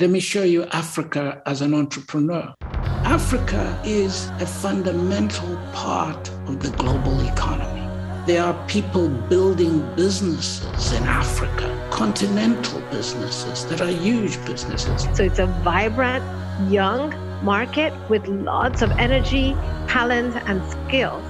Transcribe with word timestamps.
Let 0.00 0.10
me 0.10 0.18
show 0.18 0.42
you 0.42 0.64
Africa 0.72 1.40
as 1.46 1.60
an 1.60 1.72
entrepreneur. 1.72 2.52
Africa 3.04 3.80
is 3.84 4.28
a 4.40 4.46
fundamental 4.46 5.56
part 5.72 6.30
of 6.48 6.58
the 6.58 6.70
global 6.70 7.20
economy. 7.20 7.86
There 8.26 8.42
are 8.42 8.54
people 8.66 9.08
building 9.08 9.88
businesses 9.94 10.92
in 10.94 11.04
Africa, 11.04 11.70
continental 11.92 12.80
businesses 12.90 13.66
that 13.66 13.80
are 13.80 13.86
huge 13.86 14.44
businesses. 14.44 15.06
So 15.16 15.22
it's 15.22 15.38
a 15.38 15.46
vibrant, 15.62 16.24
young 16.68 17.14
market 17.44 17.92
with 18.10 18.26
lots 18.26 18.82
of 18.82 18.90
energy, 18.98 19.54
talent, 19.86 20.34
and 20.48 20.60
skills. 20.72 21.22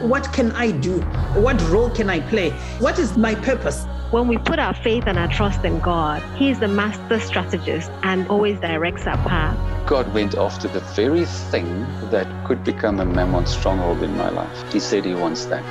What 0.00 0.32
can 0.32 0.52
I 0.52 0.70
do? 0.70 1.00
What 1.40 1.60
role 1.70 1.90
can 1.90 2.08
I 2.08 2.20
play? 2.20 2.50
What 2.78 3.00
is 3.00 3.16
my 3.16 3.34
purpose? 3.34 3.84
When 4.12 4.28
we 4.28 4.36
put 4.36 4.58
our 4.58 4.74
faith 4.74 5.04
and 5.06 5.18
our 5.18 5.26
trust 5.26 5.64
in 5.64 5.80
God, 5.80 6.22
He 6.36 6.50
is 6.50 6.60
the 6.60 6.68
master 6.68 7.18
strategist 7.18 7.90
and 8.02 8.28
always 8.28 8.60
directs 8.60 9.06
our 9.06 9.16
path. 9.26 9.56
God 9.86 10.12
went 10.12 10.34
after 10.34 10.68
the 10.68 10.80
very 10.80 11.24
thing 11.24 11.86
that 12.10 12.26
could 12.46 12.62
become 12.62 13.00
a 13.00 13.06
mammon 13.06 13.46
stronghold 13.46 14.02
in 14.02 14.14
my 14.18 14.28
life. 14.28 14.70
He 14.70 14.80
said 14.80 15.06
He 15.06 15.14
wants 15.14 15.46
that. 15.46 15.64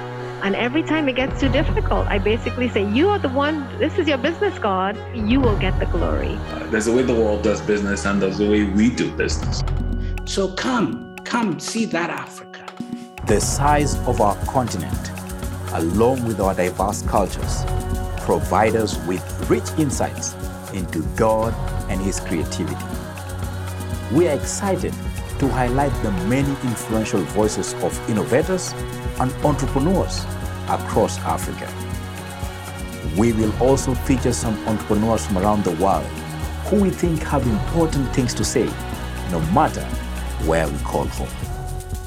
And 0.44 0.55
every 0.55 0.81
time 0.81 1.08
it 1.08 1.17
gets 1.17 1.40
too 1.40 1.50
difficult, 1.50 2.08
I 2.08 2.17
basically 2.17 2.67
say, 2.67 2.84
You 2.91 3.09
are 3.09 3.20
the 3.20 3.30
one, 3.30 3.77
this 3.77 4.00
is 4.00 4.08
your 4.08 4.17
business, 4.17 4.58
God. 4.58 4.98
You 5.14 5.39
will 5.39 5.59
get 5.59 5.78
the 5.80 5.86
glory. 5.86 6.36
There's 6.72 6.88
a 6.88 6.95
way 6.95 7.03
the 7.03 7.14
world 7.14 7.44
does 7.44 7.62
business, 7.62 8.08
and 8.08 8.20
there's 8.20 8.39
a 8.39 8.50
way 8.50 8.64
we 8.64 8.89
do 8.89 9.16
business. 9.16 9.62
So 10.26 10.52
come, 10.55 11.16
come 11.26 11.59
see 11.59 11.86
that 11.86 12.09
Africa. 12.09 12.66
The 13.28 13.39
size 13.39 14.00
of 14.08 14.20
our 14.20 14.36
continent, 14.45 15.12
along 15.73 16.26
with 16.26 16.39
our 16.39 16.55
diverse 16.55 17.03
cultures, 17.03 17.66
provide 18.21 18.75
us 18.75 18.98
with 19.05 19.23
rich 19.49 19.70
insights 19.77 20.34
into 20.73 21.03
God 21.16 21.53
and 21.89 22.02
His 22.02 22.20
creativity. 22.20 22.85
We 24.13 24.27
are 24.27 24.35
excited 24.38 24.94
to 25.39 25.47
highlight 25.47 25.94
the 26.03 26.11
many 26.27 26.50
influential 26.50 27.22
voices 27.22 27.73
of 27.83 28.09
innovators 28.09 28.73
and 29.19 29.31
entrepreneurs 29.45 30.23
across 30.69 31.17
Africa. 31.19 31.67
We 33.17 33.33
will 33.33 33.53
also 33.61 33.94
feature 33.94 34.33
some 34.33 34.56
entrepreneurs 34.67 35.25
from 35.25 35.39
around 35.39 35.63
the 35.63 35.75
world 35.83 36.06
who 36.66 36.81
we 36.81 36.89
think 36.89 37.22
have 37.23 37.45
important 37.45 38.08
things 38.16 38.33
to 38.35 38.45
say, 38.45 38.66
no 39.31 39.41
matter 39.53 39.83
where 40.45 40.67
we 40.67 40.78
call 40.80 41.06
home. 41.06 41.28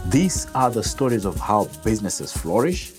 These 0.07 0.47
are 0.55 0.71
the 0.71 0.83
stories 0.83 1.25
of 1.25 1.37
how 1.39 1.65
businesses 1.85 2.33
flourish 2.33 2.93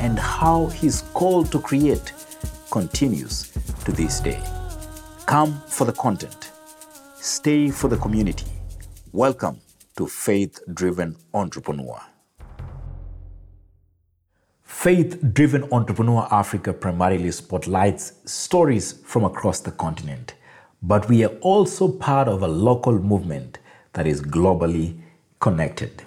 and 0.00 0.18
how 0.18 0.66
his 0.66 1.02
call 1.14 1.44
to 1.44 1.60
create 1.60 2.12
continues 2.72 3.52
to 3.84 3.92
this 3.92 4.18
day. 4.20 4.42
Come 5.26 5.60
for 5.68 5.84
the 5.84 5.92
content, 5.92 6.52
stay 7.16 7.70
for 7.70 7.88
the 7.88 7.98
community. 7.98 8.46
Welcome 9.12 9.60
to 9.98 10.06
Faith 10.06 10.58
Driven 10.72 11.14
Entrepreneur. 11.34 12.00
Faith 14.62 15.20
Driven 15.34 15.70
Entrepreneur 15.70 16.26
Africa 16.30 16.72
primarily 16.72 17.30
spotlights 17.30 18.14
stories 18.24 18.92
from 19.04 19.24
across 19.24 19.60
the 19.60 19.72
continent, 19.72 20.32
but 20.82 21.06
we 21.10 21.22
are 21.24 21.36
also 21.42 21.88
part 21.88 22.26
of 22.26 22.42
a 22.42 22.48
local 22.48 22.98
movement 22.98 23.58
that 23.92 24.06
is 24.06 24.22
globally 24.22 24.98
connected. 25.40 26.06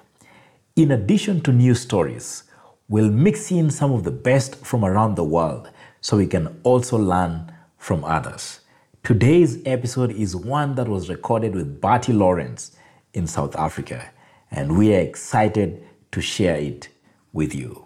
In 0.75 0.89
addition 0.89 1.41
to 1.41 1.53
news 1.53 1.81
stories, 1.81 2.44
we'll 2.88 3.11
mix 3.11 3.52
in 3.52 3.69
some 3.69 3.91
of 3.91 4.03
the 4.03 4.09
best 4.09 4.55
from 4.66 4.83
around 4.83 5.13
the 5.13 5.23
world 5.23 5.69
so 6.06 6.17
we 6.17 6.28
can 6.28 6.59
also 6.61 7.00
learn 7.00 7.52
from 7.80 8.03
others. 8.03 8.59
Today's 9.02 9.58
episode 9.66 10.12
is 10.12 10.36
one 10.36 10.75
that 10.75 10.88
was 10.88 11.09
recorded 11.09 11.56
with 11.56 11.81
Bertie 11.81 12.14
Lourens 12.14 12.78
in 13.16 13.25
South 13.25 13.56
Africa, 13.56 14.12
and 14.52 14.78
we 14.78 14.94
are 14.94 15.00
excited 15.00 15.84
to 16.12 16.22
share 16.22 16.58
it 16.58 16.89
with 17.34 17.56
you. 17.56 17.86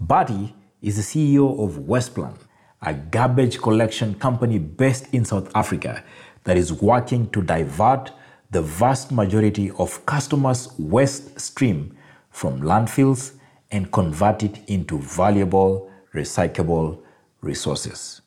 Bertie 0.00 0.54
is 0.80 0.96
the 0.96 1.02
CEO 1.02 1.62
of 1.62 1.82
WastePlan, 1.82 2.38
a 2.80 2.94
garbage 2.94 3.58
collection 3.58 4.14
company 4.14 4.58
based 4.58 5.12
in 5.12 5.26
South 5.26 5.54
Africa 5.54 6.02
that 6.44 6.56
is 6.56 6.72
working 6.72 7.28
to 7.32 7.42
divert 7.42 8.12
the 8.50 8.62
vast 8.62 9.12
majority 9.12 9.70
of 9.72 10.06
customers' 10.06 10.72
waste 10.78 11.38
stream 11.38 11.94
from 12.30 12.62
landfills 12.62 13.34
and 13.70 13.92
convert 13.92 14.42
it 14.42 14.58
into 14.68 14.98
valuable, 15.00 15.92
recyclable 16.14 17.01
resources. 17.42 18.22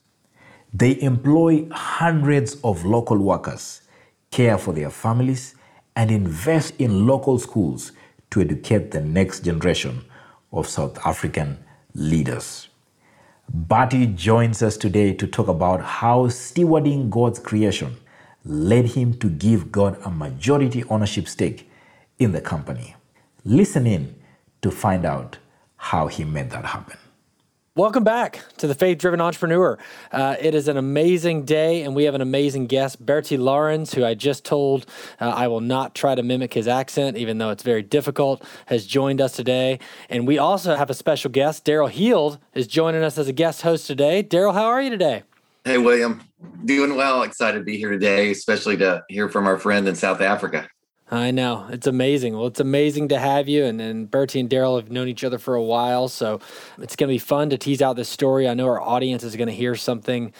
They 0.73 1.01
employ 1.01 1.67
hundreds 1.71 2.55
of 2.63 2.85
local 2.85 3.17
workers, 3.17 3.81
care 4.29 4.57
for 4.57 4.73
their 4.73 4.89
families, 4.89 5.55
and 5.95 6.11
invest 6.11 6.73
in 6.77 7.07
local 7.07 7.39
schools 7.39 7.93
to 8.31 8.41
educate 8.41 8.91
the 8.91 9.01
next 9.01 9.45
generation 9.45 10.03
of 10.51 10.67
South 10.67 10.97
African 11.05 11.57
leaders. 11.93 12.67
Bertie 13.49 14.07
joins 14.07 14.61
us 14.61 14.75
today 14.75 15.13
to 15.13 15.27
talk 15.27 15.47
about 15.47 15.81
how 15.81 16.27
stewarding 16.27 17.09
God's 17.09 17.39
creation 17.39 17.95
led 18.43 18.85
him 18.85 19.13
to 19.19 19.29
give 19.29 19.71
God 19.71 19.97
a 20.03 20.09
majority 20.09 20.83
ownership 20.85 21.27
stake 21.27 21.69
in 22.19 22.31
the 22.31 22.41
company. 22.41 22.95
Listen 23.43 23.87
in 23.87 24.15
to 24.61 24.71
find 24.71 25.05
out 25.05 25.37
how 25.77 26.07
he 26.07 26.23
made 26.23 26.49
that 26.49 26.65
happen. 26.65 26.97
Welcome 27.77 28.05
back 28.05 28.39
to 28.59 28.67
the 28.67 28.73
Faith 28.73 28.99
Driven 28.99 29.19
Entrepreneur. 29.19 29.77
Uh, 30.09 30.37
it 30.39 30.55
is 30.55 30.69
an 30.69 30.77
amazing 30.77 31.43
day, 31.43 31.81
and 31.81 31.93
we 31.93 32.05
have 32.05 32.15
an 32.15 32.21
amazing 32.21 32.67
guest, 32.67 33.05
Bertie 33.05 33.35
Lourens, 33.35 33.93
who 33.93 34.05
I 34.05 34.13
just 34.13 34.45
told 34.45 34.85
uh, 35.19 35.25
I 35.25 35.49
will 35.49 35.59
not 35.59 35.93
try 35.93 36.15
to 36.15 36.23
mimic 36.23 36.53
his 36.53 36.69
accent, 36.69 37.17
even 37.17 37.37
though 37.37 37.49
it's 37.49 37.63
very 37.63 37.81
difficult, 37.81 38.45
has 38.67 38.85
joined 38.85 39.19
us 39.19 39.33
today. 39.33 39.79
And 40.09 40.25
we 40.25 40.37
also 40.37 40.77
have 40.77 40.89
a 40.89 40.93
special 40.93 41.29
guest, 41.29 41.65
Daryl 41.65 41.89
Heald, 41.89 42.39
is 42.53 42.65
joining 42.65 43.03
us 43.03 43.17
as 43.17 43.27
a 43.27 43.33
guest 43.33 43.63
host 43.63 43.87
today. 43.87 44.23
Daryl, 44.23 44.53
how 44.53 44.67
are 44.67 44.81
you 44.81 44.89
today? 44.89 45.23
Hey, 45.65 45.77
William. 45.77 46.21
Doing 46.63 46.95
well. 46.95 47.23
Excited 47.23 47.57
to 47.57 47.65
be 47.65 47.75
here 47.75 47.91
today, 47.91 48.31
especially 48.31 48.77
to 48.77 49.03
hear 49.09 49.27
from 49.27 49.47
our 49.47 49.57
friend 49.57 49.85
in 49.85 49.95
South 49.95 50.21
Africa. 50.21 50.69
I 51.11 51.29
know. 51.29 51.67
It's 51.69 51.85
amazing. 51.85 52.35
Well, 52.35 52.47
it's 52.47 52.59
amazing 52.59 53.09
to 53.09 53.19
have 53.19 53.47
you. 53.47 53.63
And, 53.65 53.79
and 53.79 54.09
Bertie 54.09 54.39
and 54.39 54.49
Daryl 54.49 54.77
have 54.77 54.89
known 54.89 55.07
each 55.07 55.23
other 55.23 55.37
for 55.37 55.53
a 55.53 55.61
while. 55.61 56.07
So 56.07 56.39
it's 56.79 56.95
going 56.95 57.09
to 57.09 57.13
be 57.13 57.19
fun 57.19 57.51
to 57.51 57.57
tease 57.57 57.81
out 57.81 57.95
this 57.95 58.09
story. 58.09 58.49
I 58.49 58.55
know 58.55 58.67
our 58.67 58.81
audience 58.81 59.23
is 59.23 59.35
going 59.35 59.47
to 59.47 59.53
hear 59.53 59.75
something 59.75 60.33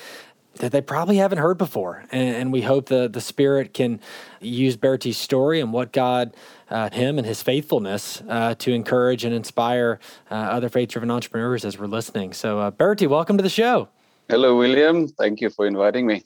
that 0.55 0.71
they 0.71 0.81
probably 0.81 1.17
haven't 1.17 1.37
heard 1.37 1.57
before. 1.57 2.05
And, 2.11 2.35
and 2.35 2.53
we 2.53 2.61
hope 2.61 2.87
the, 2.87 3.07
the 3.07 3.21
Spirit 3.21 3.73
can 3.73 3.99
use 4.39 4.75
Bertie's 4.75 5.17
story 5.17 5.59
and 5.59 5.71
what 5.71 5.91
God, 5.91 6.35
uh, 6.69 6.89
him 6.89 7.17
and 7.17 7.27
his 7.27 7.43
faithfulness 7.43 8.23
uh, 8.27 8.55
to 8.55 8.73
encourage 8.73 9.23
and 9.23 9.35
inspire 9.35 9.99
uh, 10.31 10.35
other 10.35 10.69
faith 10.69 10.89
driven 10.89 11.11
entrepreneurs 11.11 11.65
as 11.65 11.77
we're 11.77 11.87
listening. 11.87 12.33
So, 12.33 12.59
uh, 12.59 12.71
Bertie, 12.71 13.07
welcome 13.07 13.37
to 13.37 13.43
the 13.43 13.49
show. 13.49 13.89
Hello, 14.29 14.57
William. 14.57 15.07
Thank 15.09 15.41
you 15.41 15.49
for 15.51 15.67
inviting 15.67 16.07
me. 16.07 16.23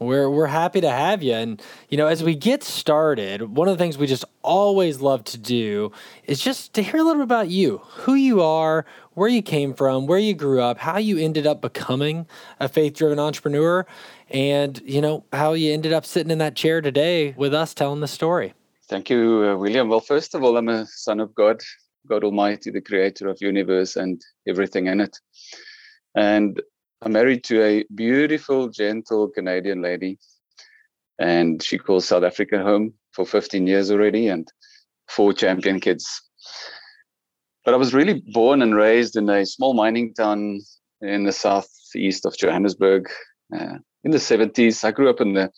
We're 0.00 0.30
we're 0.30 0.46
happy 0.46 0.80
to 0.80 0.90
have 0.90 1.22
you. 1.22 1.34
And 1.34 1.62
you 1.90 1.98
know, 1.98 2.06
as 2.06 2.24
we 2.24 2.34
get 2.34 2.64
started, 2.64 3.54
one 3.54 3.68
of 3.68 3.76
the 3.76 3.82
things 3.82 3.98
we 3.98 4.06
just 4.06 4.24
always 4.42 5.00
love 5.00 5.24
to 5.24 5.38
do 5.38 5.92
is 6.24 6.40
just 6.40 6.72
to 6.72 6.82
hear 6.82 6.96
a 7.00 7.02
little 7.02 7.20
bit 7.20 7.24
about 7.24 7.48
you, 7.48 7.82
who 7.84 8.14
you 8.14 8.42
are, 8.42 8.86
where 9.12 9.28
you 9.28 9.42
came 9.42 9.74
from, 9.74 10.06
where 10.06 10.18
you 10.18 10.32
grew 10.32 10.62
up, 10.62 10.78
how 10.78 10.96
you 10.96 11.18
ended 11.18 11.46
up 11.46 11.60
becoming 11.60 12.26
a 12.58 12.68
faith-driven 12.68 13.18
entrepreneur, 13.18 13.86
and 14.30 14.80
you 14.86 15.02
know, 15.02 15.22
how 15.34 15.52
you 15.52 15.70
ended 15.70 15.92
up 15.92 16.06
sitting 16.06 16.30
in 16.30 16.38
that 16.38 16.56
chair 16.56 16.80
today 16.80 17.34
with 17.36 17.52
us 17.52 17.74
telling 17.74 18.00
the 18.00 18.08
story. 18.08 18.54
Thank 18.88 19.10
you, 19.10 19.44
uh, 19.44 19.56
William. 19.56 19.90
Well, 19.90 20.00
first 20.00 20.34
of 20.34 20.42
all, 20.42 20.56
I'm 20.56 20.68
a 20.68 20.86
son 20.86 21.20
of 21.20 21.34
God, 21.34 21.60
God 22.08 22.24
Almighty, 22.24 22.70
the 22.70 22.80
creator 22.80 23.28
of 23.28 23.36
universe 23.42 23.96
and 23.96 24.20
everything 24.48 24.86
in 24.86 25.00
it. 25.00 25.16
And 26.16 26.60
I'm 27.02 27.12
married 27.12 27.44
to 27.44 27.62
a 27.62 27.84
beautiful, 27.94 28.68
gentle 28.68 29.28
Canadian 29.28 29.80
lady, 29.80 30.18
and 31.18 31.62
she 31.62 31.78
calls 31.78 32.06
South 32.06 32.24
Africa 32.24 32.62
home 32.62 32.92
for 33.12 33.24
15 33.24 33.66
years 33.66 33.90
already 33.90 34.28
and 34.28 34.46
four 35.08 35.32
champion 35.32 35.80
kids. 35.80 36.06
But 37.64 37.72
I 37.72 37.78
was 37.78 37.94
really 37.94 38.22
born 38.32 38.60
and 38.60 38.74
raised 38.74 39.16
in 39.16 39.30
a 39.30 39.46
small 39.46 39.72
mining 39.72 40.12
town 40.12 40.60
in 41.00 41.24
the 41.24 41.32
southeast 41.32 42.26
of 42.26 42.36
Johannesburg 42.36 43.08
uh, 43.54 43.76
in 44.04 44.10
the 44.10 44.18
70s. 44.18 44.84
I 44.84 44.90
grew 44.90 45.08
up 45.08 45.22
in 45.22 45.32
the 45.32 45.50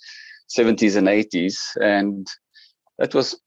70s 0.56 0.96
and 0.96 1.08
80s, 1.08 1.56
and 1.80 2.26
that 2.98 3.14
was 3.14 3.40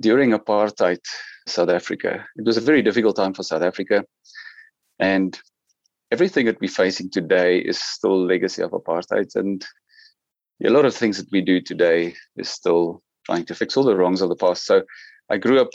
during 0.00 0.30
apartheid 0.30 1.00
South 1.46 1.68
Africa. 1.68 2.24
It 2.36 2.46
was 2.46 2.56
a 2.56 2.62
very 2.62 2.80
difficult 2.80 3.16
time 3.16 3.34
for 3.34 3.42
South 3.42 3.62
Africa. 3.62 4.04
And 4.98 5.38
everything 6.14 6.46
that 6.46 6.60
we're 6.60 6.68
facing 6.84 7.10
today 7.10 7.58
is 7.58 7.76
still 7.80 8.24
legacy 8.24 8.62
of 8.62 8.70
apartheid 8.70 9.34
and 9.34 9.66
a 10.64 10.70
lot 10.70 10.84
of 10.84 10.94
things 10.94 11.16
that 11.18 11.26
we 11.32 11.40
do 11.40 11.60
today 11.60 12.14
is 12.36 12.48
still 12.48 13.02
trying 13.26 13.44
to 13.44 13.52
fix 13.52 13.76
all 13.76 13.82
the 13.82 13.96
wrongs 13.96 14.22
of 14.22 14.28
the 14.28 14.42
past. 14.44 14.64
So 14.64 14.84
i 15.28 15.36
grew 15.36 15.58
up 15.60 15.72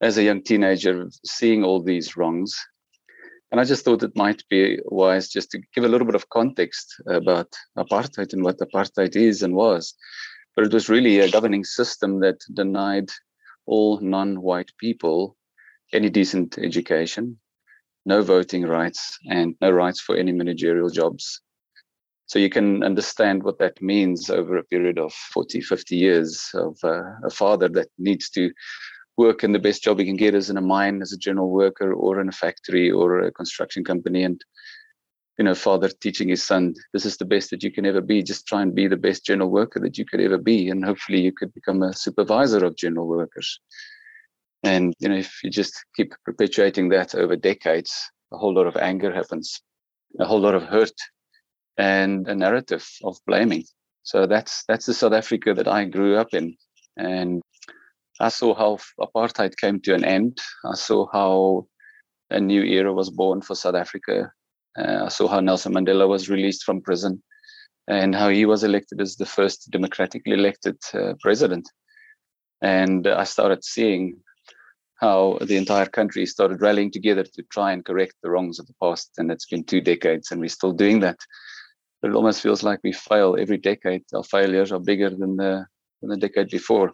as 0.00 0.16
a 0.16 0.22
young 0.28 0.42
teenager 0.42 0.94
seeing 1.26 1.62
all 1.62 1.82
these 1.82 2.16
wrongs 2.16 2.50
and 3.50 3.60
i 3.60 3.64
just 3.64 3.84
thought 3.84 4.02
it 4.08 4.22
might 4.24 4.42
be 4.48 4.62
wise 4.86 5.28
just 5.28 5.50
to 5.50 5.60
give 5.74 5.84
a 5.84 5.92
little 5.92 6.06
bit 6.06 6.20
of 6.20 6.30
context 6.38 6.86
about 7.20 7.50
apartheid 7.84 8.32
and 8.32 8.42
what 8.42 8.66
apartheid 8.66 9.14
is 9.14 9.42
and 9.42 9.54
was. 9.54 9.94
But 10.54 10.64
it 10.64 10.72
was 10.72 10.88
really 10.88 11.20
a 11.20 11.30
governing 11.30 11.64
system 11.64 12.20
that 12.20 12.38
denied 12.54 13.10
all 13.66 14.00
non-white 14.00 14.72
people 14.78 15.36
any 15.92 16.08
decent 16.08 16.58
education, 16.58 17.38
no 18.06 18.22
voting 18.22 18.64
rights, 18.64 19.18
and 19.28 19.54
no 19.60 19.70
rights 19.70 20.00
for 20.00 20.16
any 20.16 20.32
managerial 20.32 20.88
jobs. 20.88 21.42
So 22.26 22.38
you 22.38 22.48
can 22.48 22.82
understand 22.82 23.42
what 23.42 23.58
that 23.58 23.80
means 23.80 24.30
over 24.30 24.56
a 24.56 24.64
period 24.64 24.98
of 24.98 25.12
40, 25.12 25.60
50 25.60 25.96
years 25.96 26.50
of 26.54 26.76
uh, 26.82 27.02
a 27.24 27.30
father 27.30 27.68
that 27.68 27.88
needs 27.98 28.30
to 28.30 28.50
work 29.16 29.44
in 29.44 29.52
the 29.52 29.58
best 29.58 29.82
job 29.82 29.98
he 29.98 30.04
can 30.04 30.16
get 30.16 30.34
as 30.34 30.50
in 30.50 30.56
a 30.56 30.60
mine, 30.60 31.02
as 31.02 31.12
a 31.12 31.18
general 31.18 31.50
worker, 31.50 31.92
or 31.92 32.20
in 32.20 32.28
a 32.28 32.32
factory 32.32 32.90
or 32.90 33.20
a 33.20 33.32
construction 33.32 33.84
company. 33.84 34.24
And, 34.24 34.40
you 35.38 35.44
know, 35.44 35.54
father 35.54 35.88
teaching 35.88 36.28
his 36.28 36.44
son, 36.44 36.74
this 36.92 37.06
is 37.06 37.16
the 37.16 37.24
best 37.24 37.50
that 37.50 37.62
you 37.62 37.70
can 37.70 37.86
ever 37.86 38.00
be. 38.00 38.22
Just 38.22 38.46
try 38.46 38.60
and 38.60 38.74
be 38.74 38.88
the 38.88 38.96
best 38.96 39.24
general 39.24 39.50
worker 39.50 39.78
that 39.80 39.96
you 39.96 40.04
could 40.04 40.20
ever 40.20 40.38
be. 40.38 40.68
And 40.68 40.84
hopefully 40.84 41.20
you 41.20 41.32
could 41.32 41.54
become 41.54 41.82
a 41.82 41.94
supervisor 41.94 42.64
of 42.64 42.76
general 42.76 43.06
workers. 43.06 43.60
And, 44.66 44.94
you 44.98 45.08
know, 45.08 45.16
if 45.16 45.42
you 45.44 45.50
just 45.50 45.74
keep 45.94 46.12
perpetuating 46.24 46.88
that 46.88 47.14
over 47.14 47.36
decades, 47.36 47.92
a 48.32 48.36
whole 48.36 48.52
lot 48.52 48.66
of 48.66 48.76
anger 48.76 49.12
happens, 49.14 49.60
a 50.18 50.24
whole 50.24 50.40
lot 50.40 50.54
of 50.54 50.64
hurt 50.64 50.98
and 51.78 52.26
a 52.26 52.34
narrative 52.34 52.86
of 53.04 53.16
blaming. 53.26 53.64
So 54.02 54.26
that's 54.26 54.64
that's 54.68 54.86
the 54.86 54.94
South 54.94 55.12
Africa 55.12 55.54
that 55.54 55.68
I 55.68 55.84
grew 55.84 56.16
up 56.16 56.34
in. 56.34 56.56
And 56.96 57.42
I 58.20 58.28
saw 58.28 58.54
how 58.54 58.78
apartheid 59.00 59.56
came 59.56 59.80
to 59.80 59.94
an 59.94 60.04
end. 60.04 60.38
I 60.64 60.74
saw 60.74 61.06
how 61.12 61.66
a 62.30 62.40
new 62.40 62.62
era 62.62 62.92
was 62.92 63.10
born 63.10 63.42
for 63.42 63.54
South 63.54 63.74
Africa. 63.74 64.32
Uh, 64.78 65.04
I 65.04 65.08
saw 65.08 65.28
how 65.28 65.40
Nelson 65.40 65.74
Mandela 65.74 66.08
was 66.08 66.28
released 66.28 66.64
from 66.64 66.82
prison 66.82 67.22
and 67.88 68.14
how 68.14 68.30
he 68.30 68.46
was 68.46 68.64
elected 68.64 69.00
as 69.00 69.16
the 69.16 69.26
first 69.26 69.70
democratically 69.70 70.32
elected 70.32 70.76
uh, 70.92 71.14
president. 71.20 71.68
And 72.62 73.06
I 73.06 73.24
started 73.24 73.62
seeing 73.62 74.18
how 75.00 75.38
the 75.42 75.56
entire 75.56 75.86
country 75.86 76.26
started 76.26 76.60
rallying 76.60 76.90
together 76.90 77.22
to 77.22 77.42
try 77.50 77.72
and 77.72 77.84
correct 77.84 78.14
the 78.22 78.30
wrongs 78.30 78.58
of 78.58 78.66
the 78.66 78.74
past. 78.82 79.10
And 79.18 79.30
it's 79.30 79.46
been 79.46 79.64
two 79.64 79.80
decades, 79.80 80.30
and 80.30 80.40
we're 80.40 80.48
still 80.48 80.72
doing 80.72 81.00
that. 81.00 81.18
But 82.00 82.10
it 82.10 82.16
almost 82.16 82.42
feels 82.42 82.62
like 82.62 82.80
we 82.82 82.92
fail 82.92 83.36
every 83.38 83.58
decade. 83.58 84.04
Our 84.14 84.24
failures 84.24 84.72
are 84.72 84.80
bigger 84.80 85.10
than 85.10 85.36
the, 85.36 85.66
than 86.00 86.10
the 86.10 86.16
decade 86.16 86.48
before 86.48 86.92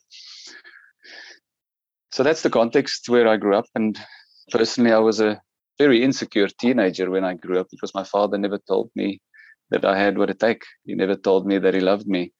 so 2.13 2.23
that's 2.23 2.43
the 2.43 2.51
context 2.51 3.09
where 3.09 3.27
I 3.27 3.39
grew 3.39 3.57
up. 3.57 3.65
And 3.75 3.99
personally, 4.51 4.93
I 4.93 4.99
was 4.99 5.21
a 5.21 5.41
very 5.79 6.05
insecure 6.05 6.49
teenager 6.61 7.11
when 7.11 7.25
I 7.25 7.35
grew 7.35 7.59
up 7.59 7.69
because 7.71 7.95
my 7.95 8.05
father 8.05 8.37
never 8.37 8.59
told 8.69 8.91
me 8.95 9.21
that 9.71 9.85
I 9.87 9.99
had 9.99 10.19
what 10.19 10.29
it 10.29 10.39
takes. 10.39 10.69
He 10.85 10.95
never 10.95 11.17
told 11.17 11.47
me 11.47 11.59
that 11.59 11.73
he 11.75 11.81
loved 11.81 12.07
me. 12.07 12.33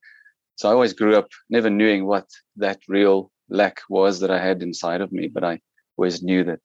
So 0.57 0.69
I 0.69 0.73
always 0.73 0.93
grew 0.93 1.17
up 1.17 1.29
never 1.49 1.71
knowing 1.71 2.05
what 2.05 2.27
that 2.57 2.81
real 2.87 3.32
lack 3.53 3.81
was 3.89 4.21
that 4.21 4.31
I 4.31 4.45
had 4.45 4.63
inside 4.63 5.01
of 5.01 5.13
me, 5.13 5.29
but 5.29 5.45
I 5.45 5.61
always 5.97 6.23
knew 6.23 6.43
that 6.45 6.61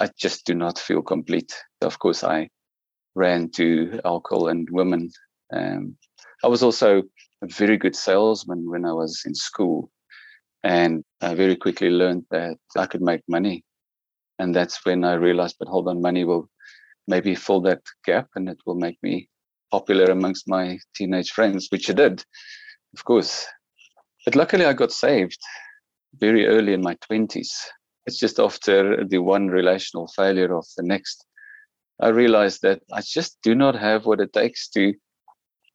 I 0.00 0.10
just 0.18 0.46
do 0.46 0.54
not 0.54 0.78
feel 0.78 1.02
complete. 1.02 1.52
Of 1.82 1.98
course, 1.98 2.24
I 2.24 2.48
ran 3.14 3.50
to 3.52 4.00
alcohol 4.04 4.48
and 4.48 4.68
women. 4.70 5.10
Um, 5.52 5.96
I 6.42 6.48
was 6.48 6.62
also 6.62 7.02
a 7.42 7.46
very 7.46 7.76
good 7.76 7.94
salesman 7.94 8.68
when 8.68 8.84
I 8.84 8.92
was 8.92 9.22
in 9.26 9.34
school. 9.34 9.90
And 10.64 11.04
I 11.20 11.34
very 11.34 11.56
quickly 11.56 11.90
learned 11.90 12.24
that 12.30 12.58
I 12.76 12.86
could 12.86 13.02
make 13.02 13.22
money. 13.28 13.64
And 14.38 14.54
that's 14.54 14.84
when 14.84 15.04
I 15.04 15.14
realized, 15.14 15.56
but 15.58 15.68
hold 15.68 15.88
on, 15.88 16.02
money 16.02 16.24
will 16.24 16.48
maybe 17.06 17.34
fill 17.34 17.60
that 17.62 17.82
gap 18.04 18.28
and 18.34 18.48
it 18.48 18.58
will 18.66 18.74
make 18.74 18.98
me 19.02 19.28
popular 19.70 20.06
amongst 20.06 20.48
my 20.48 20.78
teenage 20.94 21.30
friends, 21.30 21.68
which 21.70 21.88
it 21.88 21.96
did, 21.96 22.24
of 22.96 23.04
course. 23.04 23.46
But 24.24 24.34
luckily, 24.34 24.64
I 24.64 24.72
got 24.72 24.92
saved 24.92 25.38
very 26.18 26.46
early 26.46 26.72
in 26.72 26.82
my 26.82 26.96
20s. 27.10 27.48
It's 28.06 28.18
just 28.18 28.38
after 28.38 29.04
the 29.04 29.18
one 29.18 29.48
relational 29.48 30.08
failure 30.14 30.56
of 30.56 30.66
the 30.76 30.82
next. 30.82 31.24
I 32.00 32.08
realized 32.08 32.62
that 32.62 32.82
I 32.92 33.00
just 33.00 33.38
do 33.42 33.54
not 33.54 33.74
have 33.74 34.06
what 34.06 34.20
it 34.20 34.32
takes 34.32 34.68
to 34.70 34.94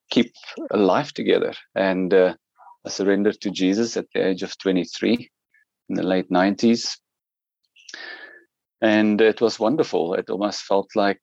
keep 0.10 0.32
a 0.72 0.78
life 0.78 1.14
together. 1.14 1.54
And 1.76 2.14
uh, 2.14 2.36
I 2.86 2.90
surrendered 2.90 3.42
to 3.42 3.52
Jesus 3.52 3.98
at 3.98 4.06
the 4.14 4.28
age 4.28 4.44
of 4.44 4.58
23 4.58 5.30
in 5.90 5.96
the 5.96 6.04
late 6.04 6.30
90s. 6.30 6.98
And 8.82 9.20
it 9.20 9.42
was 9.42 9.60
wonderful. 9.60 10.14
It 10.14 10.30
almost 10.30 10.64
felt 10.64 10.90
like 10.96 11.22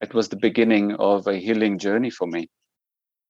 it 0.00 0.12
was 0.12 0.28
the 0.28 0.36
beginning 0.36 0.94
of 0.96 1.26
a 1.26 1.36
healing 1.36 1.78
journey 1.78 2.10
for 2.10 2.26
me. 2.26 2.48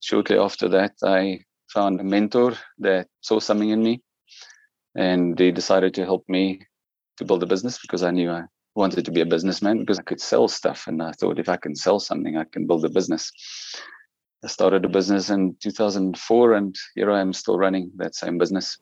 Shortly 0.00 0.38
after 0.38 0.68
that, 0.70 0.92
I 1.02 1.40
found 1.72 2.00
a 2.00 2.04
mentor 2.04 2.54
that 2.78 3.08
saw 3.20 3.38
something 3.38 3.70
in 3.70 3.82
me 3.82 4.02
and 4.96 5.36
they 5.36 5.50
decided 5.50 5.94
to 5.94 6.04
help 6.04 6.24
me 6.28 6.62
to 7.18 7.24
build 7.24 7.42
a 7.42 7.46
business 7.46 7.78
because 7.78 8.02
I 8.02 8.10
knew 8.10 8.30
I 8.30 8.44
wanted 8.74 9.04
to 9.04 9.10
be 9.10 9.20
a 9.20 9.26
businessman 9.26 9.80
because 9.80 9.98
I 9.98 10.02
could 10.02 10.20
sell 10.20 10.48
stuff. 10.48 10.86
And 10.86 11.02
I 11.02 11.12
thought 11.12 11.38
if 11.38 11.48
I 11.48 11.56
can 11.56 11.76
sell 11.76 12.00
something, 12.00 12.36
I 12.36 12.44
can 12.44 12.66
build 12.66 12.84
a 12.84 12.88
business. 12.88 13.32
I 14.44 14.48
started 14.48 14.84
a 14.84 14.88
business 14.88 15.30
in 15.30 15.56
2004, 15.60 16.52
and 16.52 16.76
here 16.94 17.10
I 17.10 17.20
am 17.20 17.32
still 17.32 17.58
running 17.58 17.90
that 17.96 18.14
same 18.14 18.38
business. 18.38 18.78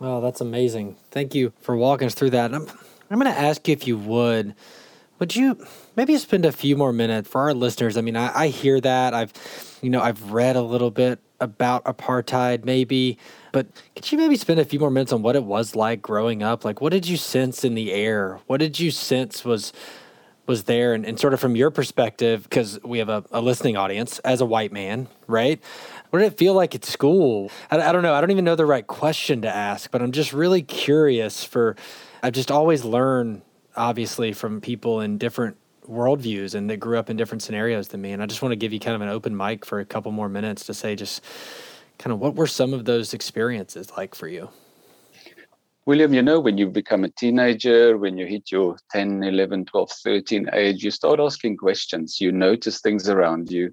Well, 0.00 0.20
that's 0.20 0.40
amazing. 0.40 0.96
Thank 1.10 1.34
you 1.34 1.52
for 1.60 1.76
walking 1.76 2.06
us 2.06 2.14
through 2.14 2.30
that. 2.30 2.52
I'm, 2.52 2.66
I'm 3.10 3.20
going 3.20 3.32
to 3.32 3.40
ask 3.40 3.66
you 3.68 3.72
if 3.72 3.86
you 3.86 3.96
would. 3.96 4.54
Would 5.20 5.36
you 5.36 5.64
maybe 5.96 6.16
spend 6.18 6.44
a 6.44 6.50
few 6.50 6.76
more 6.76 6.92
minutes 6.92 7.28
for 7.28 7.42
our 7.42 7.54
listeners? 7.54 7.96
I 7.96 8.00
mean, 8.00 8.16
I, 8.16 8.36
I 8.36 8.48
hear 8.48 8.80
that. 8.80 9.14
I've, 9.14 9.32
you 9.80 9.90
know, 9.90 10.02
I've 10.02 10.32
read 10.32 10.56
a 10.56 10.62
little 10.62 10.90
bit 10.90 11.20
about 11.44 11.84
apartheid, 11.84 12.64
maybe, 12.64 13.18
but 13.52 13.66
could 13.94 14.10
you 14.10 14.18
maybe 14.18 14.36
spend 14.36 14.58
a 14.58 14.64
few 14.64 14.80
more 14.80 14.90
minutes 14.90 15.12
on 15.12 15.22
what 15.22 15.36
it 15.36 15.44
was 15.44 15.76
like 15.76 16.02
growing 16.02 16.42
up? 16.42 16.64
Like, 16.64 16.80
what 16.80 16.90
did 16.90 17.06
you 17.06 17.16
sense 17.16 17.64
in 17.64 17.74
the 17.74 17.92
air? 17.92 18.40
What 18.46 18.58
did 18.58 18.80
you 18.80 18.90
sense 18.90 19.44
was 19.44 19.72
was 20.46 20.64
there? 20.64 20.92
And, 20.92 21.06
and 21.06 21.18
sort 21.18 21.32
of 21.32 21.40
from 21.40 21.56
your 21.56 21.70
perspective 21.70 22.42
because 22.42 22.78
we 22.82 22.98
have 22.98 23.08
a, 23.08 23.24
a, 23.30 23.40
listening 23.40 23.76
audience 23.76 24.18
as 24.20 24.40
a 24.40 24.46
white 24.46 24.72
man 24.72 25.08
right? 25.26 25.62
What 26.10 26.18
did 26.18 26.32
it 26.32 26.38
feel 26.38 26.52
like 26.52 26.74
at 26.74 26.84
school? 26.84 27.50
I, 27.70 27.80
I, 27.80 27.92
don't 27.92 28.02
know. 28.02 28.12
I 28.12 28.20
don't 28.20 28.30
even 28.30 28.44
know 28.44 28.54
the 28.54 28.66
right 28.66 28.86
question 28.86 29.42
to 29.42 29.48
ask 29.48 29.90
but 29.90 30.02
i'm 30.02 30.12
just 30.12 30.32
really 30.32 30.62
curious 30.62 31.44
for 31.44 31.76
i've 32.22 32.34
just 32.34 32.50
always 32.50 32.84
learned 32.84 33.42
obviously 33.76 34.32
from 34.32 34.60
people 34.60 35.00
in 35.00 35.18
different 35.18 35.56
worldviews 35.88 36.54
and 36.54 36.68
that 36.70 36.78
grew 36.78 36.98
up 36.98 37.10
in 37.10 37.16
different 37.16 37.42
scenarios 37.42 37.88
than 37.88 38.00
me 38.00 38.12
and 38.12 38.22
i 38.22 38.26
just 38.26 38.42
want 38.42 38.52
to 38.52 38.56
give 38.56 38.72
you 38.72 38.80
kind 38.80 38.94
of 38.94 39.02
an 39.02 39.08
open 39.08 39.36
mic 39.36 39.64
for 39.64 39.80
a 39.80 39.84
couple 39.84 40.10
more 40.10 40.28
minutes 40.28 40.66
to 40.66 40.74
say 40.74 40.94
just 40.94 41.22
kind 41.98 42.12
of 42.12 42.18
what 42.18 42.34
were 42.34 42.46
some 42.46 42.72
of 42.72 42.84
those 42.84 43.14
experiences 43.14 43.90
like 43.96 44.14
for 44.14 44.28
you 44.28 44.48
William, 45.86 46.14
you 46.14 46.22
know, 46.22 46.40
when 46.40 46.56
you 46.56 46.70
become 46.70 47.04
a 47.04 47.10
teenager, 47.10 47.98
when 47.98 48.16
you 48.16 48.24
hit 48.24 48.50
your 48.50 48.78
10, 48.90 49.22
11, 49.22 49.66
12, 49.66 49.90
13 50.02 50.48
age, 50.54 50.82
you 50.82 50.90
start 50.90 51.20
asking 51.20 51.58
questions. 51.58 52.22
You 52.22 52.32
notice 52.32 52.80
things 52.80 53.06
around 53.06 53.50
you. 53.50 53.70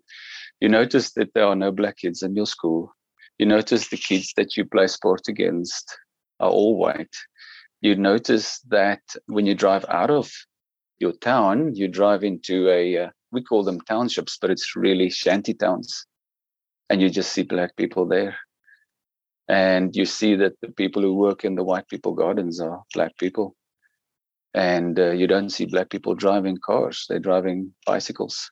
You 0.60 0.68
notice 0.68 1.14
that 1.14 1.34
there 1.34 1.46
are 1.46 1.56
no 1.56 1.72
black 1.72 2.00
kids 2.00 2.22
in 2.22 2.36
your 2.36 2.48
school. 2.48 2.94
You 3.38 3.46
notice 3.46 3.88
the 3.88 3.96
kids 3.98 4.34
that 4.36 4.58
you 4.58 4.66
play 4.66 4.88
sport 4.88 5.30
against 5.30 5.98
are 6.42 6.50
all 6.50 6.76
white. 6.76 7.16
You 7.80 7.96
notice 7.96 8.60
that 8.68 9.02
when 9.28 9.46
you 9.46 9.56
drive 9.56 9.86
out 9.88 10.12
of 10.12 10.30
your 11.02 11.14
town, 11.14 11.76
you 11.76 11.88
drive 11.88 12.24
into 12.24 12.70
a, 12.70 12.98
uh, 12.98 13.10
we 13.32 13.44
call 13.44 13.64
them 13.64 13.82
townships, 13.82 14.38
but 14.40 14.52
it's 14.52 14.76
really 14.76 15.10
shanty 15.10 15.54
towns. 15.54 16.06
And 16.90 17.02
you 17.02 17.10
just 17.10 17.32
see 17.34 17.44
black 17.44 17.76
people 17.76 18.06
there. 18.08 18.38
And 19.48 19.96
you 19.96 20.06
see 20.06 20.36
that 20.36 20.54
the 20.62 20.72
people 20.72 21.02
who 21.02 21.16
work 21.16 21.44
in 21.44 21.56
the 21.56 21.64
white 21.64 21.88
people 21.88 22.14
gardens 22.14 22.62
are 22.62 22.84
black 22.94 23.18
people. 23.18 23.56
And 24.54 25.00
uh, 25.00 25.12
you 25.12 25.28
don't 25.28 25.50
see 25.50 25.66
black 25.66 25.90
people 25.90 26.14
driving 26.14 26.58
cars. 26.64 27.06
They're 27.10 27.20
driving 27.20 27.74
bicycles. 27.86 28.52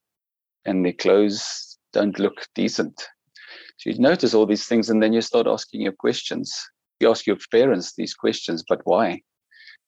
And 0.65 0.83
their 0.83 0.93
clothes 0.93 1.77
don't 1.93 2.17
look 2.19 2.47
decent. 2.55 2.99
So 3.77 3.89
you 3.89 3.99
notice 3.99 4.33
all 4.33 4.45
these 4.45 4.65
things 4.65 4.89
and 4.89 5.01
then 5.01 5.13
you 5.13 5.21
start 5.21 5.47
asking 5.47 5.81
your 5.81 5.93
questions. 5.93 6.53
You 6.99 7.09
ask 7.09 7.25
your 7.25 7.37
parents 7.51 7.93
these 7.95 8.13
questions 8.13 8.63
but 8.67 8.81
why 8.83 9.21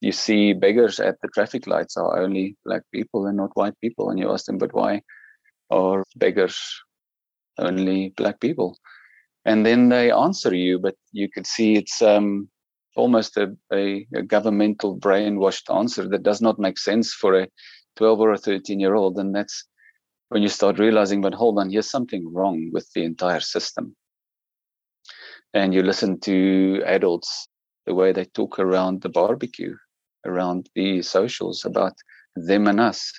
you 0.02 0.12
see 0.12 0.54
beggars 0.54 1.00
at 1.00 1.22
the 1.22 1.30
traffic 1.30 1.68
lights 1.68 1.96
are 1.96 2.20
only 2.20 2.58
black 2.66 2.82
people 2.92 3.28
and 3.28 3.38
not 3.38 3.56
white 3.56 3.80
people 3.82 4.10
and 4.10 4.20
you 4.20 4.32
ask 4.32 4.46
them 4.46 4.58
but 4.58 4.74
why 4.74 5.02
are 5.70 6.04
beggars 6.16 6.60
only 7.58 8.14
black 8.18 8.40
people? 8.40 8.78
And 9.46 9.66
then 9.66 9.90
they 9.90 10.12
answer 10.12 10.54
you 10.54 10.80
but 10.80 10.96
you 11.12 11.30
can 11.30 11.46
see 11.46 11.76
it's 11.76 12.02
um, 12.02 12.50
almost 12.96 13.38
a, 13.38 13.56
a, 13.72 14.08
a, 14.16 14.24
governmental 14.24 14.98
brainwashed 14.98 15.74
answer 15.74 16.08
that 16.10 16.24
does 16.24 16.42
not 16.42 16.60
make 16.60 16.80
sense 16.80 17.14
for 17.14 17.40
a 17.40 17.48
12 17.98 18.20
or 18.20 18.32
a 18.34 18.38
13 18.38 18.80
year 18.80 18.96
old 18.96 19.18
and 19.20 19.36
that's 19.36 19.66
when 20.30 20.42
you 20.42 20.50
start 20.50 20.80
realizing 20.80 21.22
but 21.22 21.34
hold 21.34 21.60
on 21.60 21.70
here's 21.70 21.90
something 21.90 22.34
wrong 22.34 22.72
with 22.74 22.92
the 22.94 23.04
entire 23.04 23.40
system. 23.40 23.96
And 25.54 25.74
you 25.76 25.84
listen 25.84 26.20
to 26.22 26.82
adults 26.86 27.48
the 27.86 27.94
way 27.94 28.14
they 28.14 28.26
talk 28.26 28.58
around 28.58 29.02
the 29.02 29.10
barbecue 29.10 29.76
around 30.26 30.70
the 30.76 31.02
socials 31.02 31.66
about 31.66 31.94
them 32.36 32.68
and 32.68 32.80
us. 32.80 33.12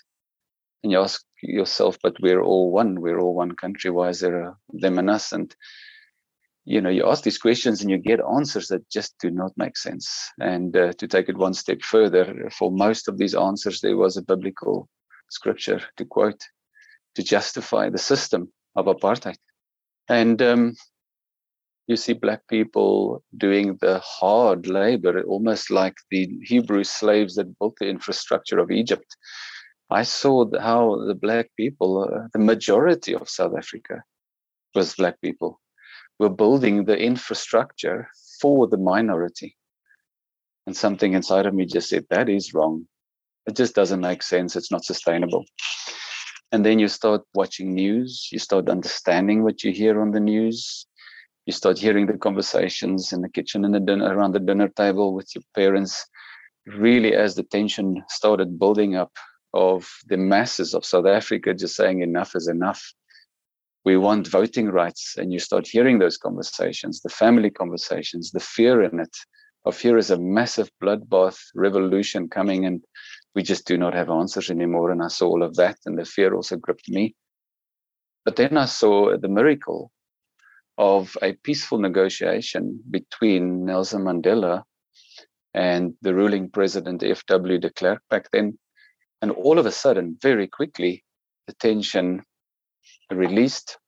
And 0.83 0.93
you 0.93 1.01
ask 1.01 1.25
yourself 1.43 1.97
but 2.03 2.17
we're 2.21 2.43
all 2.43 2.71
one 2.71 3.01
we're 3.01 3.19
all 3.19 3.35
one 3.35 3.53
country 3.53 3.91
why 3.91 4.09
is 4.09 4.21
there 4.21 4.43
a 4.43 4.57
them 4.73 4.99
and 4.99 5.11
us? 5.11 5.33
And 5.33 5.55
you 6.65 6.81
know 6.81 6.91
you 6.91 7.09
ask 7.09 7.25
these 7.25 7.39
questions 7.39 7.81
and 7.81 7.91
you 7.91 7.99
get 7.99 8.21
answers 8.21 8.69
that 8.69 8.89
just 8.91 9.15
do 9.21 9.31
not 9.31 9.53
make 9.57 9.77
sense. 9.77 10.31
And 10.41 10.77
uh, 10.77 10.93
to 10.95 11.07
take 11.09 11.29
it 11.29 11.37
one 11.37 11.55
step 11.55 11.83
further 11.83 12.51
for 12.57 12.71
most 12.71 13.09
of 13.09 13.19
these 13.19 13.35
answers 13.35 13.81
there 13.81 13.97
was 13.97 14.17
a 14.17 14.23
biblical 14.23 14.89
scripture 15.31 15.81
to 15.97 16.05
quote 16.05 16.43
to 17.15 17.23
justify 17.23 17.91
the 17.91 17.99
system 17.99 18.53
of 18.77 18.87
apartheid. 18.87 19.37
And 20.09 20.41
um, 20.43 20.75
you 21.89 21.97
see 21.97 22.13
black 22.13 22.47
people 22.49 23.23
doing 23.37 23.77
the 23.81 23.99
hard 23.99 24.67
labor 24.67 25.23
almost 25.25 25.71
like 25.71 25.95
the 26.11 26.29
hebrew 26.43 26.85
slaves 26.85 27.35
that 27.35 27.59
built 27.59 27.77
the 27.81 27.89
infrastructure 27.89 28.59
of 28.59 28.71
egypt 28.71 29.17
i 29.91 30.03
saw 30.03 30.45
how 30.61 30.97
the 31.07 31.15
black 31.15 31.49
people 31.57 32.05
uh, 32.05 32.29
the 32.33 32.39
majority 32.39 33.15
of 33.15 33.29
south 33.29 33.55
africa 33.57 34.03
was 34.75 34.95
black 34.95 35.21
people 35.21 35.61
we're 36.19 36.29
building 36.29 36.85
the 36.85 36.97
infrastructure 36.97 38.09
for 38.41 38.69
the 38.69 38.77
minority. 38.77 39.57
And 40.67 40.77
something 40.77 41.15
inside 41.15 41.47
of 41.47 41.55
me 41.55 41.67
just 41.67 41.89
said, 41.89 42.07
that 42.11 42.29
is 42.29 42.55
wrong. 42.55 42.87
It 43.47 43.57
just 43.57 43.75
doesn't 43.75 44.01
make 44.01 44.23
sense. 44.23 44.55
It's 44.55 44.71
not 44.71 44.85
sustainable. 44.85 45.45
And 46.53 46.65
then 46.65 46.79
you 46.79 46.87
start 46.87 47.23
watching 47.35 47.75
news, 47.75 48.29
you 48.31 48.39
start 48.39 48.69
understanding 48.69 49.43
what 49.43 49.65
you 49.65 49.73
hear 49.73 50.01
on 50.01 50.13
the 50.13 50.21
news, 50.21 50.87
you 51.47 51.53
start 51.53 51.79
hearing 51.79 52.07
the 52.07 52.19
conversations 52.19 53.13
in 53.13 53.21
the 53.21 53.29
kitchen 53.29 53.65
and 53.65 53.75
the 53.75 53.81
dinner 53.81 54.15
around 54.15 54.33
the 54.33 54.41
dinner 54.41 54.69
table 54.69 55.15
with 55.15 55.35
your 55.35 55.43
parents. 55.55 56.07
Really, 56.67 57.15
as 57.15 57.35
the 57.35 57.43
tension 57.43 58.03
started 58.09 58.59
building 58.59 58.95
up 58.95 59.13
of 59.53 59.89
the 60.07 60.17
masses 60.17 60.75
of 60.75 60.85
South 60.85 61.07
Africa 61.07 61.53
just 61.53 61.77
saying 61.77 62.03
enough 62.03 62.35
is 62.35 62.49
enough 62.49 62.93
we 63.85 63.97
want 63.97 64.29
voting 64.29 64.69
rights 64.69 65.17
and 65.19 65.33
you 65.33 65.39
start 65.39 65.67
hearing 65.67 65.99
those 65.99 66.17
conversations 66.17 67.01
the 67.01 67.09
family 67.09 67.51
conversations 67.51 68.31
the 68.31 68.41
fear 68.41 68.83
in 68.83 69.01
it 69.01 69.17
of 69.65 69.79
here 69.79 69.97
is 69.97 70.11
a 70.11 70.19
massive 70.19 70.71
bloodbath 70.83 71.39
revolution 71.55 72.29
coming 72.29 72.65
and 72.65 72.83
we 73.35 73.43
just 73.43 73.67
do 73.67 73.77
not 73.77 73.95
have 73.95 74.11
answers 74.11 74.51
anymore 74.51 74.91
and 74.91 75.03
i 75.03 75.09
saw 75.09 75.27
all 75.27 75.43
of 75.43 75.57
that 75.57 75.77
and 75.87 75.99
the 75.99 76.05
fear 76.05 76.35
also 76.35 76.57
gripped 76.57 76.89
me 76.89 77.15
but 78.25 78.37
then 78.37 78.57
i 78.57 78.65
saw 78.65 79.17
the 79.17 79.29
miracle 79.29 79.91
of 80.79 81.17
a 81.23 81.33
peaceful 81.33 81.79
negotiation 81.79 82.81
between 82.91 83.65
nelson 83.65 84.03
mandela 84.03 84.63
and 85.55 85.95
the 86.03 86.15
ruling 86.15 86.51
president 86.51 87.03
fw 87.03 87.61
de 87.61 87.71
klerk 87.71 88.03
back 88.09 88.31
then 88.33 88.59
and 89.21 89.31
all 89.31 89.59
of 89.59 89.67
a 89.67 89.73
sudden 89.73 90.17
very 90.23 90.49
quickly 90.49 91.05
the 91.47 91.55
tension 91.55 92.23
released 93.11 93.79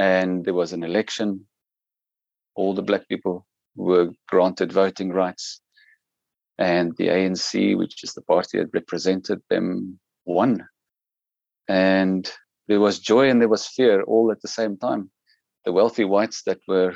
and 0.00 0.44
there 0.44 0.54
was 0.54 0.72
an 0.72 0.82
election. 0.82 1.46
All 2.54 2.74
the 2.74 2.82
black 2.82 3.06
people 3.08 3.46
were 3.76 4.10
granted 4.28 4.72
voting 4.72 5.10
rights, 5.12 5.60
and 6.58 6.96
the 6.96 7.08
ANC, 7.08 7.76
which 7.76 8.02
is 8.02 8.14
the 8.14 8.22
party 8.22 8.58
that 8.58 8.72
represented 8.72 9.42
them, 9.50 9.98
won. 10.24 10.66
And 11.68 12.30
there 12.66 12.80
was 12.80 12.98
joy 12.98 13.28
and 13.28 13.40
there 13.40 13.48
was 13.48 13.66
fear 13.66 14.02
all 14.02 14.32
at 14.32 14.40
the 14.42 14.48
same 14.48 14.76
time. 14.76 15.10
The 15.64 15.72
wealthy 15.72 16.04
whites 16.04 16.42
that 16.44 16.60
were 16.66 16.94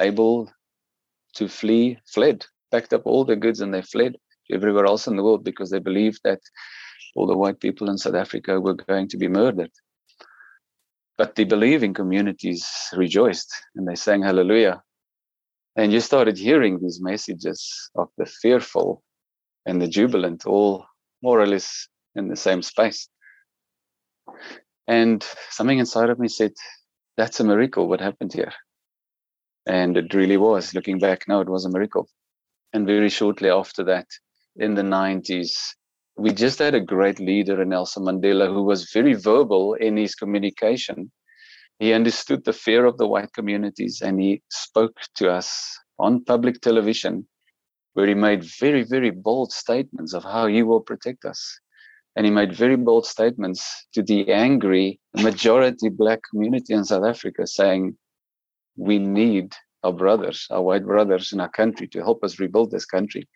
able 0.00 0.50
to 1.34 1.48
flee 1.48 1.98
fled, 2.06 2.46
packed 2.70 2.92
up 2.92 3.02
all 3.04 3.24
their 3.24 3.36
goods 3.36 3.60
and 3.60 3.72
they 3.72 3.82
fled 3.82 4.16
to 4.46 4.54
everywhere 4.54 4.86
else 4.86 5.06
in 5.06 5.16
the 5.16 5.22
world 5.22 5.44
because 5.44 5.70
they 5.70 5.78
believed 5.78 6.20
that 6.24 6.40
all 7.16 7.26
the 7.26 7.36
white 7.36 7.60
people 7.60 7.90
in 7.90 7.98
South 7.98 8.14
Africa 8.14 8.60
were 8.60 8.74
going 8.74 9.08
to 9.08 9.16
be 9.16 9.28
murdered. 9.28 9.70
But 11.16 11.34
the 11.34 11.44
believing 11.44 11.94
communities 11.94 12.66
rejoiced 12.92 13.52
and 13.74 13.86
they 13.88 13.96
sang 13.96 14.22
hallelujah. 14.22 14.82
And 15.76 15.92
you 15.92 16.00
started 16.00 16.38
hearing 16.38 16.78
these 16.80 17.00
messages 17.00 17.90
of 17.96 18.08
the 18.18 18.26
fearful 18.26 19.02
and 19.66 19.82
the 19.82 19.88
jubilant 19.88 20.46
all 20.46 20.86
more 21.22 21.40
or 21.40 21.46
less 21.46 21.88
in 22.14 22.28
the 22.28 22.36
same 22.36 22.62
space. 22.62 23.08
And 24.86 25.24
something 25.50 25.78
inside 25.78 26.10
of 26.10 26.18
me 26.18 26.28
said, 26.28 26.52
That's 27.18 27.40
a 27.40 27.44
miracle, 27.44 27.88
what 27.88 28.00
happened 28.00 28.32
here. 28.32 28.52
And 29.66 29.96
it 29.96 30.14
really 30.14 30.36
was. 30.36 30.72
Looking 30.72 31.00
back 31.00 31.26
now, 31.26 31.40
it 31.40 31.48
was 31.48 31.64
a 31.64 31.68
miracle. 31.68 32.08
And 32.72 32.86
very 32.86 33.08
shortly 33.08 33.50
after 33.50 33.82
that, 33.84 34.06
in 34.54 34.76
the 34.76 34.82
90s, 34.82 35.50
we 36.16 36.30
just 36.30 36.60
had 36.60 36.76
a 36.76 36.80
great 36.80 37.18
leader 37.18 37.60
in 37.60 37.70
Nelson 37.70 38.04
Mandela 38.04 38.46
who 38.46 38.62
was 38.62 38.92
very 38.92 39.14
verbal 39.14 39.74
in 39.74 39.96
his 39.96 40.14
communication. 40.14 41.10
He 41.80 41.92
understood 41.92 42.44
the 42.44 42.52
fear 42.52 42.84
of 42.84 42.98
the 42.98 43.08
white 43.08 43.32
communities 43.32 44.00
and 44.00 44.20
he 44.20 44.42
spoke 44.48 44.96
to 45.16 45.28
us 45.28 45.76
on 45.98 46.24
public 46.24 46.60
television 46.60 47.26
where 47.94 48.06
he 48.06 48.14
made 48.14 48.44
very, 48.60 48.84
very 48.84 49.10
bold 49.10 49.50
statements 49.50 50.14
of 50.14 50.22
how 50.22 50.46
he 50.46 50.62
will 50.62 50.82
protect 50.82 51.24
us. 51.24 51.58
And 52.18 52.24
he 52.24 52.32
made 52.32 52.52
very 52.52 52.74
bold 52.74 53.06
statements 53.06 53.86
to 53.94 54.02
the 54.02 54.32
angry 54.32 54.98
majority 55.14 55.88
black 55.88 56.18
community 56.28 56.74
in 56.74 56.84
South 56.84 57.04
Africa 57.04 57.46
saying, 57.46 57.96
we 58.76 58.98
need 58.98 59.54
our 59.84 59.92
brothers, 59.92 60.48
our 60.50 60.60
white 60.60 60.84
brothers 60.84 61.32
in 61.32 61.38
our 61.38 61.48
country 61.48 61.86
to 61.86 62.00
help 62.00 62.24
us 62.24 62.40
rebuild 62.40 62.72
this 62.72 62.86
country. 62.86 63.28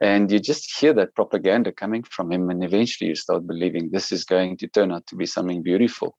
And 0.00 0.30
you 0.30 0.38
just 0.38 0.78
hear 0.78 0.92
that 0.92 1.16
propaganda 1.16 1.72
coming 1.72 2.04
from 2.04 2.30
him, 2.30 2.48
and 2.48 2.62
eventually 2.62 3.08
you 3.08 3.16
start 3.16 3.44
believing 3.44 3.90
this 3.90 4.12
is 4.12 4.24
going 4.24 4.56
to 4.58 4.68
turn 4.68 4.92
out 4.92 5.04
to 5.08 5.16
be 5.16 5.26
something 5.26 5.64
beautiful. 5.64 6.16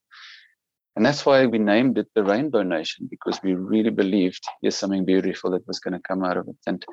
And 0.98 1.06
that's 1.06 1.25
why 1.25 1.46
we 1.46 1.58
named 1.58 1.98
it 2.00 2.08
the 2.15 2.24
Rainbow 2.25 2.63
Nation, 2.63 3.08
because 3.10 3.39
we 3.41 3.53
really 3.53 3.91
believed 3.91 4.44
there's 4.62 4.75
something 4.75 5.06
beautiful 5.06 5.51
that 5.51 5.65
was 5.65 5.79
going 5.79 5.94
to 5.94 6.06
come 6.06 6.25
out 6.25 6.36
of 6.36 6.50
it. 6.50 6.58
And 6.67 6.86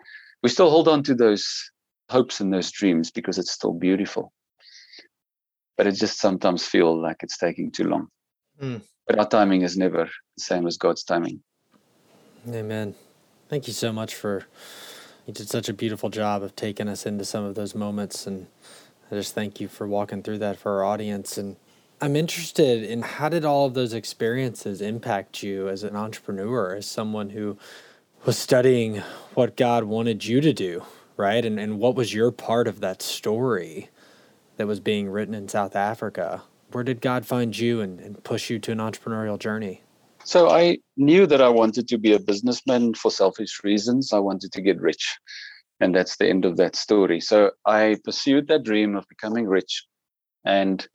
we 0.44 0.50
still 0.50 0.70
hold 0.70 0.86
on 0.86 1.02
to 1.02 1.16
those 1.16 1.68
hopes 2.10 2.38
and 2.38 2.54
those 2.54 2.70
dreams 2.70 3.10
because 3.10 3.38
it's 3.38 3.50
still 3.50 3.72
beautiful. 3.72 4.32
But 5.76 5.86
it 5.86 5.92
just 5.92 6.20
sometimes 6.20 6.64
feels 6.64 7.00
like 7.02 7.16
it's 7.22 7.38
taking 7.38 7.70
too 7.70 7.84
long. 7.84 8.08
Mm. 8.60 8.82
But 9.06 9.18
our 9.18 9.28
timing 9.28 9.62
is 9.62 9.76
never 9.76 10.04
the 10.04 10.42
same 10.42 10.66
as 10.66 10.76
God's 10.76 11.04
timing. 11.04 11.42
Amen. 12.48 12.94
Thank 13.48 13.66
you 13.66 13.72
so 13.72 13.92
much 13.92 14.14
for 14.14 14.46
you 15.26 15.32
did 15.32 15.48
such 15.48 15.68
a 15.68 15.72
beautiful 15.72 16.10
job 16.10 16.42
of 16.42 16.54
taking 16.54 16.88
us 16.88 17.06
into 17.06 17.24
some 17.24 17.44
of 17.44 17.54
those 17.54 17.74
moments 17.74 18.26
and 18.26 18.46
I 19.10 19.14
just 19.14 19.34
thank 19.34 19.60
you 19.60 19.68
for 19.68 19.86
walking 19.86 20.22
through 20.22 20.38
that 20.38 20.58
for 20.58 20.72
our 20.72 20.84
audience 20.84 21.38
and 21.38 21.56
I'm 22.00 22.16
interested 22.16 22.82
in 22.82 23.02
how 23.02 23.28
did 23.28 23.44
all 23.44 23.66
of 23.66 23.74
those 23.74 23.94
experiences 23.94 24.82
impact 24.82 25.42
you 25.42 25.68
as 25.68 25.84
an 25.84 25.96
entrepreneur, 25.96 26.74
as 26.74 26.86
someone 26.86 27.30
who 27.30 27.56
was 28.26 28.36
studying 28.36 28.98
what 29.34 29.56
God 29.56 29.84
wanted 29.84 30.24
you 30.24 30.40
to 30.40 30.52
do, 30.52 30.82
right? 31.16 31.44
And 31.44 31.58
and 31.58 31.78
what 31.78 31.94
was 31.94 32.12
your 32.12 32.30
part 32.30 32.68
of 32.68 32.80
that 32.80 33.00
story 33.00 33.88
that 34.56 34.66
was 34.66 34.80
being 34.80 35.08
written 35.08 35.34
in 35.34 35.48
South 35.48 35.76
Africa? 35.76 36.42
Where 36.72 36.84
did 36.84 37.00
God 37.00 37.26
find 37.26 37.56
you 37.56 37.80
and, 37.80 38.00
and 38.00 38.22
push 38.24 38.50
you 38.50 38.58
to 38.60 38.72
an 38.72 38.78
entrepreneurial 38.78 39.38
journey? 39.38 39.82
So 40.24 40.50
I 40.50 40.78
knew 40.96 41.26
that 41.26 41.42
I 41.42 41.50
wanted 41.50 41.86
to 41.88 41.98
be 41.98 42.12
a 42.12 42.18
businessman 42.18 42.94
for 42.94 43.10
selfish 43.10 43.62
reasons. 43.62 44.12
I 44.12 44.18
wanted 44.18 44.52
to 44.52 44.62
get 44.62 44.80
rich. 44.80 45.18
And 45.80 45.94
that's 45.94 46.16
the 46.16 46.28
end 46.28 46.44
of 46.44 46.56
that 46.56 46.76
story. 46.76 47.20
So 47.20 47.50
I 47.66 47.96
pursued 48.04 48.48
that 48.48 48.62
dream 48.62 48.96
of 48.96 49.08
becoming 49.08 49.46
rich. 49.46 49.84
And 50.44 50.86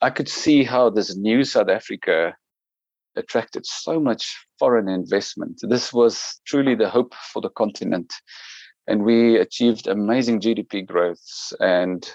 I 0.00 0.10
could 0.10 0.28
see 0.28 0.62
how 0.64 0.90
this 0.90 1.16
new 1.16 1.44
South 1.44 1.68
Africa 1.68 2.34
attracted 3.16 3.66
so 3.66 4.00
much 4.00 4.46
foreign 4.58 4.88
investment. 4.88 5.60
This 5.62 5.92
was 5.92 6.40
truly 6.46 6.74
the 6.74 6.88
hope 6.88 7.14
for 7.32 7.42
the 7.42 7.50
continent. 7.50 8.12
And 8.86 9.04
we 9.04 9.36
achieved 9.36 9.86
amazing 9.86 10.40
GDP 10.40 10.86
growths. 10.86 11.52
And 11.60 12.08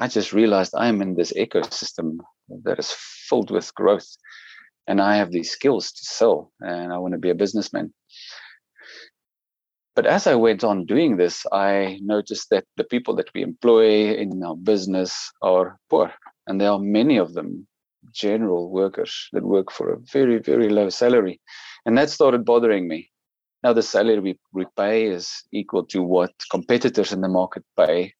I 0.00 0.08
just 0.08 0.32
realized 0.32 0.72
I'm 0.74 1.02
in 1.02 1.14
this 1.14 1.30
ecosystem 1.34 2.20
that 2.64 2.78
is 2.78 2.90
filled 2.90 3.50
with 3.50 3.74
growth 3.74 4.08
and 4.88 4.98
I 4.98 5.16
have 5.16 5.30
these 5.30 5.50
skills 5.50 5.92
to 5.92 6.04
sell 6.04 6.50
and 6.60 6.90
I 6.90 6.96
want 6.96 7.12
to 7.12 7.18
be 7.18 7.28
a 7.28 7.34
businessman. 7.34 7.92
But 9.94 10.06
as 10.06 10.26
I 10.26 10.36
went 10.36 10.64
on 10.64 10.86
doing 10.86 11.18
this, 11.18 11.44
I 11.52 11.98
noticed 12.00 12.48
that 12.48 12.64
the 12.78 12.84
people 12.84 13.14
that 13.16 13.28
we 13.34 13.42
employ 13.42 14.14
in 14.14 14.42
our 14.42 14.56
business 14.56 15.30
are 15.42 15.78
poor. 15.90 16.10
And 16.46 16.58
there 16.58 16.70
are 16.70 16.78
many 16.78 17.18
of 17.18 17.34
them, 17.34 17.66
general 18.10 18.70
workers, 18.70 19.28
that 19.32 19.44
work 19.44 19.70
for 19.70 19.92
a 19.92 19.98
very, 20.10 20.38
very 20.38 20.70
low 20.70 20.88
salary. 20.88 21.42
And 21.84 21.98
that 21.98 22.08
started 22.08 22.46
bothering 22.46 22.88
me. 22.88 23.10
Now, 23.62 23.74
the 23.74 23.82
salary 23.82 24.20
we, 24.20 24.38
we 24.54 24.64
pay 24.78 25.04
is 25.04 25.42
equal 25.52 25.84
to 25.88 26.02
what 26.02 26.32
competitors 26.50 27.12
in 27.12 27.20
the 27.20 27.28
market 27.28 27.64
pay 27.76 28.14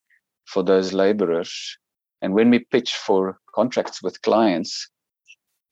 for 0.53 0.63
those 0.63 0.93
laborers. 0.93 1.79
And 2.23 2.35
when 2.35 2.51
we 2.51 2.61
pitch 2.71 2.95
for 2.95 3.39
contracts 3.55 4.03
with 4.03 4.23
clients, 4.23 4.89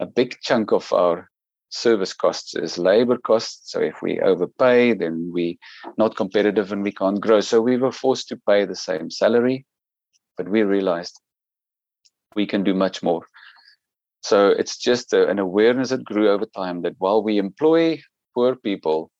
a 0.00 0.06
big 0.06 0.36
chunk 0.42 0.72
of 0.72 0.92
our 0.92 1.28
service 1.70 2.14
costs 2.14 2.54
is 2.54 2.78
labor 2.78 3.18
costs. 3.18 3.72
So 3.72 3.80
if 3.80 4.00
we 4.00 4.20
overpay, 4.20 4.94
then 4.94 5.30
we're 5.32 5.56
not 5.98 6.16
competitive 6.16 6.72
and 6.72 6.82
we 6.82 6.92
can't 6.92 7.20
grow. 7.20 7.40
So 7.40 7.60
we 7.60 7.76
were 7.76 7.92
forced 7.92 8.28
to 8.28 8.40
pay 8.48 8.64
the 8.64 8.76
same 8.76 9.10
salary, 9.10 9.66
but 10.36 10.48
we 10.48 10.62
realized 10.62 11.20
we 12.34 12.46
can 12.46 12.64
do 12.64 12.74
much 12.74 13.02
more. 13.02 13.26
So 14.22 14.48
it's 14.48 14.78
just 14.78 15.12
a, 15.12 15.28
an 15.28 15.38
awareness 15.38 15.90
that 15.90 16.04
grew 16.04 16.28
over 16.30 16.46
time 16.46 16.82
that 16.82 16.94
while 16.98 17.22
we 17.22 17.38
employ 17.38 18.00
poor 18.34 18.56
people, 18.56 19.10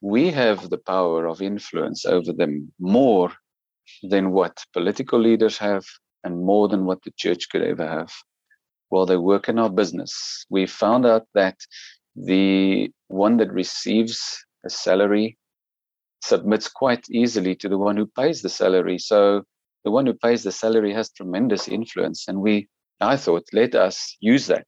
we 0.00 0.30
have 0.30 0.70
the 0.70 0.78
power 0.78 1.26
of 1.26 1.42
influence 1.42 2.04
over 2.04 2.32
them 2.32 2.72
more 2.78 3.32
than 4.02 4.32
what 4.32 4.64
political 4.72 5.18
leaders 5.18 5.58
have 5.58 5.84
and 6.24 6.44
more 6.44 6.68
than 6.68 6.84
what 6.84 7.02
the 7.02 7.12
church 7.16 7.48
could 7.50 7.62
ever 7.62 7.86
have 7.86 8.12
while 8.88 9.06
they 9.06 9.16
work 9.16 9.48
in 9.48 9.58
our 9.58 9.70
business. 9.70 10.44
We 10.50 10.66
found 10.66 11.06
out 11.06 11.26
that 11.34 11.56
the 12.16 12.90
one 13.08 13.36
that 13.38 13.52
receives 13.52 14.44
a 14.66 14.70
salary 14.70 15.38
submits 16.22 16.68
quite 16.68 17.08
easily 17.10 17.54
to 17.56 17.68
the 17.68 17.78
one 17.78 17.96
who 17.96 18.06
pays 18.06 18.42
the 18.42 18.48
salary. 18.48 18.98
So 18.98 19.44
the 19.84 19.90
one 19.90 20.06
who 20.06 20.14
pays 20.14 20.42
the 20.42 20.52
salary 20.52 20.92
has 20.92 21.10
tremendous 21.10 21.68
influence. 21.68 22.28
And 22.28 22.40
we, 22.40 22.68
I 23.00 23.16
thought, 23.16 23.44
let 23.52 23.74
us 23.74 24.16
use 24.20 24.46
that 24.48 24.66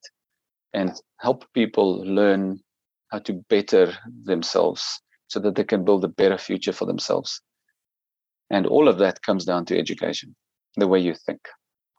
and 0.72 0.92
help 1.18 1.44
people 1.52 2.04
learn 2.04 2.60
how 3.10 3.18
to 3.18 3.34
better 3.50 3.92
themselves 4.24 5.02
so 5.28 5.40
that 5.40 5.54
they 5.54 5.64
can 5.64 5.84
build 5.84 6.04
a 6.04 6.08
better 6.08 6.38
future 6.38 6.72
for 6.72 6.86
themselves. 6.86 7.42
And 8.52 8.66
all 8.66 8.86
of 8.86 8.98
that 8.98 9.22
comes 9.22 9.44
down 9.44 9.64
to 9.66 9.78
education, 9.78 10.36
the 10.76 10.86
way 10.86 11.00
you 11.00 11.14
think. 11.14 11.40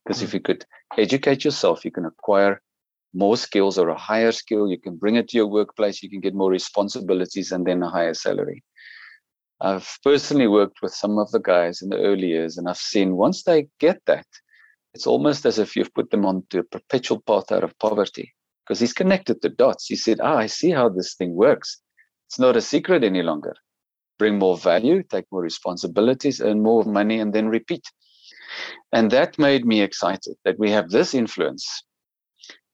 Because 0.06 0.22
if 0.22 0.30
mm. 0.30 0.36
you 0.36 0.40
could 0.40 0.66
educate 0.98 1.44
yourself, 1.44 1.84
you 1.84 1.92
can 1.92 2.06
acquire 2.06 2.62
more 3.14 3.36
skills 3.36 3.78
or 3.78 3.90
a 3.90 3.98
higher 3.98 4.32
skill. 4.32 4.70
You 4.70 4.80
can 4.80 4.96
bring 4.96 5.16
it 5.16 5.28
to 5.30 5.38
your 5.38 5.48
workplace. 5.48 6.02
You 6.02 6.10
can 6.10 6.22
get 6.22 6.36
more 6.36 6.52
responsibilities 6.52 7.52
and 7.52 7.66
then 7.66 7.84
a 7.84 7.90
higher 7.90 8.14
salary. 8.14 8.64
I've 9.62 9.98
personally 10.04 10.48
worked 10.48 10.82
with 10.82 10.94
some 10.94 11.18
of 11.18 11.32
the 11.32 11.40
guys 11.40 11.82
in 11.82 11.90
the 11.90 11.98
early 11.98 12.28
years, 12.28 12.58
and 12.58 12.70
I've 12.70 12.78
seen 12.78 13.16
once 13.16 13.44
they 13.44 13.68
get 13.80 14.02
that, 14.06 14.28
it's 14.94 15.08
almost 15.08 15.46
as 15.46 15.58
if 15.58 15.76
you've 15.76 15.94
put 15.94 16.12
them 16.12 16.26
onto 16.26 16.60
a 16.60 16.64
perpetual 16.64 17.22
path 17.22 17.52
out 17.52 17.64
of 17.64 17.78
poverty 17.80 18.34
because 18.64 18.80
he's 18.80 18.94
connected 18.94 19.42
the 19.42 19.50
dots. 19.50 19.88
He 19.88 19.96
said, 19.96 20.20
Ah, 20.22 20.38
I 20.38 20.48
see 20.48 20.70
how 20.70 20.90
this 20.90 21.16
thing 21.16 21.34
works. 21.34 21.82
It's 22.28 22.40
not 22.40 22.58
a 22.58 22.62
secret 22.62 23.04
any 23.04 23.24
longer. 23.24 23.56
Bring 24.24 24.40
more 24.40 24.58
value, 24.58 25.04
take 25.04 25.26
more 25.34 25.42
responsibilities, 25.42 26.40
earn 26.40 26.64
more 26.64 26.86
money, 26.86 27.20
and 27.20 27.34
then 27.34 27.50
repeat. 27.50 27.84
And 28.94 29.12
that 29.12 29.38
made 29.38 29.66
me 29.66 29.82
excited 29.82 30.36
that 30.46 30.58
we 30.58 30.72
have 30.72 30.90
this 30.90 31.14
influence 31.14 31.84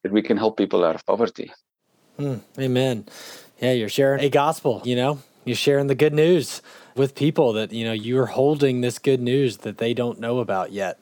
that 0.04 0.12
we 0.12 0.22
can 0.22 0.38
help 0.38 0.58
people 0.58 0.86
out 0.86 0.94
of 0.94 1.04
poverty. 1.08 1.52
Mm, 2.20 2.42
amen. 2.60 3.08
Yeah, 3.60 3.72
you're 3.72 3.90
sharing 3.90 4.24
a 4.24 4.30
gospel, 4.30 4.84
you 4.86 4.96
know, 4.96 5.24
you're 5.44 5.56
sharing 5.56 5.88
the 5.88 5.96
good 5.96 6.14
news 6.14 6.62
with 6.96 7.16
people 7.16 7.54
that, 7.54 7.72
you 7.72 7.84
know, 7.84 7.94
you're 7.94 8.28
holding 8.28 8.82
this 8.82 9.00
good 9.00 9.20
news 9.20 9.58
that 9.66 9.80
they 9.80 9.96
don't 9.96 10.20
know 10.20 10.38
about 10.38 10.72
yet 10.72 11.00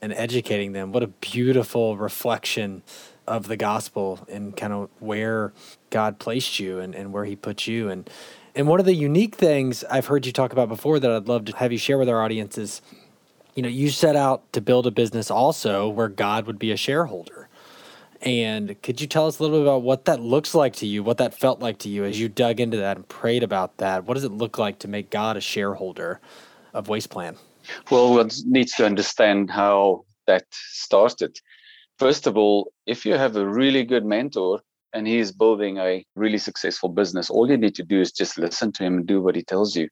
and 0.00 0.12
educating 0.12 0.74
them. 0.74 0.92
What 0.92 1.02
a 1.02 1.08
beautiful 1.08 1.96
reflection 1.96 2.84
of 3.26 3.48
the 3.48 3.56
gospel 3.56 4.20
and 4.28 4.56
kind 4.56 4.72
of 4.72 4.90
where 5.00 5.52
God 5.90 6.20
placed 6.20 6.60
you 6.60 6.78
and, 6.78 6.94
and 6.94 7.12
where 7.12 7.24
he 7.24 7.34
put 7.34 7.66
you. 7.66 7.90
And, 7.90 8.08
and 8.58 8.66
one 8.66 8.80
of 8.80 8.86
the 8.86 8.94
unique 8.94 9.36
things 9.36 9.84
I've 9.84 10.06
heard 10.06 10.26
you 10.26 10.32
talk 10.32 10.52
about 10.52 10.68
before 10.68 10.98
that 10.98 11.08
I'd 11.08 11.28
love 11.28 11.44
to 11.44 11.56
have 11.58 11.70
you 11.70 11.78
share 11.78 11.96
with 11.96 12.08
our 12.08 12.20
audience 12.20 12.58
is, 12.58 12.82
you 13.54 13.62
know, 13.62 13.68
you 13.68 13.88
set 13.88 14.16
out 14.16 14.52
to 14.52 14.60
build 14.60 14.84
a 14.84 14.90
business 14.90 15.30
also 15.30 15.88
where 15.88 16.08
God 16.08 16.44
would 16.48 16.58
be 16.58 16.72
a 16.72 16.76
shareholder. 16.76 17.48
And 18.20 18.74
could 18.82 19.00
you 19.00 19.06
tell 19.06 19.28
us 19.28 19.38
a 19.38 19.44
little 19.44 19.58
bit 19.58 19.62
about 19.62 19.82
what 19.82 20.06
that 20.06 20.18
looks 20.18 20.56
like 20.56 20.74
to 20.76 20.86
you, 20.86 21.04
what 21.04 21.18
that 21.18 21.34
felt 21.34 21.60
like 21.60 21.78
to 21.78 21.88
you 21.88 22.04
as 22.04 22.18
you 22.18 22.28
dug 22.28 22.58
into 22.58 22.76
that 22.78 22.96
and 22.96 23.08
prayed 23.08 23.44
about 23.44 23.76
that? 23.76 24.06
What 24.06 24.14
does 24.14 24.24
it 24.24 24.32
look 24.32 24.58
like 24.58 24.80
to 24.80 24.88
make 24.88 25.08
God 25.08 25.36
a 25.36 25.40
shareholder 25.40 26.18
of 26.74 26.88
WastePlan? 26.88 27.36
Well, 27.92 28.12
one 28.12 28.30
needs 28.44 28.72
to 28.72 28.86
understand 28.86 29.52
how 29.52 30.04
that 30.26 30.46
started. 30.50 31.38
First 31.96 32.26
of 32.26 32.36
all, 32.36 32.72
if 32.86 33.06
you 33.06 33.14
have 33.14 33.36
a 33.36 33.48
really 33.48 33.84
good 33.84 34.04
mentor 34.04 34.62
and 34.92 35.06
he 35.06 35.18
is 35.18 35.32
building 35.32 35.78
a 35.78 36.04
really 36.16 36.38
successful 36.38 36.88
business, 36.88 37.30
all 37.30 37.50
you 37.50 37.56
need 37.56 37.74
to 37.76 37.82
do 37.82 38.00
is 38.00 38.12
just 38.12 38.38
listen 38.38 38.72
to 38.72 38.84
him 38.84 38.98
and 38.98 39.06
do 39.06 39.20
what 39.20 39.36
he 39.36 39.42
tells 39.42 39.76
you. 39.76 39.88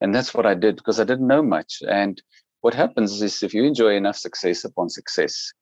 And 0.00 0.14
that's 0.14 0.32
what 0.32 0.46
I 0.46 0.54
did 0.54 0.76
because 0.76 1.00
I 1.00 1.04
didn't 1.04 1.26
know 1.26 1.42
much. 1.42 1.82
And 1.88 2.20
what 2.60 2.74
happens 2.74 3.20
is 3.22 3.42
if 3.42 3.54
you 3.54 3.64
enjoy 3.64 3.94
enough 3.96 4.16
success 4.16 4.64
upon 4.64 4.90
success, 4.90 5.52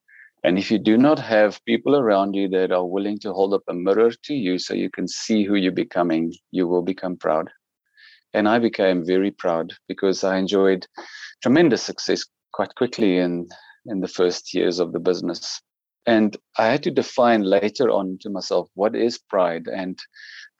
and 0.44 0.58
if 0.58 0.70
you 0.70 0.78
do 0.78 0.96
not 0.96 1.18
have 1.18 1.64
people 1.64 1.96
around 1.96 2.34
you 2.34 2.48
that 2.50 2.70
are 2.70 2.86
willing 2.86 3.18
to 3.20 3.32
hold 3.32 3.54
up 3.54 3.62
a 3.68 3.74
mirror 3.74 4.12
to 4.24 4.34
you 4.34 4.58
so 4.58 4.74
you 4.74 4.90
can 4.90 5.08
see 5.08 5.44
who 5.44 5.56
you're 5.56 5.72
becoming, 5.72 6.32
you 6.50 6.68
will 6.68 6.82
become 6.82 7.16
proud. 7.16 7.50
And 8.34 8.48
I 8.48 8.58
became 8.58 9.04
very 9.04 9.30
proud 9.30 9.72
because 9.88 10.22
I 10.22 10.36
enjoyed 10.36 10.86
tremendous 11.42 11.82
success 11.82 12.24
quite 12.52 12.74
quickly 12.74 13.18
in, 13.18 13.48
in 13.86 14.00
the 14.00 14.08
first 14.08 14.52
years 14.54 14.78
of 14.78 14.92
the 14.92 15.00
business. 15.00 15.60
And 16.06 16.36
I 16.56 16.66
had 16.66 16.82
to 16.84 16.90
define 16.90 17.42
later 17.42 17.90
on 17.90 18.18
to 18.20 18.30
myself 18.30 18.68
what 18.74 18.94
is 18.94 19.18
pride. 19.18 19.66
And 19.66 19.98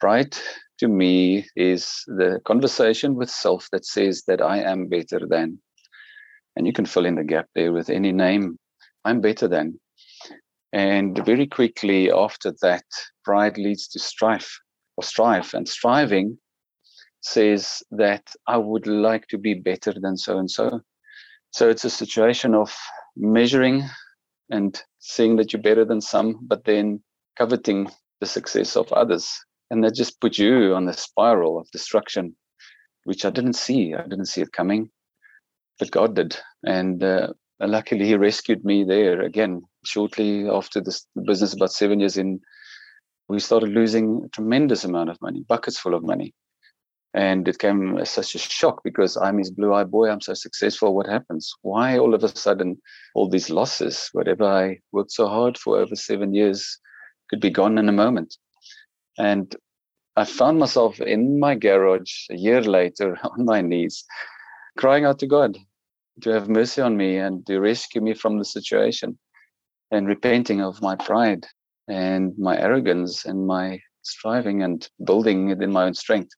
pride 0.01 0.37
to 0.79 0.89
me 0.89 1.47
is 1.55 2.03
the 2.07 2.41
conversation 2.45 3.15
with 3.15 3.31
self 3.31 3.69
that 3.73 3.87
says 3.87 4.25
that 4.27 4.43
I 4.43 4.59
am 4.59 4.89
better 4.89 5.21
than. 5.29 5.61
And 6.57 6.67
you 6.67 6.73
can 6.73 6.87
fill 6.87 7.07
in 7.07 7.15
the 7.15 7.25
gap 7.25 7.47
there 7.55 7.73
with 7.73 7.91
any 7.91 8.13
name 8.13 8.59
I'm 9.05 9.21
better 9.21 9.47
than. 9.47 9.79
And 10.73 11.25
very 11.25 11.47
quickly 11.47 12.11
after 12.11 12.53
that, 12.63 12.85
pride 13.25 13.57
leads 13.57 13.87
to 13.89 14.01
strife 14.01 14.59
or 14.97 15.05
strife. 15.05 15.55
And 15.55 15.69
striving 15.69 16.39
says 17.21 17.83
that 17.93 18.29
I 18.49 18.57
would 18.57 18.87
like 18.87 19.29
to 19.29 19.39
be 19.39 19.55
better 19.55 19.95
than 19.95 20.17
so 20.17 20.39
and 20.39 20.51
so. 20.51 20.81
So 21.53 21.71
it's 21.71 21.85
a 21.85 21.91
situation 21.91 22.55
of 22.55 22.77
measuring 23.17 23.85
and 24.51 24.81
seeing 25.07 25.37
that 25.37 25.53
you're 25.53 25.63
better 25.63 25.85
than 25.85 26.01
some, 26.01 26.41
but 26.43 26.65
then 26.65 27.01
coveting 27.39 27.89
the 28.21 28.27
success 28.27 28.77
of 28.77 28.93
others. 28.93 29.33
And 29.71 29.85
that 29.85 29.95
just 29.95 30.21
put 30.21 30.37
you 30.37 30.75
on 30.75 30.89
a 30.89 30.93
spiral 30.93 31.59
of 31.61 31.71
destruction, 31.71 32.35
which 33.05 33.25
I 33.25 33.31
didn't 33.31 33.55
see. 33.55 33.95
I 33.95 34.03
didn't 34.03 34.27
see 34.27 34.41
it 34.41 34.53
coming, 34.53 34.91
but 35.79 35.93
God 35.93 36.17
did. 36.17 36.37
And 36.65 37.03
uh, 37.05 37.29
luckily, 37.61 38.05
he 38.05 38.17
rescued 38.17 38.65
me 38.65 38.83
there 38.83 39.23
again. 39.23 39.63
Shortly 39.85 40.49
after 40.49 40.81
this 40.81 41.07
business, 41.25 41.55
about 41.55 41.73
seven 41.73 42.01
years 42.01 42.17
in, 42.17 42.41
we 43.29 43.39
started 43.39 43.71
losing 43.71 44.23
a 44.25 44.29
tremendous 44.31 44.85
amount 44.85 45.11
of 45.11 45.23
money, 45.23 45.45
buckets 45.49 45.79
full 45.79 45.95
of 45.95 46.03
money. 46.03 46.35
And 47.17 47.49
it 47.49 47.59
came 47.59 47.97
as 47.97 48.11
such 48.11 48.35
a 48.35 48.39
shock 48.39 48.83
because 48.85 49.17
I'm 49.17 49.39
his 49.39 49.51
blue 49.51 49.73
eyed 49.73 49.91
boy. 49.91 50.11
I'm 50.11 50.21
so 50.21 50.35
successful. 50.35 50.95
What 50.95 51.07
happens? 51.07 51.51
Why 51.63 51.99
all 51.99 52.15
of 52.15 52.23
a 52.23 52.29
sudden 52.29 52.77
all 53.15 53.27
these 53.27 53.49
losses? 53.49 54.11
Whatever 54.13 54.45
I 54.45 54.81
worked 54.93 55.13
so 55.13 55.27
hard 55.27 55.57
for 55.57 55.79
over 55.79 55.97
seven 55.97 56.35
years 56.35 56.79
could 57.31 57.41
be 57.41 57.49
gone 57.49 57.79
in 57.79 57.89
a 57.89 57.93
moment. 58.05 58.37
And 59.19 59.57
I 60.15 60.27
found 60.27 60.59
myself 60.59 61.01
in 61.01 61.41
my 61.41 61.55
garage 61.55 62.27
a 62.31 62.37
year 62.37 62.61
later 62.61 63.19
on 63.25 63.47
my 63.47 63.63
knees, 63.63 64.05
crying 64.77 65.07
out 65.07 65.19
to 65.21 65.27
God 65.27 65.57
to 66.21 66.31
have 66.31 66.51
mercy 66.51 66.83
on 66.83 66.99
me 66.99 67.17
and 67.17 67.47
to 67.47 67.61
rescue 67.61 68.03
me 68.03 68.13
from 68.13 68.37
the 68.37 68.45
situation 68.45 69.19
and 69.91 70.07
repenting 70.07 70.61
of 70.61 70.83
my 70.83 70.97
pride 70.97 71.47
and 71.89 72.35
my 72.39 72.59
arrogance 72.59 73.25
and 73.25 73.47
my 73.47 73.81
striving 74.03 74.63
and 74.63 74.89
building 75.05 75.49
it 75.49 75.63
in 75.63 75.73
my 75.73 75.85
own 75.85 75.95
strength. 75.95 76.31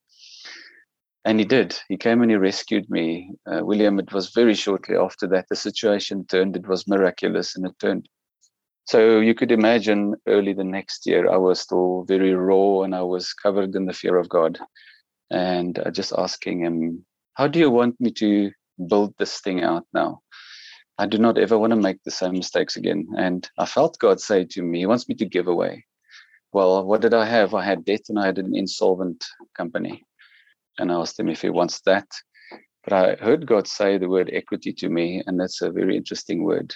And 1.24 1.38
he 1.38 1.44
did. 1.44 1.78
He 1.88 1.96
came 1.96 2.22
and 2.22 2.30
he 2.30 2.36
rescued 2.36 2.88
me. 2.88 3.32
Uh, 3.46 3.64
William, 3.64 3.98
it 3.98 4.12
was 4.12 4.30
very 4.30 4.54
shortly 4.54 4.96
after 4.96 5.26
that 5.28 5.46
the 5.48 5.56
situation 5.56 6.24
turned. 6.26 6.56
It 6.56 6.66
was 6.66 6.88
miraculous 6.88 7.56
and 7.56 7.66
it 7.66 7.78
turned. 7.80 8.08
So 8.86 9.20
you 9.20 9.34
could 9.34 9.52
imagine 9.52 10.14
early 10.26 10.54
the 10.54 10.64
next 10.64 11.06
year, 11.06 11.30
I 11.30 11.36
was 11.36 11.60
still 11.60 12.04
very 12.04 12.34
raw 12.34 12.82
and 12.82 12.94
I 12.94 13.02
was 13.02 13.34
covered 13.34 13.74
in 13.74 13.84
the 13.84 13.92
fear 13.92 14.16
of 14.16 14.28
God. 14.28 14.58
And 15.30 15.78
uh, 15.78 15.90
just 15.90 16.14
asking 16.16 16.60
him, 16.60 17.04
How 17.34 17.48
do 17.48 17.58
you 17.58 17.70
want 17.70 18.00
me 18.00 18.10
to 18.12 18.50
build 18.86 19.14
this 19.18 19.40
thing 19.40 19.62
out 19.62 19.86
now. 19.92 20.20
I 20.98 21.06
do 21.06 21.18
not 21.18 21.38
ever 21.38 21.58
want 21.58 21.70
to 21.72 21.76
make 21.76 22.02
the 22.02 22.10
same 22.10 22.32
mistakes 22.32 22.76
again. 22.76 23.08
And 23.16 23.48
I 23.58 23.66
felt 23.66 23.98
God 23.98 24.20
say 24.20 24.44
to 24.44 24.62
me, 24.62 24.80
He 24.80 24.86
wants 24.86 25.08
me 25.08 25.14
to 25.16 25.26
give 25.26 25.48
away. 25.48 25.84
Well, 26.52 26.84
what 26.84 27.00
did 27.00 27.14
I 27.14 27.24
have? 27.24 27.54
I 27.54 27.64
had 27.64 27.84
debt 27.84 28.02
and 28.08 28.18
I 28.18 28.26
had 28.26 28.38
an 28.38 28.56
insolvent 28.56 29.24
company. 29.56 30.04
And 30.78 30.92
I 30.92 30.96
asked 30.96 31.18
him 31.18 31.28
if 31.28 31.42
he 31.42 31.50
wants 31.50 31.80
that. 31.82 32.06
But 32.84 32.92
I 32.92 33.16
heard 33.22 33.46
God 33.46 33.66
say 33.66 33.98
the 33.98 34.08
word 34.08 34.30
equity 34.32 34.72
to 34.74 34.88
me, 34.88 35.22
and 35.26 35.38
that's 35.38 35.60
a 35.60 35.70
very 35.70 35.96
interesting 35.96 36.44
word. 36.44 36.74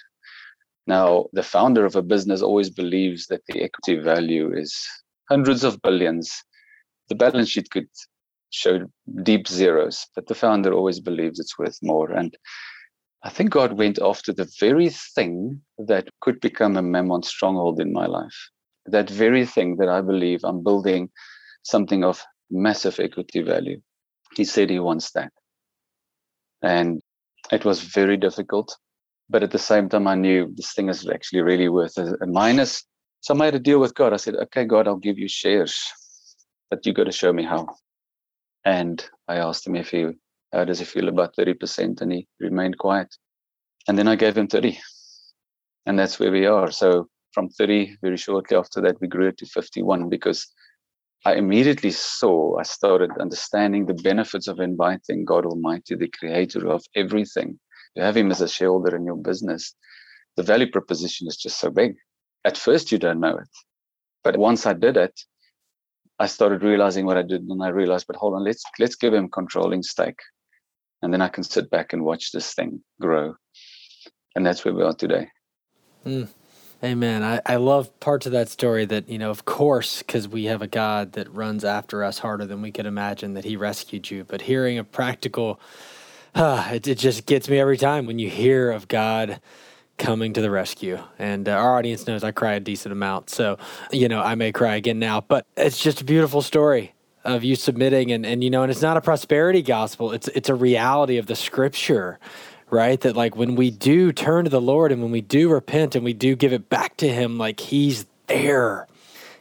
Now, 0.87 1.27
the 1.33 1.43
founder 1.43 1.85
of 1.87 1.97
a 1.97 2.03
business 2.03 2.43
always 2.43 2.69
believes 2.69 3.27
that 3.29 3.43
the 3.49 3.63
equity 3.63 4.03
value 4.03 4.53
is 4.55 4.77
hundreds 5.31 5.65
of 5.65 5.81
billions. 5.83 6.33
The 7.09 7.15
balance 7.15 7.49
sheet 7.51 7.71
could 7.71 7.89
show 8.51 8.81
deep 9.23 9.49
zeros, 9.49 10.07
but 10.15 10.27
the 10.27 10.35
founder 10.35 10.73
always 10.73 11.01
believes 11.01 11.39
it's 11.39 11.59
worth 11.59 11.79
more. 11.83 12.11
And 12.11 12.37
I 13.25 13.31
think 13.31 13.51
God 13.51 13.79
went 13.79 14.01
after 14.03 14.33
the 14.33 14.51
very 14.59 14.91
thing 14.91 15.63
that 15.79 16.09
could 16.21 16.41
become 16.41 16.77
a 16.77 16.83
Mammon 16.83 17.23
stronghold 17.23 17.81
in 17.81 17.93
my 17.93 18.07
life. 18.07 18.37
That 18.87 19.09
very 19.09 19.47
thing 19.47 19.77
that 19.77 19.89
I 19.89 20.01
believe 20.01 20.41
I'm 20.43 20.65
building 20.65 21.09
something 21.63 22.03
of 22.03 22.25
massive 22.51 22.99
equity 22.99 23.43
value. 23.43 23.81
He 24.37 24.45
said 24.45 24.71
he 24.71 24.79
wants 24.79 25.13
that. 25.13 25.33
And 26.63 27.01
it 27.51 27.65
was 27.65 27.83
very 27.83 28.17
difficult. 28.17 28.77
But 29.29 29.43
at 29.43 29.51
the 29.51 29.59
same 29.59 29.89
time, 29.89 30.07
I 30.07 30.15
knew 30.15 30.53
this 30.55 30.73
thing 30.73 30.89
is 30.89 31.09
actually 31.09 31.43
really 31.43 31.69
worth 31.69 31.97
a, 31.99 32.17
a 32.21 32.27
minus 32.27 32.85
So 33.21 33.35
I 33.35 33.37
made 33.37 33.55
a 33.55 33.61
deal 33.61 33.79
with 33.79 33.95
God. 33.95 34.13
I 34.13 34.17
said, 34.17 34.35
okay, 34.37 34.65
God, 34.65 34.87
I'll 34.87 34.97
give 34.97 35.19
you 35.19 35.29
shares, 35.29 35.81
but 36.71 36.85
you 36.85 36.93
got 36.93 37.05
to 37.05 37.13
show 37.13 37.33
me 37.33 37.45
how. 37.45 37.69
And 38.65 39.05
I 39.29 39.37
asked 39.37 39.67
him 39.67 39.77
if 39.77 39.91
he, 39.91 40.09
how 40.53 40.65
does 40.65 40.81
he 40.81 40.85
feel 40.85 41.09
about 41.09 41.37
30%? 41.37 42.01
And 42.01 42.13
he 42.13 42.27
remained 42.41 42.79
quiet. 42.79 43.15
And 43.89 43.97
then 43.97 44.09
I 44.09 44.17
gave 44.17 44.37
him 44.37 44.49
30. 44.49 44.79
And 45.87 45.99
that's 45.99 46.19
where 46.19 46.33
we 46.33 46.47
are. 46.47 46.71
So 46.71 47.09
from 47.33 47.49
30, 47.49 47.97
very 48.03 48.17
shortly 48.17 48.57
after 48.57 48.81
that, 48.83 49.01
we 49.01 49.09
grew 49.09 49.29
it 49.29 49.39
to 49.39 49.47
51 49.47 50.09
because 50.09 50.47
I 51.25 51.35
immediately 51.35 51.93
saw, 51.93 52.59
I 52.59 52.65
started 52.65 53.11
understanding 53.21 53.87
the 53.87 53.95
benefits 53.95 54.49
of 54.49 54.59
inviting 54.59 55.25
God 55.25 55.47
Almighty, 55.47 55.95
the 55.95 56.09
creator 56.09 56.69
of 56.69 56.85
everything. 56.97 57.61
You 57.95 58.03
have 58.03 58.17
him 58.17 58.31
as 58.31 58.41
a 58.41 58.49
shareholder 58.49 58.97
in 58.97 59.05
your 59.05 59.17
business. 59.17 59.75
The 60.37 60.43
value 60.43 60.71
proposition 60.71 61.29
is 61.29 61.37
just 61.37 61.61
so 61.61 61.71
big. 61.71 61.95
At 62.45 62.59
first, 62.59 62.91
you 62.91 62.99
don't 62.99 63.21
know 63.21 63.37
it. 63.37 63.49
But 64.25 64.37
once 64.37 64.67
I 64.67 64.73
did 64.73 64.97
it, 64.97 65.21
I 66.19 66.27
started 66.27 66.63
realizing 66.63 67.07
what 67.07 67.17
I 67.17 67.23
did, 67.23 67.43
and 67.43 67.63
I 67.63 67.69
realized, 67.69 68.07
but 68.07 68.17
hold 68.17 68.35
on, 68.35 68.45
let's 68.45 68.63
let's 68.79 68.97
give 68.97 69.15
him 69.15 69.29
controlling 69.29 69.83
stake, 69.83 70.21
and 71.03 71.13
then 71.13 71.21
I 71.21 71.29
can 71.29 71.43
sit 71.43 71.69
back 71.71 71.93
and 71.93 72.05
watch 72.05 72.31
this 72.31 72.55
thing 72.55 72.81
grow, 73.01 73.35
and 74.37 74.47
that's 74.47 74.65
where 74.65 74.75
we 74.75 74.83
are 74.83 74.95
today. 74.95 75.29
Mm. 76.07 76.29
Amen. 76.85 77.23
I, 77.23 77.41
I 77.47 77.57
love 77.57 78.01
parts 78.01 78.27
of 78.27 78.33
that 78.33 78.49
story 78.49 78.85
that, 78.87 79.09
you 79.09 79.17
know, 79.17 79.31
of 79.31 79.45
course, 79.45 79.99
because 79.99 80.27
we 80.27 80.47
have 80.47 80.63
a 80.63 80.67
God 80.67 81.13
that 81.13 81.33
runs 81.33 81.65
after 81.65 82.03
us 82.03 82.19
harder 82.19 82.45
than 82.45 82.61
we 82.61 82.73
could 82.73 82.87
imagine, 82.87 83.35
that 83.35 83.45
He 83.45 83.57
rescued 83.57 84.11
you. 84.11 84.25
But 84.25 84.43
hearing 84.43 84.79
a 84.79 84.85
practical, 84.85 85.61
uh, 86.35 86.69
it, 86.73 86.89
it 86.89 86.99
just 86.99 87.27
gets 87.27 87.49
me 87.49 87.61
every 87.61 87.77
time 87.77 88.07
when 88.07 88.19
you 88.19 88.29
hear 88.29 88.73
of 88.73 88.89
God 88.89 89.41
coming 89.97 90.33
to 90.33 90.41
the 90.41 90.51
rescue. 90.51 90.99
And 91.21 91.49
uh, 91.49 91.53
our 91.53 91.79
audience 91.79 92.09
knows 92.09 92.25
I 92.25 92.33
cry 92.33 92.55
a 92.55 92.61
decent 92.61 92.91
amount. 92.91 93.31
So, 93.31 93.59
you 93.93 94.09
know, 94.09 94.21
I 94.21 94.35
may 94.35 94.51
cry 94.51 94.75
again 94.75 94.99
now, 94.99 95.21
but 95.21 95.47
it's 95.57 95.81
just 95.81 96.01
a 96.01 96.05
beautiful 96.05 96.43
story 96.43 96.95
of 97.25 97.45
you 97.45 97.55
submitting 97.55 98.11
and, 98.11 98.27
and 98.27 98.43
you 98.43 98.51
know, 98.51 98.65
and 98.65 98.73
it's 98.73 98.83
not 98.83 98.97
a 98.97 99.01
prosperity 99.01 99.63
gospel. 99.63 100.11
It's 100.11 100.27
it's 100.29 100.49
a 100.49 100.57
reality 100.57 101.19
of 101.19 101.27
the 101.27 101.37
scripture 101.37 102.19
right? 102.73 103.01
That 103.03 103.15
like 103.15 103.37
when 103.37 103.55
we 103.55 103.71
do 103.71 104.11
turn 104.13 104.45
to 104.45 104.51
the 104.51 104.61
Lord 104.61 104.91
and 104.91 105.03
when 105.03 105.13
we 105.13 105.21
do 105.21 105.51
repent 105.51 105.95
and 105.95 106.05
we 106.05 106.15
do 106.15 106.35
give 106.35 106.53
it 106.53 106.69
back 106.69 106.97
to 106.97 107.09
Him, 107.09 107.39
like 107.39 107.61
He's 107.61 108.07
there. 108.27 108.89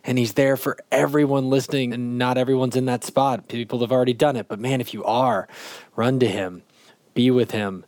And 0.04 0.18
he's 0.18 0.34
there 0.34 0.58
for 0.58 0.78
everyone 0.92 1.52
listening, 1.52 1.94
and 1.94 2.18
not 2.18 2.36
everyone's 2.36 2.76
in 2.76 2.86
that 2.86 3.04
spot. 3.04 3.48
People 3.48 3.82
have 3.82 3.92
already 3.92 4.14
done 4.14 4.36
it, 4.36 4.48
but 4.48 4.60
man, 4.60 4.82
if 4.82 4.96
you 4.96 5.04
are, 5.04 5.48
run 5.96 6.20
to 6.22 6.28
him, 6.28 6.64
be 7.14 7.30
with 7.30 7.52
him. 7.52 7.86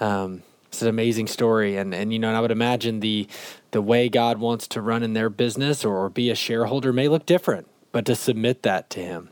Um, 0.00 0.42
it's 0.68 0.80
an 0.80 0.88
amazing 0.88 1.26
story, 1.26 1.76
and 1.76 1.94
and 1.94 2.14
you 2.14 2.18
know, 2.18 2.28
and 2.28 2.36
I 2.38 2.40
would 2.40 2.50
imagine 2.50 3.00
the 3.00 3.28
the 3.72 3.82
way 3.82 4.08
God 4.08 4.38
wants 4.38 4.66
to 4.68 4.80
run 4.80 5.02
in 5.02 5.12
their 5.12 5.28
business 5.28 5.84
or 5.84 6.08
be 6.08 6.30
a 6.30 6.34
shareholder 6.34 6.94
may 6.94 7.08
look 7.08 7.26
different, 7.26 7.68
but 7.92 8.06
to 8.06 8.16
submit 8.16 8.62
that 8.62 8.88
to 8.90 9.00
Him 9.00 9.28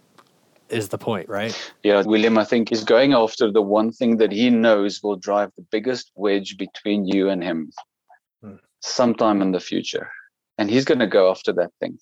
is 0.71 0.89
the 0.89 0.99
point, 0.99 1.29
right? 1.29 1.57
Yeah, 1.83 2.03
William, 2.03 2.39
I 2.39 2.45
think 2.45 2.73
is 2.73 2.85
going 2.85 3.13
after 3.13 3.51
the 3.51 3.63
one 3.63 3.93
thing 3.93 4.19
that 4.19 4.33
he 4.33 4.51
knows 4.51 5.03
will 5.03 5.17
drive 5.17 5.51
the 5.57 5.67
biggest 5.71 6.13
wedge 6.15 6.57
between 6.57 7.07
you 7.07 7.29
and 7.29 7.43
him 7.43 7.71
hmm. 8.43 8.57
sometime 8.81 9.43
in 9.43 9.53
the 9.53 9.61
future. 9.61 10.11
And 10.59 10.71
he's 10.71 10.85
going 10.85 10.99
to 10.99 11.07
go 11.07 11.31
after 11.31 11.53
that 11.55 11.71
thing. 11.81 11.99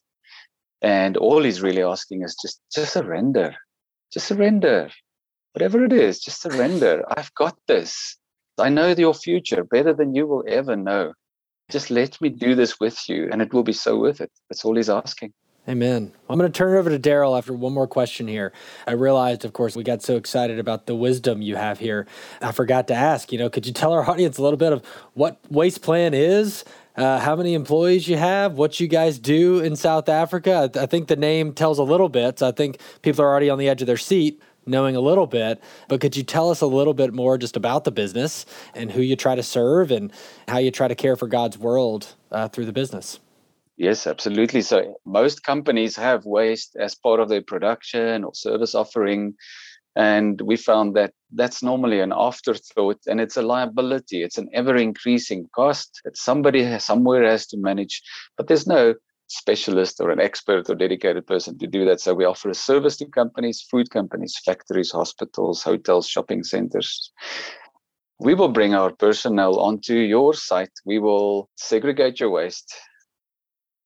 And 0.82 1.16
all 1.16 1.42
he's 1.42 1.62
really 1.62 1.82
asking 1.82 2.22
is 2.22 2.36
just 2.40 2.60
just 2.72 2.92
surrender. 2.92 3.54
Just 4.12 4.26
surrender. 4.26 4.90
Whatever 5.52 5.84
it 5.84 5.92
is, 5.92 6.20
just 6.20 6.42
surrender. 6.42 7.02
I've 7.16 7.32
got 7.34 7.56
this. 7.66 8.18
I 8.58 8.68
know 8.68 8.88
your 8.88 9.14
future 9.14 9.64
better 9.64 9.92
than 9.92 10.14
you 10.14 10.26
will 10.26 10.44
ever 10.48 10.76
know. 10.76 11.12
Just 11.70 11.90
let 11.90 12.20
me 12.20 12.28
do 12.28 12.54
this 12.54 12.78
with 12.78 13.08
you, 13.08 13.28
and 13.30 13.42
it 13.42 13.52
will 13.52 13.64
be 13.64 13.72
so 13.72 13.98
worth 13.98 14.20
it. 14.20 14.30
That's 14.48 14.64
all 14.64 14.76
he's 14.76 14.90
asking. 14.90 15.32
Amen. 15.68 16.12
I'm 16.28 16.38
going 16.38 16.50
to 16.50 16.56
turn 16.56 16.76
it 16.76 16.78
over 16.78 16.90
to 16.90 16.98
Daryl 16.98 17.36
after 17.36 17.52
one 17.52 17.72
more 17.72 17.88
question 17.88 18.28
here. 18.28 18.52
I 18.86 18.92
realized, 18.92 19.44
of 19.44 19.52
course, 19.52 19.74
we 19.74 19.82
got 19.82 20.00
so 20.00 20.16
excited 20.16 20.60
about 20.60 20.86
the 20.86 20.94
wisdom 20.94 21.42
you 21.42 21.56
have 21.56 21.80
here. 21.80 22.06
I 22.40 22.52
forgot 22.52 22.86
to 22.88 22.94
ask, 22.94 23.32
you 23.32 23.38
know, 23.38 23.50
could 23.50 23.66
you 23.66 23.72
tell 23.72 23.92
our 23.92 24.08
audience 24.10 24.38
a 24.38 24.42
little 24.42 24.58
bit 24.58 24.72
of 24.72 24.86
what 25.14 25.42
WastePlan 25.50 26.12
is, 26.12 26.64
uh, 26.94 27.18
how 27.18 27.34
many 27.34 27.54
employees 27.54 28.06
you 28.06 28.16
have, 28.16 28.52
what 28.52 28.78
you 28.78 28.86
guys 28.86 29.18
do 29.18 29.58
in 29.58 29.74
South 29.74 30.08
Africa? 30.08 30.70
I, 30.72 30.82
I 30.82 30.86
think 30.86 31.08
the 31.08 31.16
name 31.16 31.52
tells 31.52 31.80
a 31.80 31.84
little 31.84 32.08
bit. 32.08 32.38
So 32.38 32.48
I 32.48 32.52
think 32.52 32.78
people 33.02 33.24
are 33.24 33.28
already 33.28 33.50
on 33.50 33.58
the 33.58 33.68
edge 33.68 33.80
of 33.80 33.86
their 33.88 33.96
seat 33.96 34.40
knowing 34.66 34.94
a 34.94 35.00
little 35.00 35.26
bit. 35.26 35.60
But 35.88 36.00
could 36.00 36.16
you 36.16 36.22
tell 36.22 36.50
us 36.50 36.60
a 36.60 36.66
little 36.66 36.94
bit 36.94 37.12
more 37.12 37.38
just 37.38 37.56
about 37.56 37.84
the 37.84 37.92
business 37.92 38.46
and 38.74 38.90
who 38.90 39.00
you 39.00 39.16
try 39.16 39.34
to 39.34 39.42
serve 39.42 39.90
and 39.90 40.12
how 40.48 40.58
you 40.58 40.70
try 40.70 40.86
to 40.88 40.94
care 40.94 41.16
for 41.16 41.26
God's 41.26 41.58
world 41.58 42.14
uh, 42.30 42.48
through 42.48 42.66
the 42.66 42.72
business? 42.72 43.20
Yes, 43.76 44.06
absolutely. 44.06 44.62
So 44.62 44.96
most 45.04 45.42
companies 45.42 45.96
have 45.96 46.24
waste 46.24 46.76
as 46.80 46.94
part 46.94 47.20
of 47.20 47.28
their 47.28 47.42
production 47.42 48.24
or 48.24 48.34
service 48.34 48.74
offering. 48.74 49.34
And 49.94 50.40
we 50.40 50.56
found 50.56 50.94
that 50.96 51.12
that's 51.34 51.62
normally 51.62 52.00
an 52.00 52.12
afterthought 52.14 53.00
and 53.06 53.20
it's 53.20 53.36
a 53.36 53.42
liability. 53.42 54.22
It's 54.22 54.38
an 54.38 54.48
ever 54.54 54.76
increasing 54.76 55.48
cost 55.54 56.00
that 56.04 56.16
somebody 56.16 56.62
has, 56.64 56.84
somewhere 56.84 57.24
has 57.28 57.46
to 57.48 57.58
manage. 57.58 58.02
But 58.36 58.48
there's 58.48 58.66
no 58.66 58.94
specialist 59.28 60.00
or 60.00 60.10
an 60.10 60.20
expert 60.20 60.70
or 60.70 60.74
dedicated 60.74 61.26
person 61.26 61.58
to 61.58 61.66
do 61.66 61.84
that. 61.86 62.00
So 62.00 62.14
we 62.14 62.24
offer 62.24 62.48
a 62.48 62.54
service 62.54 62.96
to 62.98 63.06
companies, 63.06 63.66
food 63.70 63.90
companies, 63.90 64.38
factories, 64.44 64.92
hospitals, 64.92 65.62
hotels, 65.62 66.08
shopping 66.08 66.44
centers. 66.44 67.10
We 68.20 68.34
will 68.34 68.48
bring 68.48 68.74
our 68.74 68.92
personnel 68.92 69.58
onto 69.58 69.94
your 69.94 70.32
site. 70.32 70.72
We 70.86 70.98
will 70.98 71.50
segregate 71.56 72.20
your 72.20 72.30
waste 72.30 72.74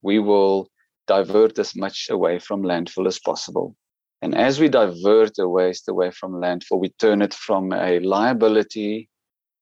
we 0.03 0.19
will 0.19 0.69
divert 1.07 1.59
as 1.59 1.75
much 1.77 2.09
away 2.11 2.39
from 2.39 2.63
landfill 2.63 3.07
as 3.07 3.19
possible. 3.19 3.77
And 4.23 4.35
as 4.35 4.61
we 4.61 4.69
divert 4.69 5.35
the 5.37 5.49
waste 5.49 5.89
away 5.89 6.11
from 6.11 6.33
landfill, 6.33 6.81
we 6.81 6.91
turn 6.99 7.23
it 7.23 7.35
from 7.35 7.73
a 7.73 8.01
liability 8.01 9.09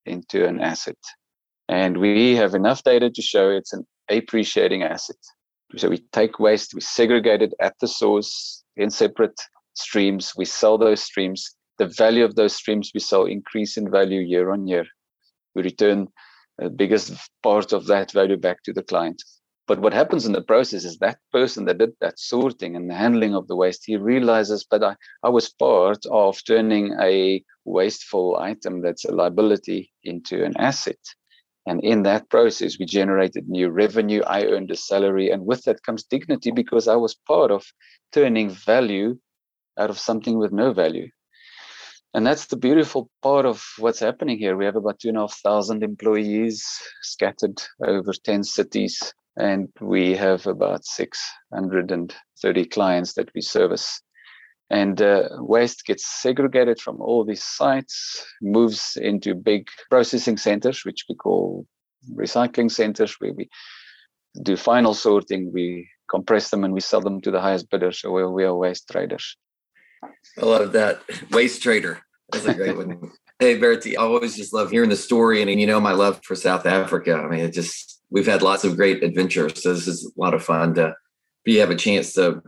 into 0.05 0.47
an 0.47 0.61
asset. 0.61 0.99
And 1.69 1.99
we 1.99 2.35
have 2.37 2.55
enough 2.55 2.83
data 2.83 3.11
to 3.11 3.23
show 3.23 3.51
it's 3.51 3.73
an 3.73 3.87
appreciating 4.11 4.83
asset. 4.83 5.17
So 5.77 5.89
we 5.89 5.99
take 6.13 6.39
waste, 6.39 6.73
we 6.75 6.81
segregate 6.81 7.43
it 7.43 7.53
at 7.61 7.75
the 7.81 7.89
source 7.89 8.65
in 8.77 8.91
separate 8.91 9.39
streams. 9.75 10.33
We 10.37 10.45
sell 10.45 10.79
those 10.79 11.03
streams. 11.03 11.55
The 11.79 11.87
value 11.87 12.25
of 12.25 12.35
those 12.35 12.57
streams 12.57 12.91
we 12.95 13.01
sell 13.01 13.27
increase 13.27 13.77
in 13.77 13.91
value 13.91 14.21
year 14.21 14.51
on 14.51 14.67
year. 14.67 14.87
We 15.55 15.63
return 15.63 16.09
the 16.59 16.71
biggest 16.71 17.13
part 17.43 17.73
of 17.73 17.87
that 17.87 18.11
value 18.13 18.37
back 18.37 18.63
to 18.65 18.73
the 18.73 18.83
client. 18.83 19.23
But 19.69 19.81
what 19.81 19.93
happens 19.93 20.25
in 20.25 20.33
the 20.33 20.41
process 20.41 20.85
is 20.85 20.97
that 20.97 21.19
person 21.31 21.67
that 21.67 21.77
did 21.77 21.93
that 22.01 22.19
sorting 22.19 22.75
and 22.75 22.89
the 22.89 22.95
handling 22.95 23.35
of 23.35 23.49
the 23.49 23.55
waste, 23.55 23.83
he 23.85 23.99
realizes, 23.99 24.65
but 24.69 24.83
I, 24.83 24.97
I 25.23 25.29
was 25.29 25.51
part 25.51 26.07
of 26.11 26.43
turning 26.43 26.97
a 26.99 27.45
wasteful 27.67 28.39
item 28.39 28.81
that's 28.81 29.05
a 29.05 29.13
liability 29.13 29.93
into 30.03 30.43
an 30.43 30.57
asset. 30.57 30.99
And 31.67 31.85
in 31.85 32.03
that 32.05 32.31
process, 32.31 32.79
we 32.79 32.87
generated 32.87 33.47
new 33.47 33.69
revenue. 33.69 34.23
I 34.27 34.47
earned 34.47 34.71
a 34.71 34.77
salary. 34.77 35.29
And 35.31 35.45
with 35.45 35.65
that 35.65 35.83
comes 35.83 36.03
dignity 36.03 36.51
because 36.51 36.89
I 36.89 36.97
was 36.97 37.15
part 37.27 37.51
of 37.51 37.63
turning 38.11 38.49
value 38.49 39.19
out 39.79 39.91
of 39.91 39.99
something 39.99 40.39
with 40.39 40.51
no 40.51 40.73
value. 40.73 41.11
And 42.15 42.27
that's 42.27 42.47
the 42.47 42.57
beautiful 42.57 43.11
part 43.23 43.45
of 43.45 43.63
what's 43.77 44.01
happening 44.01 44.39
here. 44.39 44.57
We 44.57 44.65
have 44.65 44.77
about 44.77 44.99
two 44.99 45.09
and 45.09 45.19
a 45.19 45.21
half 45.21 45.39
thousand 45.45 45.83
employees 45.83 46.65
scattered 47.03 47.61
over 47.87 48.15
10 48.25 48.45
cities 48.45 49.13
and 49.39 49.69
we 49.81 50.17
have 50.17 50.47
about 50.47 50.85
630 50.85 52.65
clients 52.67 53.15
that 53.15 53.31
we 53.35 53.41
service. 53.41 54.03
And 54.71 55.01
uh, 55.01 55.29
waste 55.39 55.87
gets 55.87 56.05
segregated 56.05 56.81
from 56.81 57.01
all 57.01 57.25
these 57.25 57.43
sites, 57.43 58.27
moves 58.43 58.99
into 59.01 59.35
big 59.35 59.69
processing 59.89 60.37
centers, 60.37 60.85
which 60.85 61.05
we 61.09 61.15
call 61.15 61.67
recycling 62.13 62.71
centers, 62.71 63.15
where 63.21 63.33
we 63.33 63.49
do 64.43 64.57
final 64.57 64.93
sorting, 64.93 65.53
we 65.53 65.89
compress 66.11 66.51
them, 66.51 66.65
and 66.65 66.75
we 66.75 66.81
sell 66.81 67.01
them 67.01 67.21
to 67.23 67.31
the 67.31 67.41
highest 67.41 67.71
bidder. 67.71 67.93
So 67.93 68.11
we, 68.11 68.27
we 68.27 68.45
are 68.45 68.55
waste 68.55 68.89
traders. 68.91 69.37
I 70.03 70.45
love 70.45 70.73
that. 70.73 71.01
Waste 71.31 71.63
trader. 71.63 72.03
That's 72.31 72.45
a 72.45 72.55
great 72.55 72.77
one. 72.77 73.11
Hey, 73.41 73.57
Bertie, 73.57 73.97
I 73.97 74.03
always 74.03 74.37
just 74.37 74.53
love 74.53 74.73
hearing 74.73 74.91
the 74.91 74.97
story. 74.97 75.41
And, 75.41 75.49
you 75.49 75.67
know, 75.69 75.81
my 75.81 75.93
love 75.93 76.19
for 76.25 76.35
South 76.35 76.67
Africa. 76.67 77.15
I 77.15 77.29
mean, 77.29 77.39
it 77.39 77.53
just, 77.53 77.98
we've 78.11 78.27
had 78.27 78.43
lots 78.43 78.65
of 78.65 78.77
great 78.77 79.03
adventures. 79.03 79.63
So 79.63 79.75
this 79.75 79.87
is 79.87 80.05
a 80.05 80.21
lot 80.21 80.35
of 80.35 80.43
fun 80.43 80.75
to 80.75 80.95
be 81.45 81.57
have 81.57 81.71
a 81.71 81.77
chance 81.77 82.13
to 82.15 82.43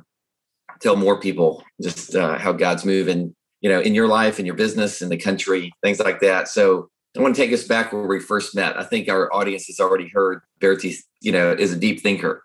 tell 0.80 0.96
more 0.96 1.20
people 1.20 1.62
just 1.82 2.14
uh, 2.14 2.38
how 2.38 2.52
God's 2.52 2.84
moving, 2.84 3.34
you 3.60 3.70
know, 3.70 3.80
in 3.80 3.94
your 3.94 4.08
life, 4.08 4.40
in 4.40 4.46
your 4.46 4.54
business, 4.54 5.02
in 5.02 5.08
the 5.08 5.16
country, 5.16 5.72
things 5.82 6.00
like 6.00 6.20
that. 6.20 6.48
So 6.48 6.88
I 7.16 7.20
want 7.20 7.34
to 7.34 7.40
take 7.40 7.52
us 7.52 7.64
back 7.64 7.92
where 7.92 8.06
we 8.06 8.20
first 8.20 8.54
met. 8.54 8.78
I 8.78 8.84
think 8.84 9.08
our 9.08 9.32
audience 9.34 9.66
has 9.66 9.80
already 9.80 10.08
heard 10.08 10.40
Bertie, 10.60 10.96
you 11.20 11.32
know, 11.32 11.52
is 11.52 11.72
a 11.72 11.76
deep 11.76 12.00
thinker. 12.00 12.44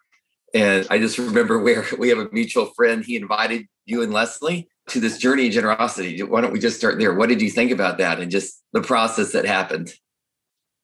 And 0.54 0.88
I 0.90 0.98
just 0.98 1.18
remember 1.18 1.60
where 1.60 1.86
we 1.98 2.10
have 2.10 2.18
a 2.18 2.30
mutual 2.32 2.68
friend. 2.68 3.04
He 3.04 3.16
invited 3.16 3.66
you 3.86 4.02
and 4.02 4.14
Leslie 4.14 4.68
to 4.90 5.00
this 5.00 5.18
journey 5.18 5.48
of 5.48 5.54
generosity. 5.54 6.22
Why 6.24 6.42
don't 6.42 6.54
we 6.54 6.60
just 6.60 6.78
start 6.78 7.00
there? 7.00 7.14
What 7.14 7.30
did 7.30 7.42
you 7.42 7.50
think 7.50 7.72
about 7.72 7.98
that 8.00 8.20
and 8.20 8.32
just 8.32 8.62
the 8.74 8.82
process 8.82 9.32
that 9.32 9.46
happened? 9.46 9.94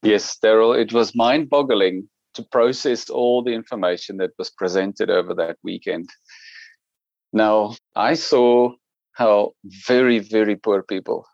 Yes, 0.04 0.38
Daryl, 0.44 0.80
it 0.80 0.94
was 0.94 1.13
mind 1.13 1.50
boggling 1.50 2.10
to 2.34 2.44
process 2.44 3.10
all 3.10 3.44
the 3.44 3.54
information 3.54 4.17
that 4.17 4.32
was 4.38 4.50
presented 4.50 5.10
over 5.10 5.34
that 5.36 5.58
weekend. 5.63 6.10
Now, 7.34 7.76
I 7.96 8.13
saw 8.13 8.74
how 9.13 9.54
very, 9.88 10.20
very 10.20 10.56
poor 10.56 10.84
people 10.84 11.26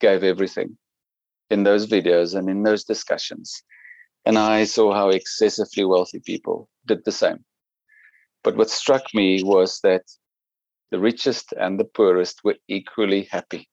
gave 0.00 0.22
everything 0.22 0.76
in 1.50 1.64
those 1.64 1.86
videos 1.86 2.36
and 2.36 2.48
in 2.48 2.62
those 2.62 2.84
discussions. 2.84 3.62
And 4.24 4.38
I 4.38 4.64
saw 4.64 4.94
how 4.94 5.10
excessively 5.10 5.84
wealthy 5.84 6.20
people 6.20 6.68
did 6.86 7.04
the 7.04 7.12
same. 7.12 7.44
But 8.42 8.56
what 8.56 8.70
struck 8.70 9.02
me 9.14 9.42
was 9.42 9.80
that 9.82 10.02
the 10.90 11.00
richest 11.00 11.52
and 11.52 11.78
the 11.78 11.84
poorest 11.84 12.40
were 12.44 12.56
equally 12.68 13.28
happy. 13.30 13.68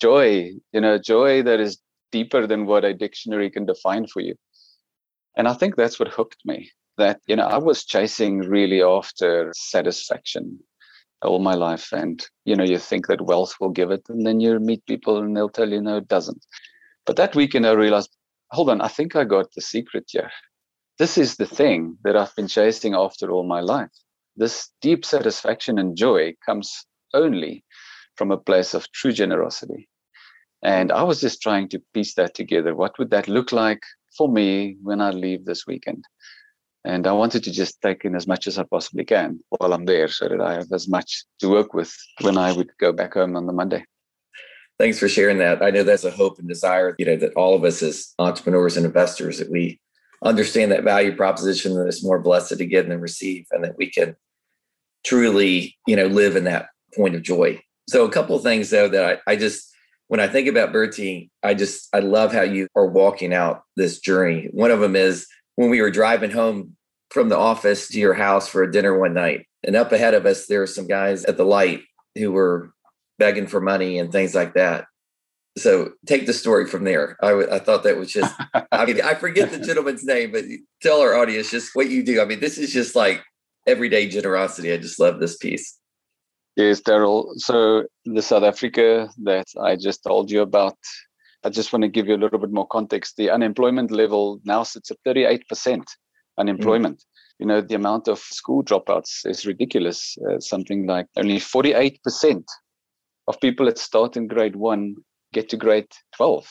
Joy, 0.00 0.52
you 0.72 0.80
know, 0.80 0.98
joy 0.98 1.42
that 1.42 1.60
is 1.60 1.78
deeper 2.12 2.46
than 2.46 2.66
what 2.66 2.84
a 2.84 2.94
dictionary 2.94 3.50
can 3.50 3.66
define 3.66 4.06
for 4.06 4.20
you. 4.20 4.34
And 5.38 5.48
I 5.48 5.54
think 5.54 5.76
that's 5.76 5.98
what 5.98 6.08
hooked 6.08 6.44
me. 6.44 6.70
That, 6.98 7.20
you 7.28 7.36
know, 7.36 7.46
I 7.46 7.58
was 7.58 7.84
chasing 7.84 8.40
really 8.40 8.82
after 8.82 9.52
satisfaction 9.54 10.58
all 11.22 11.38
my 11.38 11.54
life. 11.54 11.92
And, 11.92 12.24
you 12.44 12.56
know, 12.56 12.64
you 12.64 12.78
think 12.78 13.06
that 13.06 13.22
wealth 13.22 13.54
will 13.60 13.70
give 13.70 13.92
it, 13.92 14.02
and 14.08 14.26
then 14.26 14.40
you 14.40 14.58
meet 14.58 14.84
people 14.86 15.18
and 15.18 15.36
they'll 15.36 15.48
tell 15.48 15.70
you, 15.70 15.80
no, 15.80 15.98
it 15.98 16.08
doesn't. 16.08 16.44
But 17.06 17.16
that 17.16 17.36
weekend, 17.36 17.66
I 17.66 17.72
realized, 17.72 18.10
hold 18.50 18.68
on, 18.68 18.80
I 18.80 18.88
think 18.88 19.14
I 19.14 19.24
got 19.24 19.46
the 19.54 19.62
secret 19.62 20.04
here. 20.08 20.30
This 20.98 21.16
is 21.16 21.36
the 21.36 21.46
thing 21.46 21.96
that 22.02 22.16
I've 22.16 22.34
been 22.34 22.48
chasing 22.48 22.94
after 22.94 23.30
all 23.30 23.46
my 23.46 23.60
life. 23.60 23.92
This 24.36 24.70
deep 24.82 25.04
satisfaction 25.04 25.78
and 25.78 25.96
joy 25.96 26.34
comes 26.44 26.84
only 27.14 27.64
from 28.16 28.32
a 28.32 28.36
place 28.36 28.74
of 28.74 28.90
true 28.90 29.12
generosity. 29.12 29.88
And 30.62 30.90
I 30.90 31.04
was 31.04 31.20
just 31.20 31.40
trying 31.40 31.68
to 31.68 31.82
piece 31.94 32.14
that 32.14 32.34
together. 32.34 32.74
What 32.74 32.98
would 32.98 33.10
that 33.10 33.28
look 33.28 33.52
like 33.52 33.82
for 34.18 34.28
me 34.28 34.76
when 34.82 35.00
I 35.00 35.10
leave 35.10 35.44
this 35.44 35.66
weekend? 35.66 36.04
And 36.84 37.06
I 37.06 37.12
wanted 37.12 37.44
to 37.44 37.52
just 37.52 37.80
take 37.80 38.04
in 38.04 38.14
as 38.14 38.26
much 38.26 38.46
as 38.46 38.58
I 38.58 38.64
possibly 38.64 39.04
can 39.04 39.40
while 39.50 39.72
I'm 39.72 39.84
there 39.84 40.08
so 40.08 40.28
that 40.28 40.40
I 40.40 40.54
have 40.54 40.72
as 40.72 40.88
much 40.88 41.24
to 41.40 41.48
work 41.48 41.72
with 41.74 41.94
when 42.20 42.36
I 42.36 42.52
would 42.52 42.70
go 42.78 42.92
back 42.92 43.14
home 43.14 43.36
on 43.36 43.46
the 43.46 43.52
Monday. 43.52 43.84
Thanks 44.78 44.98
for 44.98 45.08
sharing 45.08 45.38
that. 45.38 45.62
I 45.62 45.70
know 45.70 45.82
that's 45.82 46.04
a 46.04 46.10
hope 46.10 46.38
and 46.38 46.48
desire, 46.48 46.94
you 46.98 47.04
know, 47.06 47.16
that 47.16 47.34
all 47.34 47.54
of 47.54 47.64
us 47.64 47.82
as 47.82 48.14
entrepreneurs 48.18 48.76
and 48.76 48.86
investors 48.86 49.38
that 49.38 49.50
we 49.50 49.80
understand 50.24 50.70
that 50.72 50.84
value 50.84 51.14
proposition 51.14 51.74
that 51.74 51.86
it's 51.86 52.04
more 52.04 52.20
blessed 52.20 52.56
to 52.56 52.64
give 52.64 52.88
than 52.88 53.00
receive 53.00 53.46
and 53.50 53.64
that 53.64 53.76
we 53.76 53.90
can 53.90 54.16
truly, 55.04 55.76
you 55.86 55.96
know, 55.96 56.06
live 56.06 56.36
in 56.36 56.44
that 56.44 56.68
point 56.96 57.14
of 57.14 57.22
joy. 57.22 57.60
So 57.88 58.04
a 58.04 58.10
couple 58.10 58.36
of 58.36 58.42
things 58.42 58.70
though 58.70 58.88
that 58.88 59.20
I, 59.26 59.32
I 59.32 59.36
just 59.36 59.74
when 60.08 60.20
I 60.20 60.26
think 60.26 60.48
about 60.48 60.72
Bertie, 60.72 61.30
I 61.42 61.54
just 61.54 61.88
I 61.94 62.00
love 62.00 62.32
how 62.32 62.42
you 62.42 62.66
are 62.74 62.86
walking 62.86 63.32
out 63.32 63.62
this 63.76 64.00
journey. 64.00 64.48
One 64.52 64.70
of 64.70 64.80
them 64.80 64.96
is 64.96 65.26
when 65.56 65.70
we 65.70 65.80
were 65.80 65.90
driving 65.90 66.30
home 66.30 66.76
from 67.10 67.28
the 67.28 67.38
office 67.38 67.88
to 67.88 67.98
your 67.98 68.14
house 68.14 68.48
for 68.48 68.62
a 68.62 68.70
dinner 68.70 68.98
one 68.98 69.14
night. 69.14 69.46
And 69.64 69.76
up 69.76 69.92
ahead 69.92 70.14
of 70.14 70.26
us, 70.26 70.46
there 70.46 70.60
were 70.60 70.66
some 70.66 70.86
guys 70.86 71.24
at 71.24 71.36
the 71.36 71.44
light 71.44 71.82
who 72.14 72.32
were 72.32 72.70
begging 73.18 73.46
for 73.46 73.60
money 73.60 73.98
and 73.98 74.12
things 74.12 74.34
like 74.34 74.54
that. 74.54 74.86
So 75.56 75.92
take 76.06 76.26
the 76.26 76.32
story 76.32 76.66
from 76.66 76.84
there. 76.84 77.16
I, 77.22 77.56
I 77.56 77.58
thought 77.58 77.82
that 77.82 77.96
was 77.96 78.12
just, 78.12 78.32
I 78.70 78.84
mean, 78.84 79.00
I 79.02 79.14
forget 79.14 79.50
the 79.50 79.58
gentleman's 79.58 80.04
name, 80.04 80.30
but 80.30 80.44
tell 80.82 81.00
our 81.00 81.16
audience 81.16 81.50
just 81.50 81.74
what 81.74 81.90
you 81.90 82.04
do. 82.04 82.20
I 82.20 82.24
mean, 82.24 82.40
this 82.40 82.58
is 82.58 82.72
just 82.72 82.94
like 82.94 83.24
everyday 83.66 84.08
generosity. 84.08 84.72
I 84.72 84.76
just 84.76 85.00
love 85.00 85.18
this 85.18 85.36
piece. 85.36 85.77
Yes, 86.58 86.80
Daryl. 86.80 87.34
So 87.36 87.84
the 88.04 88.20
South 88.20 88.42
Africa 88.42 89.08
that 89.22 89.46
I 89.62 89.76
just 89.76 90.02
told 90.02 90.28
you 90.28 90.42
about, 90.42 90.76
I 91.44 91.50
just 91.50 91.72
want 91.72 91.84
to 91.84 91.88
give 91.88 92.08
you 92.08 92.16
a 92.16 92.22
little 92.22 92.40
bit 92.40 92.50
more 92.50 92.66
context. 92.66 93.14
The 93.16 93.30
unemployment 93.30 93.92
level 93.92 94.40
now 94.44 94.64
sits 94.64 94.90
at 94.90 94.96
38% 95.06 95.84
unemployment. 96.36 96.98
Mm. 96.98 97.04
You 97.38 97.46
know, 97.46 97.60
the 97.60 97.76
amount 97.76 98.08
of 98.08 98.18
school 98.18 98.64
dropouts 98.64 99.24
is 99.24 99.46
ridiculous. 99.46 100.16
Uh, 100.28 100.40
something 100.40 100.84
like 100.88 101.06
only 101.16 101.38
48% 101.38 102.42
of 103.28 103.40
people 103.40 103.66
that 103.66 103.78
start 103.78 104.16
in 104.16 104.26
grade 104.26 104.56
one 104.56 104.96
get 105.32 105.48
to 105.50 105.56
grade 105.56 105.92
12. 106.16 106.44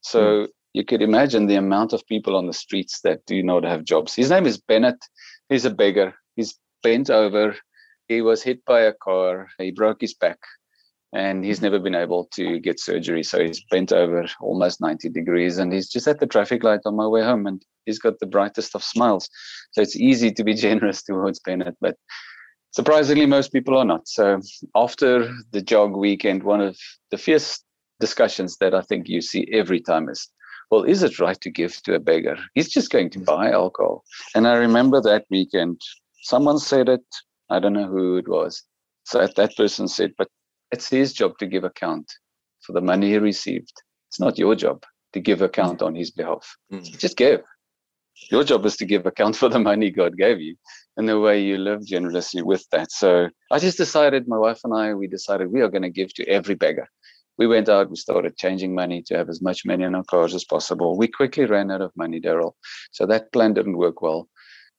So 0.00 0.20
mm. 0.20 0.48
you 0.72 0.84
could 0.84 1.00
imagine 1.00 1.46
the 1.46 1.54
amount 1.54 1.92
of 1.92 2.04
people 2.08 2.34
on 2.34 2.48
the 2.48 2.52
streets 2.52 3.02
that 3.02 3.24
do 3.26 3.40
not 3.44 3.62
have 3.62 3.84
jobs. 3.84 4.16
His 4.16 4.30
name 4.30 4.46
is 4.46 4.58
Bennett. 4.58 4.98
He's 5.48 5.64
a 5.64 5.70
beggar. 5.70 6.16
He's 6.34 6.58
bent 6.82 7.08
over. 7.08 7.54
He 8.08 8.22
was 8.22 8.42
hit 8.42 8.64
by 8.64 8.80
a 8.80 8.92
car. 8.92 9.48
He 9.58 9.70
broke 9.70 10.00
his 10.00 10.14
back 10.14 10.38
and 11.12 11.44
he's 11.44 11.62
never 11.62 11.78
been 11.78 11.94
able 11.94 12.26
to 12.34 12.58
get 12.60 12.80
surgery. 12.80 13.22
So 13.22 13.40
he's 13.40 13.64
bent 13.70 13.92
over 13.92 14.26
almost 14.40 14.80
90 14.80 15.08
degrees 15.10 15.58
and 15.58 15.72
he's 15.72 15.88
just 15.88 16.08
at 16.08 16.20
the 16.20 16.26
traffic 16.26 16.64
light 16.64 16.80
on 16.84 16.96
my 16.96 17.06
way 17.06 17.22
home 17.22 17.46
and 17.46 17.62
he's 17.86 17.98
got 17.98 18.18
the 18.18 18.26
brightest 18.26 18.74
of 18.74 18.82
smiles. 18.82 19.28
So 19.72 19.82
it's 19.82 19.96
easy 19.96 20.30
to 20.32 20.44
be 20.44 20.54
generous 20.66 21.02
towards 21.02 21.40
Bennett, 21.40 21.76
but 21.80 21.96
surprisingly, 22.72 23.26
most 23.26 23.52
people 23.52 23.76
are 23.76 23.84
not. 23.84 24.06
So 24.08 24.40
after 24.74 25.32
the 25.52 25.62
jog 25.62 25.96
weekend, 25.96 26.42
one 26.42 26.60
of 26.60 26.76
the 27.10 27.18
fierce 27.18 27.62
discussions 28.00 28.56
that 28.58 28.74
I 28.74 28.82
think 28.82 29.08
you 29.08 29.20
see 29.20 29.48
every 29.52 29.80
time 29.80 30.08
is, 30.08 30.28
well, 30.70 30.84
is 30.84 31.02
it 31.02 31.18
right 31.18 31.40
to 31.40 31.50
give 31.50 31.82
to 31.84 31.94
a 31.94 31.98
beggar? 31.98 32.36
He's 32.54 32.68
just 32.68 32.90
going 32.90 33.10
to 33.10 33.20
buy 33.20 33.50
alcohol. 33.50 34.04
And 34.34 34.46
I 34.46 34.54
remember 34.56 35.00
that 35.00 35.24
weekend, 35.30 35.80
someone 36.22 36.58
said 36.58 36.88
it, 36.90 37.04
I 37.50 37.58
don't 37.58 37.72
know 37.72 37.86
who 37.86 38.16
it 38.16 38.28
was. 38.28 38.62
So 39.04 39.26
that 39.26 39.56
person 39.56 39.88
said, 39.88 40.12
but 40.18 40.28
it's 40.70 40.88
his 40.88 41.12
job 41.12 41.38
to 41.38 41.46
give 41.46 41.64
account 41.64 42.12
for 42.60 42.72
the 42.72 42.80
money 42.80 43.10
he 43.10 43.18
received. 43.18 43.72
It's 44.08 44.20
not 44.20 44.38
your 44.38 44.54
job 44.54 44.84
to 45.14 45.20
give 45.20 45.40
account 45.40 45.80
on 45.82 45.94
his 45.94 46.10
behalf. 46.10 46.56
Mm. 46.72 46.98
Just 46.98 47.16
give. 47.16 47.42
Your 48.30 48.44
job 48.44 48.66
is 48.66 48.76
to 48.76 48.84
give 48.84 49.06
account 49.06 49.36
for 49.36 49.48
the 49.48 49.58
money 49.58 49.90
God 49.90 50.16
gave 50.16 50.40
you 50.40 50.56
and 50.96 51.08
the 51.08 51.20
way 51.20 51.40
you 51.40 51.56
live 51.56 51.86
generously 51.86 52.42
with 52.42 52.66
that. 52.72 52.90
So 52.90 53.28
I 53.50 53.58
just 53.58 53.78
decided, 53.78 54.26
my 54.26 54.36
wife 54.36 54.60
and 54.64 54.74
I, 54.74 54.94
we 54.94 55.06
decided 55.06 55.52
we 55.52 55.60
are 55.62 55.68
going 55.68 55.82
to 55.82 55.90
give 55.90 56.12
to 56.14 56.28
every 56.28 56.56
beggar. 56.56 56.88
We 57.38 57.46
went 57.46 57.68
out, 57.68 57.88
we 57.88 57.96
started 57.96 58.36
changing 58.36 58.74
money 58.74 59.02
to 59.06 59.16
have 59.16 59.28
as 59.28 59.40
much 59.40 59.64
money 59.64 59.84
in 59.84 59.94
our 59.94 60.02
cars 60.02 60.34
as 60.34 60.44
possible. 60.44 60.98
We 60.98 61.06
quickly 61.06 61.44
ran 61.44 61.70
out 61.70 61.80
of 61.80 61.92
money, 61.96 62.20
Daryl. 62.20 62.54
So 62.90 63.06
that 63.06 63.32
plan 63.32 63.54
didn't 63.54 63.76
work 63.78 64.02
well. 64.02 64.28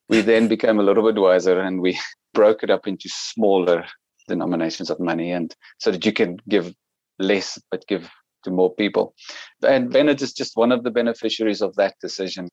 We 0.10 0.22
then 0.22 0.48
became 0.48 0.80
a 0.80 0.84
little 0.84 1.04
bit 1.04 1.22
wiser 1.22 1.60
and 1.60 1.82
we 1.82 2.00
broke 2.34 2.64
it 2.64 2.70
up 2.70 2.88
into 2.88 3.10
smaller 3.10 3.86
denominations 4.28 4.90
of 4.90 5.00
money 5.00 5.32
and 5.32 5.56
so 5.80 5.92
that 5.92 6.06
you 6.06 6.12
can 6.14 6.38
give 6.48 6.74
less 7.18 7.60
but 7.72 7.86
give 7.88 8.10
to 8.44 8.52
more 8.52 8.74
people. 8.74 9.14
And 9.68 9.92
Bennett 9.92 10.22
is 10.22 10.34
just 10.34 10.56
one 10.56 10.72
of 10.72 10.84
the 10.84 10.92
beneficiaries 10.92 11.62
of 11.62 11.76
that 11.76 11.96
decision. 12.02 12.50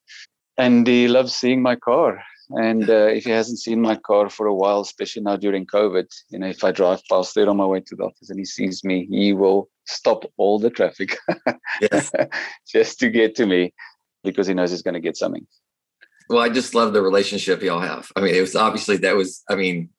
And 0.57 0.85
he 0.87 1.07
loves 1.07 1.35
seeing 1.35 1.61
my 1.61 1.75
car. 1.75 2.21
And 2.49 2.89
uh, 2.89 3.07
if 3.07 3.25
he 3.25 3.31
hasn't 3.31 3.59
seen 3.59 3.81
my 3.81 3.95
car 3.95 4.29
for 4.29 4.47
a 4.47 4.53
while, 4.53 4.81
especially 4.81 5.21
now 5.21 5.35
during 5.35 5.65
COVID, 5.65 6.07
you 6.29 6.39
know, 6.39 6.47
if 6.47 6.63
I 6.63 6.71
drive 6.71 7.01
past 7.09 7.35
there 7.35 7.49
on 7.49 7.57
my 7.57 7.65
way 7.65 7.81
to 7.81 7.95
the 7.95 8.03
office 8.03 8.29
and 8.29 8.39
he 8.39 8.45
sees 8.45 8.83
me, 8.83 9.05
he 9.09 9.33
will 9.33 9.69
stop 9.85 10.23
all 10.37 10.57
the 10.57 10.69
traffic 10.69 11.17
yes. 11.81 12.11
just 12.67 12.99
to 12.99 13.09
get 13.09 13.35
to 13.35 13.45
me 13.45 13.73
because 14.23 14.47
he 14.47 14.53
knows 14.53 14.71
he's 14.71 14.81
going 14.81 14.93
to 14.93 15.01
get 15.01 15.17
something. 15.17 15.45
Well, 16.29 16.41
I 16.41 16.49
just 16.49 16.75
love 16.75 16.93
the 16.93 17.01
relationship 17.01 17.61
y'all 17.61 17.79
have. 17.79 18.11
I 18.15 18.21
mean, 18.21 18.35
it 18.35 18.41
was 18.41 18.55
obviously 18.55 18.97
that 18.97 19.15
was, 19.15 19.43
I 19.49 19.55
mean, 19.55 19.89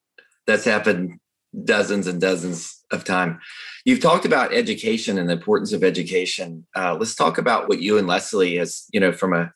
that's 0.47 0.64
happened 0.64 1.19
dozens 1.64 2.07
and 2.07 2.21
dozens 2.21 2.85
of 2.91 3.05
time. 3.05 3.41
You've 3.85 4.01
talked 4.01 4.27
about 4.27 4.53
education 4.53 5.19
and 5.19 5.29
the 5.29 5.35
importance 5.35 5.73
of 5.73 5.83
education. 5.83 6.67
Uh, 6.77 6.95
let's 6.99 7.14
talk 7.14 7.38
about 7.38 7.69
what 7.69 7.81
you 7.81 7.99
and 7.99 8.07
Leslie, 8.07 8.59
as 8.59 8.87
you 8.93 9.01
know, 9.01 9.12
from 9.12 9.33
a 9.33 9.53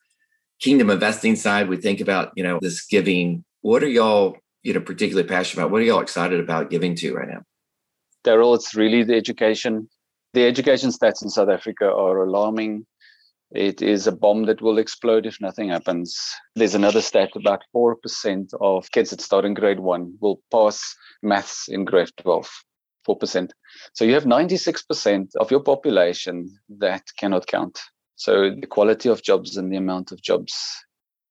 kingdom 0.63 0.91
investing 0.91 1.37
side, 1.37 1.69
we 1.69 1.77
think 1.77 2.01
about 2.01 2.33
you 2.37 2.43
know 2.43 2.59
this 2.63 2.87
giving. 2.87 3.45
What 3.61 3.83
are 3.83 3.89
y'all 3.89 4.37
you 4.63 4.73
know 4.73 4.81
particularly 4.81 5.29
passionate 5.29 5.63
about? 5.63 5.73
What 5.73 5.83
are 5.83 5.85
y'all 5.85 6.01
excited 6.01 6.41
about 6.41 6.71
giving 6.71 6.95
to 6.97 7.15
right 7.15 7.29
now? 7.29 7.43
Daryl, 8.25 8.55
it's 8.55 8.75
really 8.75 9.03
the 9.03 9.15
education. 9.15 9.89
The 10.33 10.47
education 10.47 10.91
stats 10.91 11.23
in 11.23 11.29
South 11.29 11.51
Africa 11.51 11.85
are 11.85 12.25
alarming. 12.25 12.87
It 13.55 13.83
is 13.83 14.07
a 14.07 14.13
bomb 14.13 14.47
that 14.47 14.63
will 14.63 14.79
explode 14.79 15.27
if 15.27 15.41
nothing 15.41 15.69
happens. 15.69 16.19
There's 16.55 16.75
another 16.75 17.03
stat 17.03 17.31
about 17.37 17.63
4% 17.75 18.55
of 18.61 18.91
kids 18.93 19.11
that 19.11 19.21
start 19.21 19.45
in 19.45 19.55
grade 19.55 19.81
one 19.81 20.15
will 20.21 20.41
pass 20.51 20.97
maths 21.23 21.69
in 21.69 21.85
grade 21.85 22.11
12. 22.23 22.49
4%. 23.07 23.51
So 23.95 24.05
you 24.05 24.15
have 24.15 24.25
96% 24.25 25.37
of 25.37 25.51
your 25.51 25.61
population 25.61 26.49
that 26.79 27.03
cannot 27.19 27.47
count. 27.47 27.79
So 28.17 28.55
the 28.59 28.67
quality 28.67 29.09
of 29.09 29.23
jobs 29.23 29.57
and 29.57 29.73
the 29.73 29.77
amount 29.77 30.13
of 30.13 30.23
jobs 30.23 30.55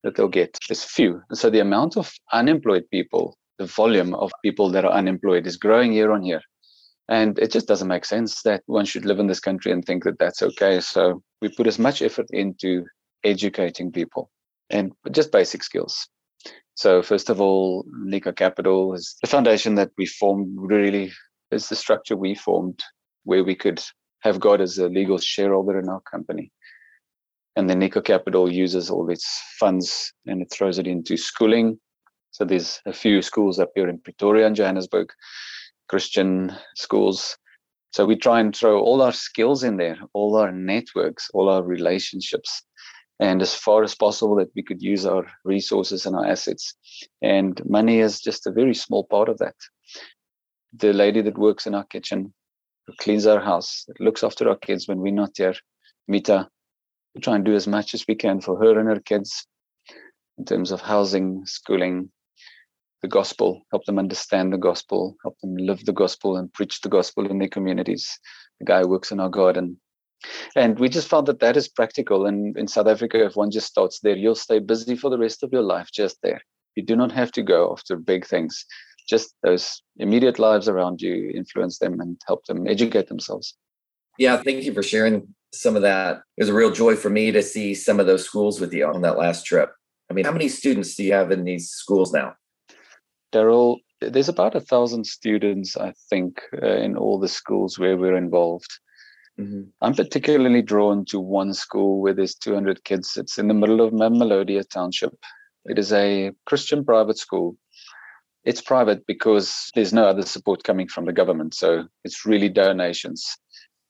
that 0.03 0.15
they'll 0.15 0.27
get 0.27 0.57
is 0.69 0.84
few. 0.84 1.21
So 1.34 1.49
the 1.49 1.60
amount 1.60 1.97
of 1.97 2.12
unemployed 2.34 2.84
people, 2.91 3.38
the 3.57 3.65
volume 3.65 4.13
of 4.15 4.31
people 4.43 4.69
that 4.71 4.86
are 4.86 4.91
unemployed 4.91 5.47
is 5.47 5.57
growing 5.57 5.93
year 5.93 6.12
on 6.12 6.23
year. 6.23 6.41
And 7.12 7.38
it 7.39 7.52
just 7.52 7.67
doesn't 7.67 7.89
make 7.89 8.06
sense 8.06 8.41
that 8.43 8.63
one 8.67 8.86
should 8.86 9.04
live 9.04 9.19
in 9.19 9.28
this 9.28 9.41
country 9.41 9.74
and 9.74 9.84
think 9.84 10.06
that 10.06 10.17
that's 10.17 10.41
okay. 10.41 10.80
So 10.80 11.21
we 11.41 11.50
put 11.50 11.67
as 11.67 11.78
much 11.78 12.02
effort 12.02 12.28
into 12.30 12.86
educating 13.26 13.91
people 13.91 14.32
and 14.69 14.93
just 15.12 15.30
basic 15.30 15.62
skills. 15.62 16.08
So 16.76 17.02
first 17.02 17.30
of 17.30 17.41
all, 17.41 17.86
Nika 18.06 18.32
Capital 18.32 18.93
is 18.93 19.17
the 19.21 19.28
foundation 19.28 19.76
that 19.76 19.91
we 19.97 20.06
formed 20.06 20.56
really 20.56 21.12
is 21.52 21.67
the 21.67 21.76
structure 21.76 22.15
we 22.15 22.34
formed 22.34 22.80
where 23.26 23.43
we 23.43 23.56
could 23.56 23.84
have 24.21 24.39
God 24.39 24.62
as 24.62 24.78
a 24.78 24.88
legal 24.88 25.17
shareholder 25.17 25.78
in 25.80 25.89
our 25.89 26.02
company. 26.10 26.50
And 27.58 27.69
then 27.69 27.80
Nico 27.80 28.00
Capital 28.00 28.50
uses 28.50 28.89
all 28.89 29.10
its 29.10 29.28
funds 29.60 30.13
and 30.28 30.41
it 30.41 30.47
throws 30.50 30.80
it 30.80 30.88
into 30.88 31.17
schooling. 31.17 31.78
So 32.32 32.45
there's 32.45 32.80
a 32.86 32.93
few 32.93 33.21
schools 33.21 33.60
up 33.60 33.71
here 33.76 33.89
in 33.89 34.00
Pretoria 34.00 34.47
and 34.47 34.56
Johannesburg, 34.56 35.10
Christian 35.91 36.56
schools. 36.77 37.38
So 37.91 38.06
we 38.06 38.15
try 38.15 38.39
and 38.39 38.56
throw 38.56 38.80
all 38.80 39.01
our 39.01 39.12
skills 39.12 39.62
in 39.62 39.75
there, 39.75 39.97
all 40.13 40.38
our 40.38 40.49
networks, 40.49 41.30
all 41.34 41.49
our 41.49 41.62
relationships, 41.62 42.63
and 43.19 43.41
as 43.41 43.54
far 43.54 43.84
as 43.84 43.93
possible 43.93 44.38
that 44.38 44.51
we 44.56 44.63
could 44.63 44.82
use 44.82 45.06
our 45.06 45.25
resources 45.43 46.06
and 46.06 46.15
our 46.15 46.25
assets. 46.25 46.73
And 47.21 47.62
money 47.65 47.99
is 47.99 48.21
just 48.21 48.47
a 48.47 48.54
very 48.54 48.73
small 48.73 49.04
part 49.04 49.27
of 49.27 49.38
that. 49.39 49.56
The 50.77 50.93
lady 50.93 51.21
that 51.23 51.38
works 51.38 51.67
in 51.67 51.75
our 51.75 51.84
kitchen, 51.84 52.34
who 52.88 52.93
cleans 53.01 53.27
our 53.27 53.41
house, 53.41 53.86
looks 53.99 54.23
after 54.23 54.47
our 54.47 54.56
kids 54.56 54.88
when 54.88 54.99
we're 54.99 55.12
not 55.12 55.32
here, 55.36 55.56
Mita, 56.08 56.47
we 57.13 57.19
try 57.19 57.36
and 57.36 57.43
do 57.43 57.54
as 57.54 57.67
much 57.67 57.93
as 57.93 58.06
we 58.08 58.15
can 58.15 58.39
for 58.39 58.58
her 58.63 58.80
and 58.80 58.88
her 58.88 59.01
kids 59.01 59.45
in 60.38 60.45
terms 60.45 60.71
of 60.71 60.80
housing, 60.80 61.45
schooling, 61.45 62.10
the 63.01 63.07
gospel, 63.07 63.61
help 63.71 63.85
them 63.85 63.99
understand 63.99 64.53
the 64.53 64.57
gospel, 64.57 65.15
help 65.23 65.37
them 65.41 65.55
live 65.57 65.85
the 65.85 65.93
gospel 65.93 66.37
and 66.37 66.53
preach 66.53 66.81
the 66.81 66.89
gospel 66.89 67.29
in 67.29 67.39
their 67.39 67.47
communities. 67.47 68.19
The 68.59 68.65
guy 68.65 68.83
works 68.83 69.11
in 69.11 69.19
our 69.19 69.29
garden. 69.29 69.79
And 70.55 70.79
we 70.79 70.87
just 70.87 71.07
found 71.07 71.27
that 71.27 71.39
that 71.39 71.57
is 71.57 71.67
practical. 71.67 72.27
And 72.27 72.55
in 72.55 72.67
South 72.67 72.87
Africa, 72.87 73.25
if 73.25 73.35
one 73.35 73.49
just 73.49 73.67
starts 73.67 73.99
there, 74.01 74.15
you'll 74.15 74.35
stay 74.35 74.59
busy 74.59 74.95
for 74.95 75.09
the 75.09 75.17
rest 75.17 75.41
of 75.41 75.51
your 75.51 75.63
life 75.63 75.89
just 75.91 76.17
there. 76.21 76.41
You 76.75 76.83
do 76.83 76.95
not 76.95 77.11
have 77.11 77.31
to 77.33 77.41
go 77.41 77.71
after 77.71 77.95
big 77.95 78.25
things. 78.25 78.65
Just 79.09 79.33
those 79.41 79.81
immediate 79.97 80.37
lives 80.37 80.69
around 80.69 81.01
you, 81.01 81.31
influence 81.33 81.79
them 81.79 81.99
and 81.99 82.21
help 82.27 82.45
them 82.45 82.67
educate 82.67 83.07
themselves. 83.07 83.55
Yeah, 84.19 84.37
thank 84.37 84.63
you 84.63 84.73
for 84.73 84.83
sharing 84.83 85.33
some 85.53 85.75
of 85.75 85.81
that. 85.81 86.21
It 86.37 86.43
was 86.43 86.49
a 86.49 86.53
real 86.53 86.71
joy 86.71 86.95
for 86.95 87.09
me 87.09 87.31
to 87.31 87.41
see 87.41 87.73
some 87.73 87.99
of 87.99 88.05
those 88.05 88.23
schools 88.23 88.61
with 88.61 88.73
you 88.73 88.85
on 88.85 89.01
that 89.01 89.17
last 89.17 89.45
trip. 89.45 89.71
I 90.09 90.13
mean, 90.13 90.25
how 90.25 90.31
many 90.31 90.49
students 90.49 90.95
do 90.95 91.03
you 91.03 91.13
have 91.13 91.31
in 91.31 91.45
these 91.45 91.69
schools 91.69 92.13
now? 92.13 92.35
Daryl, 93.32 93.78
there's 94.02 94.30
about 94.30 94.56
a 94.56 94.62
thousand 94.62 95.06
students, 95.06 95.78
I 95.78 95.94
think, 96.10 96.41
uh, 96.62 96.78
in 96.78 96.98
all 96.98 97.20
the 97.20 97.28
schools 97.28 97.78
where 97.78 97.98
we're 97.98 98.17
involved. 98.17 98.72
Mm-hmm. 99.39 99.63
I'm 99.82 99.94
particularly 99.94 100.62
drawn 100.62 101.06
to 101.06 101.20
one 101.20 101.54
school 101.54 102.02
where 102.02 102.13
there's 102.13 102.36
200 102.36 102.84
kids. 102.84 103.15
It's 103.15 103.38
in 103.38 103.48
the 103.48 103.54
middle 103.54 103.82
of 103.82 103.94
Mamelodi 103.94 104.62
Township. 104.70 105.13
It 105.65 105.80
is 105.80 105.94
a 105.94 106.32
Christian 106.46 106.84
private 106.84 107.17
school. 107.17 107.56
It's 108.44 108.62
private 108.62 109.06
because 109.06 109.70
there's 109.76 109.94
no 109.94 110.06
other 110.06 110.24
support 110.24 110.63
coming 110.63 110.88
from 110.88 111.06
the 111.06 111.13
government. 111.13 111.54
So 111.54 111.88
it's 112.04 112.26
really 112.26 112.50
donations 112.50 113.38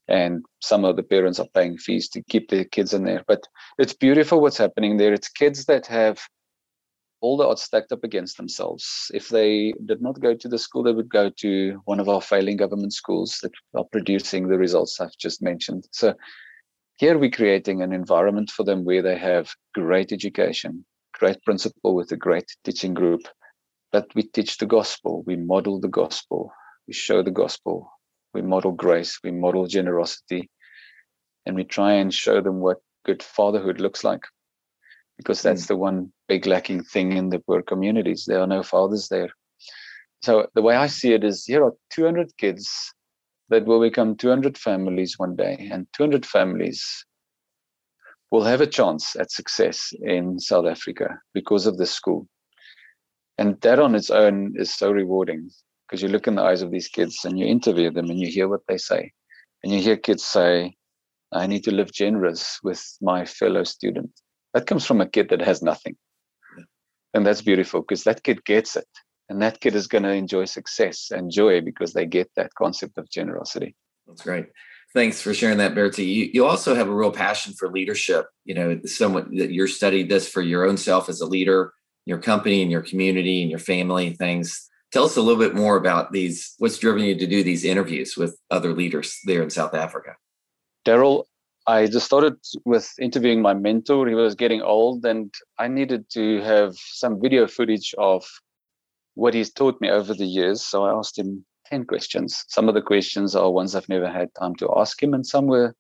and 0.08 0.46
some 0.62 0.84
of 0.84 0.98
the 0.98 1.04
parents 1.04 1.40
are 1.40 1.48
paying 1.54 1.78
fees 1.78 2.10
to 2.10 2.22
keep 2.24 2.50
their 2.50 2.66
kids 2.66 2.94
in 2.94 3.06
there. 3.06 3.24
But 3.28 3.44
it's 3.78 3.94
beautiful 3.94 4.42
what's 4.42 4.58
happening 4.58 4.98
there. 4.98 5.14
It's 5.14 5.30
kids 5.30 5.66
that 5.66 5.88
have 5.88 6.20
all 7.22 7.38
the 7.38 7.48
odds 7.48 7.62
stacked 7.62 7.92
up 7.92 8.04
against 8.04 8.38
themselves. 8.38 9.12
If 9.14 9.30
they 9.30 9.74
did 9.86 10.02
not 10.02 10.20
go 10.20 10.34
to 10.34 10.48
the 10.48 10.58
school, 10.58 10.84
they 10.84 10.92
would 10.92 11.10
go 11.10 11.30
to 11.38 11.82
one 11.86 12.00
of 12.00 12.10
our 12.10 12.22
failing 12.22 12.58
government 12.58 12.94
schools 12.94 13.40
that 13.44 13.52
are 13.76 13.86
producing 13.92 14.48
the 14.48 14.58
results 14.58 15.00
I've 15.00 15.18
just 15.18 15.42
mentioned. 15.42 15.88
So 15.92 16.16
here 16.98 17.18
we're 17.18 17.30
creating 17.30 17.82
an 17.82 17.94
environment 17.94 18.50
for 18.50 18.64
them 18.64 18.84
where 18.84 19.04
they 19.04 19.18
have 19.18 19.52
great 19.74 20.12
education, 20.12 20.84
great 21.14 21.42
principal 21.44 21.96
with 21.96 22.12
a 22.12 22.18
great 22.18 22.52
teaching 22.64 22.94
group. 22.94 23.22
But 23.92 24.08
we 24.16 24.24
teach 24.24 24.58
the 24.58 24.66
gospel, 24.66 25.24
we 25.28 25.36
model 25.36 25.80
the 25.80 25.90
gospel, 25.90 26.52
we 26.88 26.94
show 26.94 27.22
the 27.22 27.32
gospel, 27.32 27.92
we 28.34 28.42
model 28.42 28.72
grace, 28.72 29.20
we 29.24 29.32
model 29.32 29.68
generosity, 29.68 30.50
and 31.46 31.56
we 31.56 31.66
try 31.66 31.94
and 31.94 32.14
show 32.14 32.42
them 32.42 32.62
what 32.62 32.78
good 33.06 33.22
fatherhood 33.22 33.80
looks 33.80 34.04
like. 34.04 34.24
Because 35.22 35.42
that's 35.42 35.66
mm. 35.66 35.68
the 35.68 35.78
one 35.78 36.12
big 36.28 36.48
lacking 36.48 36.84
thing 36.84 37.14
in 37.14 37.30
the 37.30 37.40
poor 37.40 37.62
communities. 37.62 38.26
There 38.26 38.42
are 38.42 38.48
no 38.48 38.64
fathers 38.64 39.08
there. 39.10 39.30
So 40.24 40.48
the 40.56 40.62
way 40.62 40.76
I 40.76 40.88
see 40.88 41.14
it 41.14 41.24
is 41.24 41.46
here 41.46 41.64
are 41.64 41.74
200 41.92 42.38
kids 42.38 42.70
that 43.50 43.66
will 43.66 43.82
become 43.82 44.16
200 44.16 44.58
families 44.58 45.20
one 45.20 45.36
day, 45.36 45.70
and 45.72 45.86
200 45.94 46.26
families 46.26 47.06
will 48.32 48.44
have 48.44 48.62
a 48.62 48.68
chance 48.68 49.16
at 49.18 49.32
success 49.32 49.94
in 50.02 50.40
South 50.40 50.66
Africa 50.66 51.20
because 51.34 51.68
of 51.68 51.78
this 51.78 51.92
school. 51.92 52.28
And 53.38 53.60
that 53.62 53.80
on 53.80 53.96
its 53.96 54.10
own 54.10 54.54
is 54.56 54.74
so 54.74 54.92
rewarding 54.92 55.50
because 55.86 56.02
you 56.02 56.08
look 56.08 56.28
in 56.28 56.36
the 56.36 56.44
eyes 56.44 56.62
of 56.62 56.72
these 56.72 56.88
kids 56.88 57.26
and 57.26 57.38
you 57.38 57.46
interview 57.46 57.92
them 57.92 58.10
and 58.10 58.20
you 58.20 58.28
hear 58.28 58.48
what 58.48 58.62
they 58.68 58.78
say. 58.78 59.12
And 59.64 59.74
you 59.74 59.82
hear 59.82 59.98
kids 59.98 60.24
say, 60.24 60.76
I 61.34 61.48
need 61.48 61.64
to 61.66 61.72
live 61.72 61.92
generous 61.92 62.60
with 62.64 62.82
my 63.02 63.26
fellow 63.26 63.64
student. 63.64 64.12
That 64.54 64.68
comes 64.68 64.86
from 64.86 65.02
a 65.02 65.10
kid 65.10 65.30
that 65.30 65.42
has 65.42 65.62
nothing. 65.62 65.96
And 67.14 67.26
that's 67.26 67.42
beautiful 67.42 67.82
because 67.82 68.04
that 68.04 68.24
kid 68.24 68.44
gets 68.46 68.76
it. 68.76 68.88
And 69.30 69.42
that 69.42 69.62
kid 69.62 69.76
is 69.76 69.88
going 69.88 70.04
to 70.04 70.12
enjoy 70.12 70.46
success 70.46 71.12
and 71.12 71.32
joy 71.32 71.62
because 71.62 71.94
they 71.94 72.06
get 72.06 72.30
that 72.36 72.54
concept 72.56 72.98
of 72.98 73.10
generosity. 73.10 73.76
That's 74.08 74.24
great. 74.24 74.48
Thanks 74.94 75.22
for 75.22 75.34
sharing 75.34 75.58
that, 75.60 75.74
Bertie. 75.74 76.04
You, 76.04 76.30
you 76.34 76.46
also 76.46 76.76
have 76.76 76.90
a 76.90 76.96
real 76.96 77.12
passion 77.12 77.54
for 77.54 77.70
leadership. 77.70 78.26
You 78.44 78.56
know, 78.56 78.82
someone 78.86 79.36
that 79.38 79.54
you're 79.54 79.68
studied 79.68 80.10
this 80.10 80.28
for 80.28 80.42
your 80.42 80.66
own 80.66 80.76
self 80.76 81.08
as 81.08 81.22
a 81.22 81.26
leader, 81.26 81.72
your 82.06 82.18
company 82.18 82.62
and 82.62 82.70
your 82.70 82.82
community 82.82 83.42
and 83.42 83.50
your 83.50 83.60
family, 83.60 84.08
and 84.08 84.18
things 84.18 84.70
Tell 84.92 85.06
us 85.06 85.16
a 85.16 85.22
little 85.22 85.40
bit 85.40 85.56
more 85.56 85.78
about 85.78 86.12
these. 86.12 86.54
What's 86.58 86.78
driven 86.78 87.04
you 87.04 87.18
to 87.18 87.28
do 87.28 87.44
these 87.44 87.64
interviews 87.64 88.18
with 88.18 88.38
other 88.50 88.74
leaders 88.74 89.20
there 89.24 89.42
in 89.42 89.50
South 89.50 89.74
Africa? 89.74 90.16
Daryl, 90.86 91.26
I 91.68 91.86
just 91.88 92.08
started 92.08 92.36
with 92.66 92.92
interviewing 93.00 93.42
my 93.42 93.54
mentor. 93.54 94.08
He 94.08 94.16
was 94.16 94.36
getting 94.36 94.62
old, 94.62 95.06
and 95.06 95.34
I 95.60 95.68
needed 95.68 96.10
to 96.12 96.42
have 96.42 96.76
some 96.76 97.22
video 97.22 97.48
footage 97.48 97.94
of 97.98 98.26
what 99.14 99.34
he's 99.34 99.54
taught 99.54 99.80
me 99.80 99.90
over 99.90 100.14
the 100.14 100.26
years. 100.26 100.66
So 100.66 100.86
I 100.86 100.98
asked 100.98 101.18
him 101.18 101.46
10 101.68 101.86
questions. 101.86 102.44
Some 102.48 102.68
of 102.68 102.74
the 102.74 102.82
questions 102.82 103.36
are 103.36 103.52
ones 103.52 103.76
I've 103.76 103.90
never 103.90 104.10
had 104.10 104.34
time 104.40 104.56
to 104.56 104.74
ask 104.76 105.02
him, 105.02 105.14
and 105.14 105.26
some 105.26 105.46
were 105.46 105.76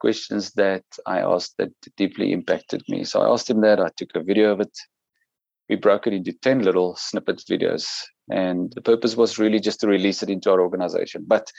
questions 0.00 0.52
that 0.52 0.84
I 1.06 1.20
asked 1.20 1.54
that 1.58 1.70
deeply 1.96 2.32
impacted 2.32 2.82
me. 2.88 3.04
So 3.04 3.22
I 3.22 3.32
asked 3.32 3.48
him 3.48 3.62
that. 3.62 3.80
I 3.80 3.88
took 3.96 4.10
a 4.14 4.22
video 4.22 4.52
of 4.52 4.60
it. 4.60 4.78
We 5.68 5.76
broke 5.76 6.06
it 6.06 6.12
into 6.12 6.32
10 6.32 6.62
little 6.62 6.94
snippet 6.96 7.42
videos 7.50 7.86
and 8.30 8.72
the 8.74 8.82
purpose 8.82 9.16
was 9.16 9.38
really 9.38 9.60
just 9.60 9.80
to 9.80 9.86
release 9.86 10.22
it 10.22 10.30
into 10.30 10.50
our 10.50 10.60
organization. 10.60 11.24
But 11.26 11.50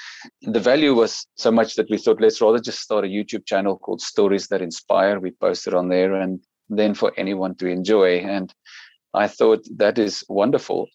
the 0.41 0.60
value 0.60 0.93
was 0.93 1.25
so 1.36 1.51
much 1.51 1.75
that 1.75 1.89
we 1.89 1.97
thought 1.97 2.21
let's 2.21 2.41
rather 2.41 2.60
just 2.60 2.79
start 2.79 3.05
a 3.05 3.08
youtube 3.08 3.45
channel 3.45 3.77
called 3.77 4.01
stories 4.01 4.47
that 4.47 4.62
inspire. 4.62 5.19
We 5.19 5.32
posted 5.32 5.73
on 5.73 5.89
there 5.89 6.13
and 6.13 6.41
then 6.69 6.93
for 6.93 7.12
anyone 7.17 7.55
to 7.55 7.67
enjoy. 7.67 8.19
And 8.19 8.53
i 9.13 9.27
thought 9.27 9.65
that 9.77 9.97
is 9.97 10.23
wonderful. 10.29 10.88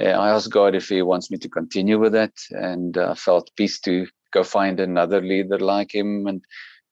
Uh, 0.00 0.04
i 0.04 0.30
asked 0.30 0.52
god 0.52 0.74
if 0.76 0.88
he 0.88 1.02
wants 1.02 1.30
me 1.30 1.38
to 1.38 1.48
continue 1.48 1.98
with 1.98 2.12
that 2.12 2.34
and 2.50 2.96
uh, 2.96 3.14
felt 3.14 3.50
peace 3.56 3.80
to 3.80 4.06
go 4.32 4.44
find 4.44 4.78
another 4.78 5.20
leader 5.20 5.58
like 5.58 5.94
him. 5.94 6.26
And 6.26 6.42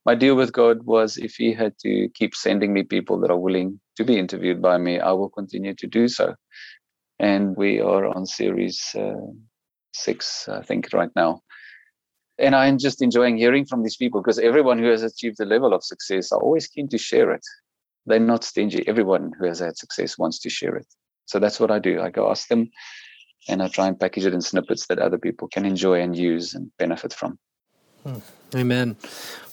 my 0.04 0.14
deal 0.14 0.34
with 0.34 0.52
god 0.52 0.82
was 0.84 1.16
if 1.18 1.34
he 1.34 1.52
had 1.52 1.78
to 1.80 2.08
keep 2.14 2.34
sending 2.34 2.72
me 2.72 2.82
people 2.82 3.20
that 3.20 3.30
are 3.30 3.38
willing 3.38 3.80
to 3.96 4.04
be 4.04 4.18
interviewed 4.18 4.62
by 4.62 4.78
me 4.78 4.98
i 5.00 5.12
will 5.12 5.28
continue 5.28 5.74
to 5.74 5.86
do 5.86 6.08
so 6.08 6.34
and 7.18 7.56
we 7.56 7.80
are 7.80 8.06
on 8.06 8.26
series 8.26 8.94
uh, 8.94 9.14
six, 9.92 10.48
I 10.48 10.62
think, 10.62 10.92
right 10.92 11.10
now. 11.16 11.42
And 12.38 12.54
I'm 12.54 12.78
just 12.78 13.00
enjoying 13.00 13.38
hearing 13.38 13.64
from 13.64 13.82
these 13.82 13.96
people 13.96 14.20
because 14.20 14.38
everyone 14.38 14.78
who 14.78 14.90
has 14.90 15.02
achieved 15.02 15.40
a 15.40 15.46
level 15.46 15.72
of 15.72 15.82
success 15.82 16.32
are 16.32 16.40
always 16.40 16.66
keen 16.66 16.88
to 16.88 16.98
share 16.98 17.30
it. 17.32 17.44
They're 18.04 18.20
not 18.20 18.44
stingy. 18.44 18.86
Everyone 18.86 19.32
who 19.38 19.46
has 19.46 19.60
had 19.60 19.76
success 19.76 20.18
wants 20.18 20.38
to 20.40 20.50
share 20.50 20.76
it. 20.76 20.86
So 21.24 21.38
that's 21.38 21.58
what 21.58 21.70
I 21.70 21.78
do. 21.78 22.00
I 22.00 22.10
go 22.10 22.30
ask 22.30 22.48
them 22.48 22.70
and 23.48 23.62
I 23.62 23.68
try 23.68 23.88
and 23.88 23.98
package 23.98 24.26
it 24.26 24.34
in 24.34 24.40
snippets 24.40 24.86
that 24.86 24.98
other 24.98 25.18
people 25.18 25.48
can 25.48 25.64
enjoy 25.64 26.00
and 26.00 26.16
use 26.16 26.54
and 26.54 26.70
benefit 26.78 27.12
from. 27.12 27.38
Hmm. 28.04 28.18
Amen. 28.54 28.96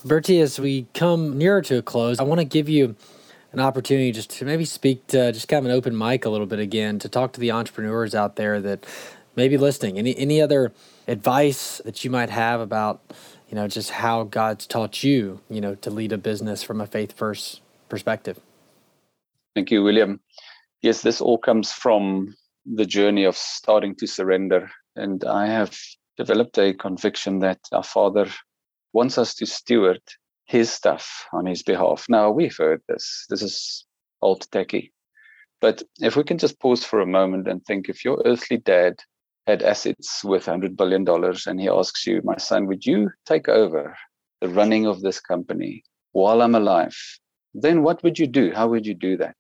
Bertie, 0.06 0.40
as 0.40 0.60
we 0.60 0.86
come 0.94 1.38
nearer 1.38 1.62
to 1.64 1.78
a 1.78 1.82
close, 1.82 2.20
I 2.20 2.24
want 2.24 2.40
to 2.40 2.46
give 2.46 2.70
you 2.70 2.96
an 3.54 3.60
opportunity 3.60 4.12
just 4.12 4.32
to 4.32 4.46
maybe 4.46 4.66
speak 4.66 5.08
to 5.08 5.32
just 5.32 5.48
kind 5.48 5.66
of 5.66 5.72
an 5.72 5.78
open 5.78 5.98
mic 5.98 6.26
a 6.26 6.30
little 6.30 6.48
bit 6.48 6.60
again 6.60 7.00
to 7.00 7.08
talk 7.08 7.32
to 7.34 7.40
the 7.40 7.52
entrepreneurs 7.52 8.16
out 8.16 8.36
there 8.36 8.60
that 8.60 8.86
may 9.36 9.48
be 9.48 9.58
listening. 9.58 9.98
Any 9.98 10.18
any 10.18 10.42
other 10.42 10.74
advice 11.08 11.82
that 11.86 12.04
you 12.04 12.10
might 12.10 12.30
have 12.30 12.60
about 12.60 13.02
you 13.50 13.56
know 13.56 13.68
just 13.68 13.92
how 13.92 14.24
God's 14.24 14.66
taught 14.66 15.04
you 15.04 15.40
you 15.50 15.62
know 15.62 15.76
to 15.76 15.90
lead 15.90 16.12
a 16.12 16.18
business 16.18 16.64
from 16.64 16.82
a 16.82 16.88
faith 16.88 17.14
first 17.16 17.62
perspective. 17.90 18.40
Thank 19.56 19.70
you, 19.70 19.84
William. 19.84 20.20
Yes, 20.82 21.02
this 21.02 21.22
all 21.22 21.38
comes 21.38 21.72
from 21.72 22.36
the 22.66 22.86
journey 22.86 23.24
of 23.24 23.38
starting 23.38 23.96
to 23.96 24.08
surrender, 24.08 24.72
and 24.96 25.24
I 25.24 25.48
have 25.48 25.78
developed 26.18 26.58
a 26.58 26.74
conviction 26.74 27.40
that 27.40 27.60
our 27.72 27.84
Father 27.84 28.28
wants 28.94 29.18
us 29.18 29.36
to 29.36 29.46
steward 29.46 30.02
his 30.54 30.72
stuff 30.72 31.26
on 31.34 31.46
his 31.46 31.64
behalf. 31.64 32.06
Now, 32.08 32.32
we've 32.32 32.56
heard 32.58 32.82
this. 32.88 33.26
This 33.30 33.42
is 33.42 33.86
old 34.22 34.50
techie. 34.52 34.92
But 35.60 35.84
if 36.00 36.16
we 36.16 36.24
can 36.24 36.38
just 36.38 36.60
pause 36.60 36.84
for 36.84 37.02
a 37.02 37.16
moment 37.20 37.48
and 37.48 37.64
think 37.66 37.90
if 37.90 38.06
your 38.06 38.22
earthly 38.26 38.58
dad 38.58 39.00
had 39.48 39.64
assets 39.64 40.24
worth 40.24 40.46
$100 40.46 40.78
billion 40.78 41.06
and 41.48 41.60
he 41.60 41.68
asks 41.68 42.08
you, 42.08 42.22
my 42.24 42.38
son, 42.38 42.68
would 42.68 42.86
you 42.86 43.10
take 43.26 43.50
over 43.50 43.98
the 44.42 44.50
running 44.50 44.86
of 44.88 45.02
this 45.02 45.20
company 45.20 45.84
while 46.12 46.42
I'm 46.42 46.56
alive 46.56 46.96
then 47.54 47.84
what 47.84 48.04
would 48.04 48.18
you 48.18 48.28
do? 48.28 48.52
How 48.54 48.68
would 48.68 48.86
you 48.86 48.94
do 48.94 49.18
that? 49.18 49.36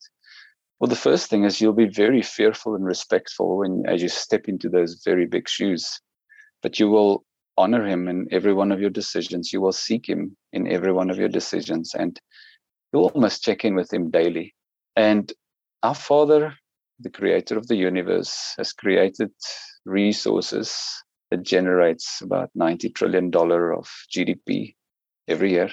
Well, 0.80 0.89
the 0.89 0.95
first 0.95 1.30
thing 1.30 1.43
is 1.43 1.61
you'll 1.61 1.74
be 1.74 1.88
very 1.88 2.22
fearful 2.22 2.76
and 2.76 2.86
respectful 2.86 3.57
when 3.57 3.84
as 3.88 4.01
you 4.01 4.09
step 4.09 4.47
into 4.47 4.70
those 4.70 5.01
very 5.03 5.26
big 5.26 5.47
shoes. 5.47 5.99
But 6.61 6.80
you 6.80 6.89
will 6.89 7.26
honor 7.58 7.86
him 7.86 8.08
in 8.08 8.28
every 8.32 8.54
one 8.54 8.72
of 8.72 8.80
your 8.80 8.89
decisions. 8.89 9.54
You 9.54 9.62
will 9.62 9.74
seek 9.74 10.08
him 10.08 10.36
in 10.51 10.68
every 10.68 10.91
one 10.91 11.10
of 11.10 11.18
your 11.18 11.30
decisions. 11.30 11.93
And 11.93 12.20
you 12.91 12.99
almost 12.99 13.43
check 13.43 13.66
in 13.66 13.76
with 13.76 13.93
him 13.93 14.12
daily. 14.12 14.54
And 14.95 15.32
our 15.82 15.95
Father, 15.95 16.56
the 16.99 17.10
creator 17.10 17.58
of 17.58 17.68
the 17.68 17.76
universe, 17.76 18.54
has 18.58 18.74
created 18.74 19.32
resources 19.86 20.78
that 21.32 21.43
generates 21.43 22.22
about 22.22 22.51
$90 22.58 22.93
trillion 22.93 23.26
of 23.36 23.89
GDP 24.16 24.76
every 25.28 25.51
year. 25.51 25.72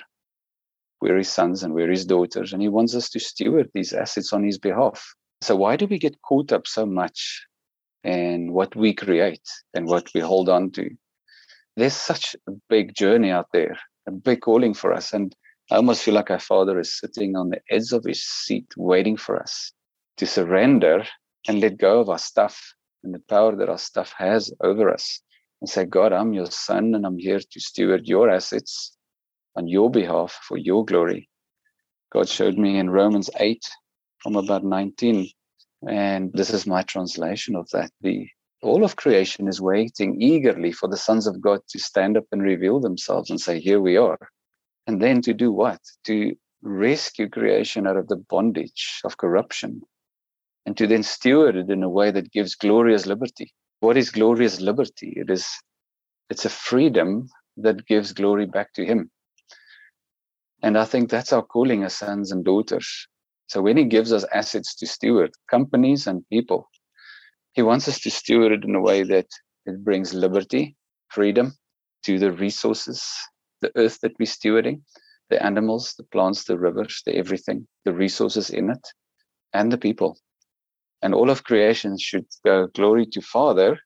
We're 1.01 1.19
his 1.19 1.31
sons 1.31 1.63
and 1.63 1.73
we're 1.73 1.91
his 1.91 2.05
daughters, 2.05 2.53
and 2.53 2.61
he 2.61 2.69
wants 2.69 2.95
us 2.95 3.09
to 3.11 3.21
steward 3.21 3.71
these 3.73 3.93
assets 3.93 4.33
on 4.33 4.45
his 4.45 4.59
behalf. 4.59 5.15
So, 5.43 5.57
why 5.57 5.77
do 5.77 5.87
we 5.87 5.99
get 5.99 6.21
caught 6.21 6.53
up 6.53 6.67
so 6.67 6.85
much 6.85 7.47
in 8.05 8.53
what 8.53 8.77
we 8.77 8.93
create 8.95 9.47
and 9.73 9.87
what 9.87 10.11
we 10.15 10.21
hold 10.21 10.51
on 10.51 10.71
to? 10.73 10.91
There's 11.77 11.95
such 11.95 12.37
a 12.49 12.53
big 12.69 12.95
journey 12.95 13.31
out 13.31 13.47
there, 13.53 13.79
a 14.07 14.11
big 14.11 14.41
calling 14.41 14.75
for 14.75 14.93
us. 14.93 15.13
And 15.13 15.35
I 15.71 15.77
almost 15.77 16.03
feel 16.03 16.15
like 16.15 16.31
our 16.31 16.41
Father 16.41 16.79
is 16.79 16.99
sitting 16.99 17.37
on 17.37 17.51
the 17.51 17.61
edge 17.71 17.93
of 17.93 18.05
his 18.05 18.25
seat, 18.25 18.67
waiting 18.77 19.17
for 19.17 19.41
us 19.41 19.73
to 20.17 20.27
surrender 20.27 21.05
and 21.49 21.61
let 21.61 21.79
go 21.79 22.01
of 22.01 22.09
our 22.09 22.19
stuff 22.19 22.75
and 23.03 23.15
the 23.15 23.23
power 23.29 23.57
that 23.57 23.69
our 23.69 23.79
stuff 23.79 24.13
has 24.19 24.53
over 24.63 24.91
us 24.91 25.23
and 25.61 25.69
say, 25.69 25.85
God, 25.85 26.13
I'm 26.13 26.33
your 26.33 26.51
son 26.51 26.95
and 26.95 27.07
I'm 27.07 27.19
here 27.19 27.39
to 27.39 27.61
steward 27.61 28.07
your 28.07 28.31
assets 28.31 28.97
on 29.57 29.69
your 29.69 29.91
behalf 29.91 30.39
for 30.47 30.57
your 30.57 30.85
glory. 30.85 31.29
God 32.13 32.29
showed 32.29 32.59
me 32.59 32.79
in 32.79 32.91
Romans 32.91 33.31
8 33.39 33.65
from 34.23 34.37
about 34.37 34.65
19, 34.65 35.29
and 35.89 36.33
this 36.33 36.51
is 36.51 36.67
my 36.67 36.83
translation 36.83 37.57
of 37.57 37.69
that. 37.71 37.91
The 38.01 38.27
all 38.63 38.85
of 38.85 38.97
creation 38.97 39.49
is 39.49 39.61
waiting 39.61 40.21
eagerly 40.21 40.73
for 40.73 40.89
the 40.89 40.97
sons 40.97 41.27
of 41.27 41.41
God 41.41 41.61
to 41.71 41.79
stand 41.79 42.17
up 42.17 42.25
and 42.33 42.43
reveal 42.43 42.81
themselves 42.81 43.31
and 43.31 43.41
say, 43.41 43.61
Here 43.61 43.81
we 43.81 43.97
are. 43.97 44.19
And 44.87 45.01
then 45.01 45.23
to 45.23 45.35
do 45.35 45.53
what? 45.53 45.81
To 46.05 46.35
rescue 46.63 47.29
creation 47.29 47.87
out 47.87 47.97
of 47.97 48.09
the 48.09 48.17
bondage 48.17 49.01
of 49.05 49.17
corruption 49.17 49.83
and 50.67 50.77
to 50.77 50.87
then 50.87 51.03
steward 51.03 51.57
it 51.57 51.71
in 51.71 51.83
a 51.83 51.89
way 51.89 52.11
that 52.11 52.33
gives 52.33 52.55
glorious 52.55 53.07
liberty. 53.07 53.53
What 53.81 53.97
is 53.97 54.11
glorious 54.11 54.61
liberty? 54.61 55.15
It 55.17 55.31
is 55.31 55.47
it's 56.29 56.45
a 56.45 56.51
freedom 56.51 57.29
that 57.57 57.87
gives 57.87 58.13
glory 58.13 58.47
back 58.47 58.73
to 58.75 58.87
him. 58.87 59.11
And 60.63 60.79
I 60.79 60.85
think 60.85 61.11
that's 61.11 61.33
our 61.33 61.43
calling 61.43 61.83
as 61.83 61.95
sons 61.95 62.31
and 62.31 62.45
daughters. 62.45 63.09
So 63.49 63.61
when 63.63 63.77
he 63.77 63.85
gives 63.85 64.13
us 64.13 64.25
assets 64.33 64.77
to 64.77 64.87
steward, 64.87 65.33
companies 65.51 66.07
and 66.07 66.23
people, 66.29 66.70
he 67.53 67.63
wants 67.63 67.89
us 67.89 68.01
to 68.01 68.11
steward 68.11 68.53
it 68.53 68.65
in 68.65 68.75
a 68.75 68.81
way 68.81 69.03
that 69.03 69.27
it 69.67 69.85
brings 69.85 70.15
liberty, 70.15 70.77
freedom 71.09 71.53
to 72.05 72.19
the 72.19 72.33
resources, 72.33 73.05
the 73.61 73.73
earth 73.77 73.99
that 74.03 74.19
we're 74.19 74.27
stewarding, 74.27 74.83
the 75.29 75.43
animals, 75.43 75.95
the 75.99 76.05
plants, 76.05 76.45
the 76.45 76.59
rivers, 76.59 77.03
the 77.07 77.15
everything, 77.15 77.67
the 77.85 77.93
resources 77.93 78.51
in 78.51 78.71
it, 78.71 78.87
and 79.53 79.73
the 79.73 79.79
people. 79.79 80.19
And 81.03 81.15
all 81.15 81.31
of 81.31 81.45
creation 81.45 81.99
should 81.99 82.27
go 82.45 82.67
glory 82.69 83.07
to 83.07 83.21
Father 83.21 83.79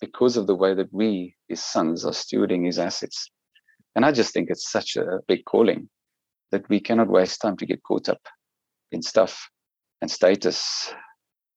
because 0.00 0.36
of 0.36 0.46
the 0.46 0.54
way 0.54 0.74
that 0.74 0.92
we, 0.92 1.36
his 1.48 1.62
sons, 1.62 2.04
are 2.04 2.12
stewarding 2.12 2.66
his 2.66 2.78
assets. 2.78 3.30
And 3.94 4.04
I 4.04 4.12
just 4.12 4.32
think 4.32 4.50
it's 4.50 4.70
such 4.70 4.96
a 4.96 5.20
big 5.28 5.44
calling 5.44 5.88
that 6.50 6.68
we 6.68 6.80
cannot 6.80 7.08
waste 7.08 7.40
time 7.40 7.56
to 7.58 7.66
get 7.66 7.82
caught 7.82 8.08
up 8.08 8.20
in 8.92 9.02
stuff 9.02 9.48
and 10.00 10.10
status, 10.10 10.92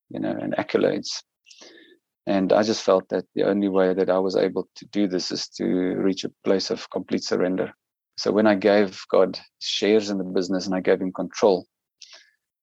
you 0.10 0.20
know, 0.20 0.36
and 0.40 0.56
accolades. 0.56 1.24
And 2.28 2.52
I 2.52 2.62
just 2.62 2.84
felt 2.84 3.08
that 3.10 3.26
the 3.36 3.44
only 3.44 3.70
way 3.70 3.94
that 3.94 4.10
I 4.10 4.20
was 4.20 4.36
able 4.36 4.68
to 4.76 4.86
do 4.88 5.08
this 5.08 5.32
is 5.32 5.48
to 5.52 5.64
reach 5.64 6.26
a 6.26 6.32
place 6.44 6.70
of 6.70 6.90
complete 6.90 7.24
surrender. 7.24 7.74
So 8.18 8.34
when 8.34 8.46
I 8.46 8.56
gave 8.56 9.02
God 9.10 9.40
shares 9.60 10.10
in 10.10 10.18
the 10.18 10.26
business 10.26 10.66
and 10.66 10.76
I 10.76 10.82
gave 10.82 11.00
him 11.00 11.14
control, 11.14 11.66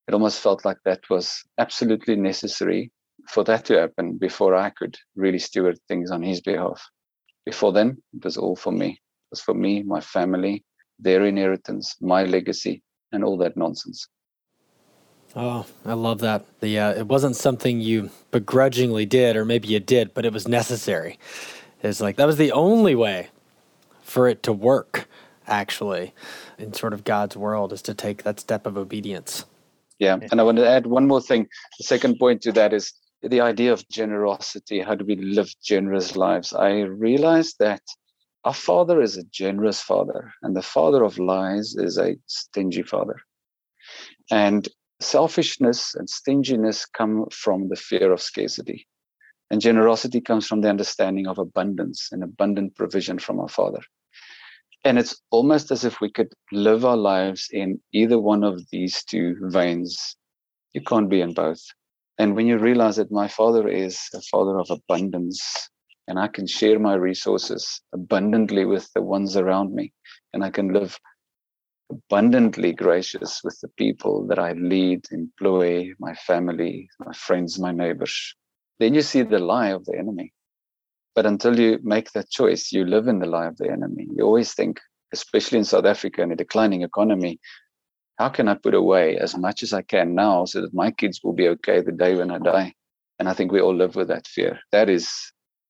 it 0.07 0.13
almost 0.13 0.41
felt 0.41 0.67
like 0.67 0.77
that 0.85 1.09
was 1.09 1.43
absolutely 1.57 2.15
necessary 2.15 2.93
for 3.31 3.43
that 3.45 3.65
to 3.65 3.79
happen 3.81 4.19
before 4.19 4.55
I 4.55 4.69
could 4.69 4.99
really 5.17 5.39
steward 5.39 5.79
things 5.89 6.11
on 6.11 6.23
his 6.23 6.43
behalf. 6.43 6.87
Before 7.47 7.73
then, 7.73 7.97
it 8.13 8.23
was 8.23 8.37
all 8.37 8.57
for 8.57 8.73
me. 8.73 8.91
It 8.91 9.31
was 9.31 9.41
for 9.41 9.55
me, 9.55 9.83
my 9.83 10.01
family, 10.03 10.63
their 10.99 11.25
inheritance, 11.25 11.97
my 12.03 12.25
legacy, 12.25 12.83
and 13.13 13.25
all 13.25 13.39
that 13.39 13.57
nonsense. 13.57 14.09
Oh, 15.37 15.67
I 15.85 15.95
love 15.95 16.21
that. 16.21 16.45
The 16.61 16.79
uh, 16.79 16.93
it 16.93 17.07
wasn't 17.09 17.37
something 17.37 17.81
you 17.81 18.11
begrudgingly 18.31 19.05
did, 19.05 19.37
or 19.37 19.45
maybe 19.45 19.69
you 19.69 19.81
did, 19.81 20.15
but 20.15 20.25
it 20.25 20.33
was 20.33 20.47
necessary. 20.47 21.19
It's 21.83 22.01
like 22.01 22.17
that 22.17 22.27
was 22.27 22.37
the 22.37 22.53
only 22.53 22.95
way 22.95 23.29
for 24.03 24.29
it 24.29 24.43
to 24.45 24.53
work, 24.53 25.09
actually, 25.47 26.15
in 26.57 26.73
sort 26.73 26.93
of 26.93 27.03
God's 27.05 27.37
world, 27.37 27.73
is 27.73 27.83
to 27.83 27.95
take 27.95 28.23
that 28.23 28.39
step 28.39 28.65
of 28.65 28.79
obedience. 28.79 29.45
Yeah, 29.99 30.19
and 30.31 30.41
I 30.41 30.45
want 30.45 30.59
to 30.59 30.69
add 30.69 30.87
one 30.87 31.09
more 31.09 31.21
thing. 31.21 31.49
The 31.79 31.85
second 31.85 32.19
point 32.19 32.43
to 32.43 32.53
that 32.53 32.73
is 32.73 32.93
the 33.23 33.41
idea 33.41 33.73
of 33.73 33.89
generosity. 33.89 34.81
How 34.81 34.95
do 34.95 35.05
we 35.05 35.17
live 35.17 35.53
generous 35.63 36.15
lives? 36.15 36.53
I 36.53 36.81
realized 36.81 37.57
that 37.59 37.83
our 38.45 38.55
father 38.55 39.01
is 39.01 39.17
a 39.17 39.25
generous 39.25 39.81
father, 39.81 40.33
and 40.43 40.55
the 40.55 40.63
father 40.63 41.03
of 41.03 41.19
lies 41.19 41.75
is 41.75 41.99
a 41.99 42.17
stingy 42.27 42.83
father. 42.83 43.17
And 44.31 44.69
selfishness 45.05 45.95
and 45.95 46.09
stinginess 46.09 46.87
come 46.87 47.27
from 47.31 47.69
the 47.69 47.77
fear 47.77 48.13
of 48.13 48.21
scarcity. 48.21 48.87
And 49.51 49.61
generosity 49.61 50.21
comes 50.21 50.47
from 50.47 50.63
the 50.63 50.71
understanding 50.71 51.27
of 51.27 51.39
abundance 51.39 52.09
and 52.11 52.23
abundant 52.23 52.75
provision 52.75 53.19
from 53.19 53.39
our 53.39 53.49
Father. 53.49 53.81
And 54.85 54.99
it's 54.99 55.21
almost 55.31 55.71
as 55.71 55.85
if 55.85 56.01
we 56.01 56.11
could 56.11 56.33
live 56.53 56.85
our 56.85 56.97
lives 56.97 57.49
in 57.51 57.81
either 57.93 58.19
one 58.19 58.45
of 58.45 58.61
these 58.71 59.05
two 59.05 59.37
veins. 59.43 60.17
You 60.73 60.83
can't 60.83 61.09
be 61.09 61.21
in 61.21 61.35
both. 61.35 61.63
And 62.19 62.37
when 62.37 62.47
you 62.47 62.59
realize 62.59 62.97
that 62.97 63.11
my 63.11 63.29
Father 63.29 63.67
is 63.69 63.99
a 64.15 64.21
Father 64.23 64.59
of 64.59 64.71
abundance, 64.71 65.41
and 66.07 66.19
I 66.19 66.29
can 66.29 66.47
share 66.47 66.79
my 66.79 66.95
resources 66.95 67.81
abundantly 67.93 68.65
with 68.67 68.93
the 68.95 69.03
ones 69.03 69.37
around 69.37 69.75
me, 69.75 69.93
and 70.33 70.45
I 70.45 70.51
can 70.51 70.73
live 70.73 70.99
abundantly 71.91 72.73
gracious 72.73 73.41
with 73.45 73.59
the 73.61 73.69
people 73.69 74.27
that 74.29 74.39
I 74.39 74.53
lead, 74.53 75.05
employ, 75.11 75.93
my 75.99 76.15
family, 76.15 76.89
my 76.99 77.13
friends, 77.13 77.59
my 77.59 77.73
neighbors. 77.73 78.35
Then 78.79 78.95
you 78.95 79.03
see 79.03 79.23
the 79.23 79.39
lie 79.39 79.69
of 79.69 79.85
the 79.85 79.97
enemy. 79.99 80.33
But 81.15 81.27
until 81.27 81.59
you 81.59 81.79
make 81.83 82.13
that 82.13 82.31
choice, 82.31 82.73
you 82.73 82.85
live 82.85 83.07
in 83.07 83.21
the 83.21 83.27
lie 83.27 83.47
of 83.47 83.57
the 83.57 83.71
enemy. 83.71 84.09
You 84.17 84.25
always 84.25 84.55
think, 84.55 84.81
especially 85.13 85.59
in 85.59 85.65
South 85.65 85.85
Africa 85.85 86.23
in 86.23 86.33
a 86.33 86.37
declining 86.37 86.83
economy, 86.83 87.39
how 88.19 88.29
can 88.29 88.49
I 88.49 88.55
put 88.55 88.75
away 88.75 89.17
as 89.17 89.37
much 89.37 89.63
as 89.63 89.73
I 89.73 89.83
can 89.83 90.15
now 90.15 90.45
so 90.45 90.61
that 90.61 90.75
my 90.75 90.91
kids 90.91 91.21
will 91.23 91.33
be 91.33 91.49
okay 91.49 91.81
the 91.81 91.93
day 91.93 92.15
when 92.17 92.31
I 92.31 92.39
die? 92.39 92.75
And 93.19 93.29
I 93.29 93.35
think 93.35 93.53
we 93.53 93.61
all 93.61 93.75
live 93.75 93.97
with 93.97 94.09
that 94.09 94.27
fear. 94.27 94.59
That 94.73 94.89
is 94.89 95.13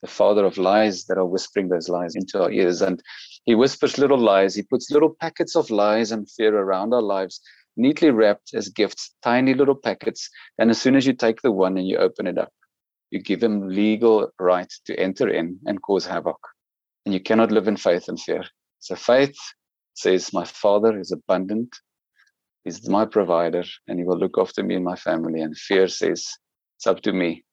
the 0.02 0.08
father 0.08 0.44
of 0.44 0.58
lies 0.58 1.06
that 1.06 1.18
are 1.18 1.26
whispering 1.26 1.68
those 1.68 1.88
lies 1.88 2.14
into 2.14 2.42
our 2.42 2.50
ears. 2.50 2.82
And 2.82 3.02
he 3.44 3.54
whispers 3.54 3.98
little 3.98 4.18
lies. 4.18 4.54
He 4.54 4.62
puts 4.62 4.90
little 4.90 5.14
packets 5.20 5.54
of 5.54 5.70
lies 5.70 6.12
and 6.12 6.30
fear 6.30 6.56
around 6.56 6.94
our 6.94 7.02
lives, 7.02 7.40
neatly 7.76 8.10
wrapped 8.10 8.54
as 8.54 8.68
gifts, 8.70 9.14
tiny 9.22 9.52
little 9.54 9.74
packets. 9.74 10.30
And 10.58 10.70
as 10.70 10.80
soon 10.80 10.96
as 10.96 11.06
you 11.06 11.12
take 11.12 11.42
the 11.42 11.52
one 11.52 11.76
and 11.76 11.86
you 11.86 11.98
open 11.98 12.26
it 12.26 12.38
up, 12.38 12.52
you 13.10 13.20
give 13.20 13.42
him 13.42 13.68
legal 13.68 14.30
right 14.38 14.72
to 14.86 14.98
enter 14.98 15.28
in 15.28 15.58
and 15.66 15.82
cause 15.82 16.06
havoc. 16.06 16.38
And 17.04 17.12
you 17.12 17.20
cannot 17.20 17.52
live 17.52 17.68
in 17.68 17.76
faith 17.76 18.08
and 18.08 18.18
fear. 18.18 18.44
So 18.80 18.96
faith 18.96 19.36
says, 19.92 20.32
My 20.32 20.44
father 20.44 20.98
is 20.98 21.12
abundant. 21.12 21.76
He's 22.64 22.88
my 22.88 23.04
provider, 23.04 23.64
and 23.86 23.98
he 23.98 24.06
will 24.06 24.18
look 24.18 24.38
after 24.38 24.62
me 24.62 24.74
and 24.74 24.84
my 24.84 24.96
family. 24.96 25.42
And 25.42 25.54
fear 25.54 25.86
says, 25.86 26.26
It's 26.76 26.86
up 26.86 27.02
to 27.02 27.12
me 27.12 27.44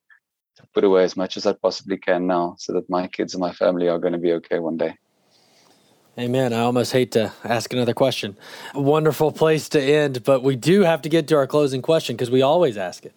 to 0.55 0.63
put 0.73 0.85
away 0.85 1.03
as 1.03 1.17
much 1.17 1.35
as 1.35 1.45
I 1.45 1.53
possibly 1.53 1.97
can 1.97 2.27
now 2.27 2.55
so 2.57 2.71
that 2.73 2.89
my 2.89 3.07
kids 3.07 3.33
and 3.33 3.41
my 3.41 3.51
family 3.51 3.89
are 3.89 3.99
going 3.99 4.13
to 4.13 4.19
be 4.19 4.31
okay 4.33 4.59
one 4.59 4.77
day. 4.77 4.95
Amen. 6.19 6.51
I 6.51 6.59
almost 6.59 6.91
hate 6.91 7.13
to 7.13 7.31
ask 7.45 7.71
another 7.71 7.93
question. 7.93 8.35
A 8.73 8.81
wonderful 8.81 9.31
place 9.31 9.69
to 9.69 9.81
end, 9.81 10.25
but 10.25 10.43
we 10.43 10.57
do 10.57 10.81
have 10.81 11.01
to 11.03 11.09
get 11.09 11.29
to 11.29 11.37
our 11.37 11.47
closing 11.47 11.81
question 11.81 12.17
because 12.17 12.29
we 12.29 12.41
always 12.41 12.75
ask 12.77 13.05
it. 13.05 13.13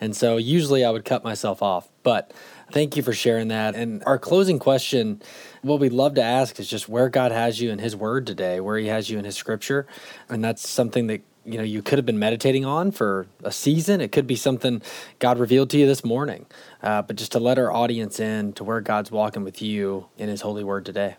And 0.00 0.16
so 0.16 0.38
usually 0.38 0.84
I 0.84 0.90
would 0.90 1.04
cut 1.04 1.22
myself 1.22 1.62
off, 1.62 1.88
but 2.02 2.32
thank 2.72 2.96
you 2.96 3.04
for 3.04 3.12
sharing 3.12 3.46
that. 3.48 3.76
And 3.76 4.02
our 4.06 4.18
closing 4.18 4.58
question, 4.58 5.22
what 5.62 5.78
we'd 5.78 5.92
love 5.92 6.16
to 6.16 6.22
ask 6.22 6.58
is 6.58 6.68
just 6.68 6.88
where 6.88 7.08
God 7.08 7.30
has 7.30 7.60
you 7.60 7.70
in 7.70 7.78
His 7.78 7.94
Word 7.94 8.26
today, 8.26 8.58
where 8.58 8.76
He 8.76 8.88
has 8.88 9.08
you 9.08 9.20
in 9.20 9.24
His 9.24 9.36
Scripture. 9.36 9.86
And 10.28 10.42
that's 10.42 10.68
something 10.68 11.06
that 11.06 11.22
you 11.44 11.58
know 11.58 11.64
you 11.64 11.80
could 11.80 11.98
have 11.98 12.06
been 12.06 12.18
meditating 12.18 12.64
on 12.64 12.92
for 12.92 13.26
a 13.42 13.50
season 13.50 14.00
it 14.00 14.12
could 14.12 14.28
be 14.28 14.36
something 14.36 14.80
god 15.18 15.40
revealed 15.40 15.68
to 15.70 15.76
you 15.76 15.88
this 15.88 16.04
morning 16.04 16.46
uh, 16.84 17.02
but 17.02 17.16
just 17.16 17.32
to 17.32 17.40
let 17.40 17.58
our 17.58 17.72
audience 17.72 18.20
in 18.20 18.52
to 18.52 18.62
where 18.62 18.80
god's 18.80 19.10
walking 19.10 19.42
with 19.42 19.60
you 19.60 20.06
in 20.16 20.28
his 20.28 20.42
holy 20.42 20.62
word 20.62 20.86
today 20.86 21.16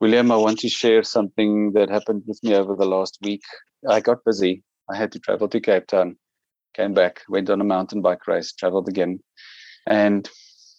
william 0.00 0.30
i 0.30 0.36
want 0.36 0.58
to 0.58 0.68
share 0.68 1.02
something 1.02 1.72
that 1.72 1.90
happened 1.90 2.22
with 2.26 2.38
me 2.42 2.54
over 2.54 2.74
the 2.76 2.86
last 2.86 3.18
week 3.22 3.42
I 3.88 4.00
got 4.00 4.24
busy. 4.24 4.62
I 4.90 4.96
had 4.96 5.12
to 5.12 5.18
travel 5.18 5.48
to 5.48 5.60
Cape 5.60 5.86
Town, 5.86 6.16
came 6.74 6.94
back, 6.94 7.22
went 7.28 7.50
on 7.50 7.60
a 7.60 7.64
mountain 7.64 8.02
bike 8.02 8.26
race, 8.26 8.52
traveled 8.52 8.88
again. 8.88 9.20
And 9.86 10.28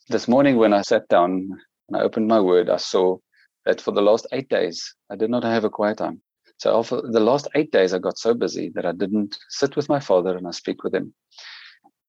this 0.09 0.27
morning, 0.27 0.57
when 0.57 0.73
I 0.73 0.81
sat 0.81 1.07
down 1.07 1.49
and 1.87 1.97
I 1.97 2.01
opened 2.01 2.27
my 2.27 2.39
word, 2.39 2.69
I 2.69 2.77
saw 2.77 3.17
that 3.65 3.81
for 3.81 3.91
the 3.91 4.01
last 4.01 4.27
eight 4.31 4.49
days, 4.49 4.95
I 5.09 5.15
did 5.15 5.29
not 5.29 5.43
have 5.43 5.63
a 5.63 5.69
quiet 5.69 5.97
time. 5.97 6.21
So 6.57 6.81
for 6.83 7.01
the 7.01 7.19
last 7.19 7.47
eight 7.55 7.71
days, 7.71 7.93
I 7.93 7.99
got 7.99 8.17
so 8.17 8.33
busy 8.33 8.71
that 8.75 8.85
I 8.85 8.91
didn't 8.91 9.37
sit 9.49 9.75
with 9.75 9.89
my 9.89 9.99
father 9.99 10.35
and 10.35 10.47
I 10.47 10.51
speak 10.51 10.83
with 10.83 10.95
him. 10.95 11.13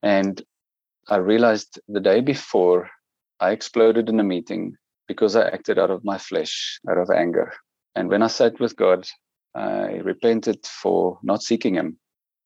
And 0.02 0.42
I 1.08 1.16
realized 1.16 1.80
the 1.88 2.00
day 2.00 2.20
before 2.20 2.88
I 3.40 3.50
exploded 3.50 4.08
in 4.08 4.20
a 4.20 4.24
meeting 4.24 4.76
because 5.08 5.36
I 5.36 5.48
acted 5.48 5.78
out 5.78 5.90
of 5.90 6.04
my 6.04 6.18
flesh, 6.18 6.78
out 6.90 6.98
of 6.98 7.10
anger. 7.10 7.52
And 7.94 8.08
when 8.08 8.22
I 8.22 8.26
sat 8.26 8.58
with 8.60 8.76
God, 8.76 9.06
I 9.54 10.00
repented 10.04 10.66
for 10.66 11.18
not 11.22 11.42
seeking 11.42 11.74
Him 11.74 11.98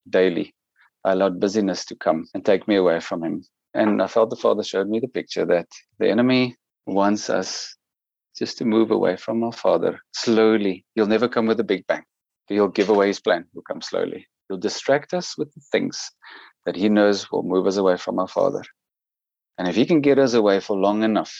daily. 0.08 0.54
I 1.04 1.12
allowed 1.12 1.40
busyness 1.40 1.84
to 1.86 1.96
come 1.96 2.26
and 2.34 2.44
take 2.44 2.68
me 2.68 2.76
away 2.76 3.00
from 3.00 3.24
Him. 3.24 3.44
And 3.74 4.02
I 4.02 4.06
felt 4.06 4.30
the 4.30 4.36
Father 4.36 4.62
showed 4.62 4.88
me 4.88 5.00
the 5.00 5.08
picture 5.08 5.46
that 5.46 5.68
the 5.98 6.08
enemy 6.08 6.56
wants 6.86 7.30
us 7.30 7.76
just 8.36 8.58
to 8.58 8.64
move 8.64 8.90
away 8.90 9.16
from 9.16 9.42
our 9.44 9.52
Father 9.52 10.00
slowly. 10.12 10.84
He'll 10.94 11.06
never 11.06 11.28
come 11.28 11.46
with 11.46 11.60
a 11.60 11.64
big 11.64 11.86
bang. 11.86 12.04
He'll 12.46 12.68
give 12.68 12.88
away 12.88 13.08
his 13.08 13.20
plan. 13.20 13.44
He'll 13.52 13.62
come 13.62 13.82
slowly. 13.82 14.26
He'll 14.48 14.58
distract 14.58 15.14
us 15.14 15.38
with 15.38 15.52
the 15.54 15.60
things 15.72 16.10
that 16.66 16.76
he 16.76 16.88
knows 16.88 17.30
will 17.30 17.42
move 17.42 17.66
us 17.66 17.76
away 17.76 17.96
from 17.96 18.18
our 18.18 18.28
Father. 18.28 18.62
And 19.58 19.68
if 19.68 19.76
he 19.76 19.86
can 19.86 20.00
get 20.00 20.18
us 20.18 20.34
away 20.34 20.60
for 20.60 20.76
long 20.76 21.02
enough, 21.02 21.32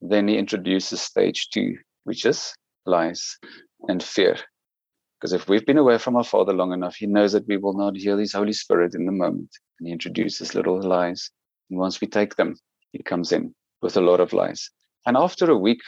then 0.00 0.28
he 0.28 0.38
introduces 0.38 1.00
stage 1.00 1.50
two, 1.50 1.76
which 2.04 2.24
is 2.24 2.54
lies 2.86 3.36
and 3.88 4.02
fear. 4.02 4.36
Because 5.18 5.32
if 5.32 5.48
we've 5.48 5.66
been 5.66 5.78
away 5.78 5.98
from 5.98 6.16
our 6.16 6.24
Father 6.24 6.52
long 6.52 6.72
enough, 6.72 6.96
he 6.96 7.06
knows 7.06 7.32
that 7.32 7.48
we 7.48 7.56
will 7.56 7.76
not 7.76 7.96
hear 7.96 8.16
his 8.16 8.32
Holy 8.32 8.52
Spirit 8.52 8.94
in 8.94 9.04
the 9.04 9.12
moment. 9.12 9.50
And 9.78 9.88
he 9.88 9.92
introduces 9.92 10.54
little 10.54 10.80
lies. 10.80 11.30
And 11.70 11.78
once 11.78 12.00
we 12.00 12.06
take 12.06 12.36
them, 12.36 12.54
he 12.92 13.02
comes 13.02 13.32
in 13.32 13.54
with 13.82 13.96
a 13.96 14.00
lot 14.00 14.20
of 14.20 14.32
lies. 14.32 14.70
And 15.06 15.16
after 15.16 15.50
a 15.50 15.58
week, 15.58 15.80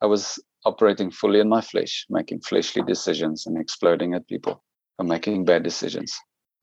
I 0.00 0.06
was 0.06 0.42
operating 0.64 1.10
fully 1.10 1.40
in 1.40 1.48
my 1.48 1.60
flesh, 1.60 2.06
making 2.08 2.40
fleshly 2.40 2.82
decisions 2.82 3.46
and 3.46 3.60
exploding 3.60 4.14
at 4.14 4.26
people 4.26 4.62
or 4.98 5.04
making 5.04 5.44
bad 5.44 5.62
decisions. 5.62 6.16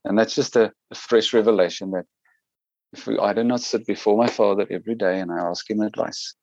And 0.06 0.18
that's 0.18 0.36
just 0.36 0.56
a, 0.56 0.72
a 0.92 0.96
fresh 0.96 1.34
revelation 1.34 1.92
that 1.92 2.06
if 2.94 3.06
we, 3.06 3.20
I 3.20 3.34
do 3.34 3.44
not 3.44 3.62
sit 3.62 3.86
before 3.86 4.18
my 4.18 4.28
Father 4.28 4.66
every 4.72 4.96
day 4.96 5.20
and 5.20 5.32
I 5.32 5.40
ask 5.40 5.70
him 5.70 5.82
advice, 5.82 6.34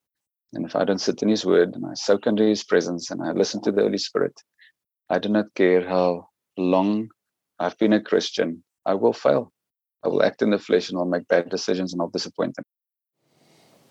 and 0.53 0.65
if 0.65 0.75
I 0.75 0.85
don't 0.85 1.01
sit 1.01 1.21
in 1.21 1.29
his 1.29 1.45
word 1.45 1.75
and 1.75 1.85
I 1.85 1.93
soak 1.93 2.27
under 2.27 2.47
his 2.47 2.63
presence 2.63 3.11
and 3.11 3.21
I 3.21 3.31
listen 3.31 3.61
to 3.63 3.71
the 3.71 3.81
Holy 3.81 3.97
Spirit, 3.97 4.33
I 5.09 5.19
do 5.19 5.29
not 5.29 5.53
care 5.55 5.87
how 5.87 6.29
long 6.57 7.09
I've 7.59 7.77
been 7.77 7.93
a 7.93 8.01
Christian, 8.01 8.63
I 8.85 8.93
will 8.93 9.13
fail. 9.13 9.51
I 10.03 10.09
will 10.09 10.23
act 10.23 10.41
in 10.41 10.51
the 10.51 10.59
flesh 10.59 10.89
and 10.89 10.97
I'll 10.97 11.05
make 11.05 11.27
bad 11.27 11.49
decisions 11.49 11.91
and 11.93 12.01
I'll 12.01 12.09
disappoint 12.09 12.55
them. 12.55 12.65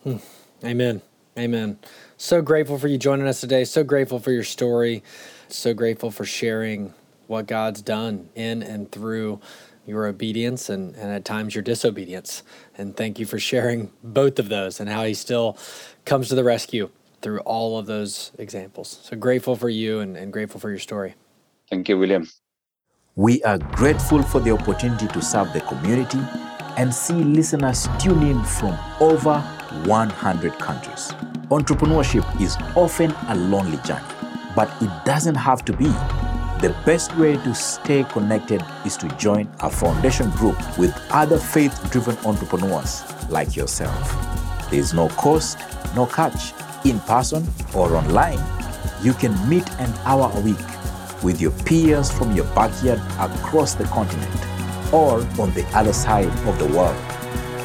Hmm. 0.03 0.67
Amen. 0.67 1.03
Amen. 1.39 1.79
So 2.17 2.41
grateful 2.41 2.79
for 2.79 2.89
you 2.89 2.97
joining 2.97 3.27
us 3.27 3.41
today. 3.41 3.65
So 3.65 3.85
grateful 3.85 4.19
for 4.19 4.31
your 4.31 4.45
story. 4.45 5.03
So 5.49 5.75
grateful 5.75 6.11
for 6.11 6.25
sharing 6.25 6.95
what 7.27 7.47
God's 7.47 7.83
done 7.83 8.31
in 8.35 8.63
and 8.63 8.91
through 8.91 9.41
your 9.87 10.07
obedience 10.07 10.69
and, 10.69 10.95
and 10.97 11.11
at 11.11 11.25
times 11.25 11.55
your 11.55 11.63
disobedience. 11.63 12.43
And 12.77 12.97
thank 12.97 13.19
you 13.19 13.27
for 13.27 13.39
sharing 13.39 13.91
both 14.03 14.39
of 14.39 14.49
those 14.49 14.81
and 14.81 14.89
how 14.89 15.05
He 15.05 15.15
still 15.15 15.57
comes 16.05 16.29
to 16.29 16.35
the 16.35 16.45
rescue 16.45 16.91
through 17.23 17.41
all 17.41 17.79
of 17.79 17.87
those 17.87 18.33
examples. 18.39 19.01
So 19.03 19.17
grateful 19.17 19.57
for 19.57 19.69
you 19.69 20.01
and, 20.01 20.17
and 20.17 20.33
grateful 20.33 20.61
for 20.61 20.71
your 20.71 20.79
story. 20.79 21.15
Thank 21.71 21.89
you, 21.89 21.99
William. 21.99 22.29
We 23.15 23.43
are 23.45 23.59
grateful 23.59 24.23
for 24.23 24.41
the 24.41 24.51
opportunity 24.51 25.09
to 25.09 25.23
serve 25.23 25.53
the 25.53 25.61
community 25.63 26.21
and 26.77 26.93
see 26.93 27.15
listeners 27.15 27.89
tune 27.99 28.23
in 28.23 28.45
from 28.45 28.79
over 29.01 29.41
100 29.85 30.53
countries. 30.59 31.13
Entrepreneurship 31.51 32.41
is 32.41 32.57
often 32.77 33.11
a 33.29 33.35
lonely 33.35 33.79
journey, 33.79 34.05
but 34.55 34.71
it 34.83 34.91
doesn't 35.05 35.35
have 35.35 35.65
to 35.65 35.73
be. 35.73 35.93
The 36.61 36.75
best 36.87 37.15
way 37.19 37.37
to 37.37 37.55
stay 37.55 38.05
connected 38.05 38.65
is 38.87 38.97
to 38.97 39.09
join 39.19 39.47
a 39.61 39.69
foundation 39.69 40.31
group 40.31 40.57
with 40.79 40.97
other 41.11 41.37
faith 41.37 41.91
driven 41.91 42.17
entrepreneurs 42.25 43.03
like 43.29 43.55
yourself. 43.55 44.11
There 44.71 44.81
is 44.81 44.95
no 44.95 45.11
cost, 45.11 45.59
no 45.95 46.07
catch, 46.07 46.55
in 46.87 46.99
person 47.01 47.47
or 47.75 47.95
online. 47.95 48.41
You 49.03 49.13
can 49.13 49.35
meet 49.51 49.71
an 49.73 49.93
hour 50.07 50.33
a 50.35 50.41
week 50.41 50.57
with 51.23 51.43
your 51.43 51.51
peers 51.51 52.11
from 52.11 52.33
your 52.33 52.47
backyard 52.55 53.03
across 53.21 53.75
the 53.75 53.85
continent 53.85 54.47
or 54.95 55.21
on 55.39 55.53
the 55.53 55.67
other 55.75 55.93
side 55.93 56.33
of 56.49 56.59
the 56.59 56.69
world. 56.69 56.97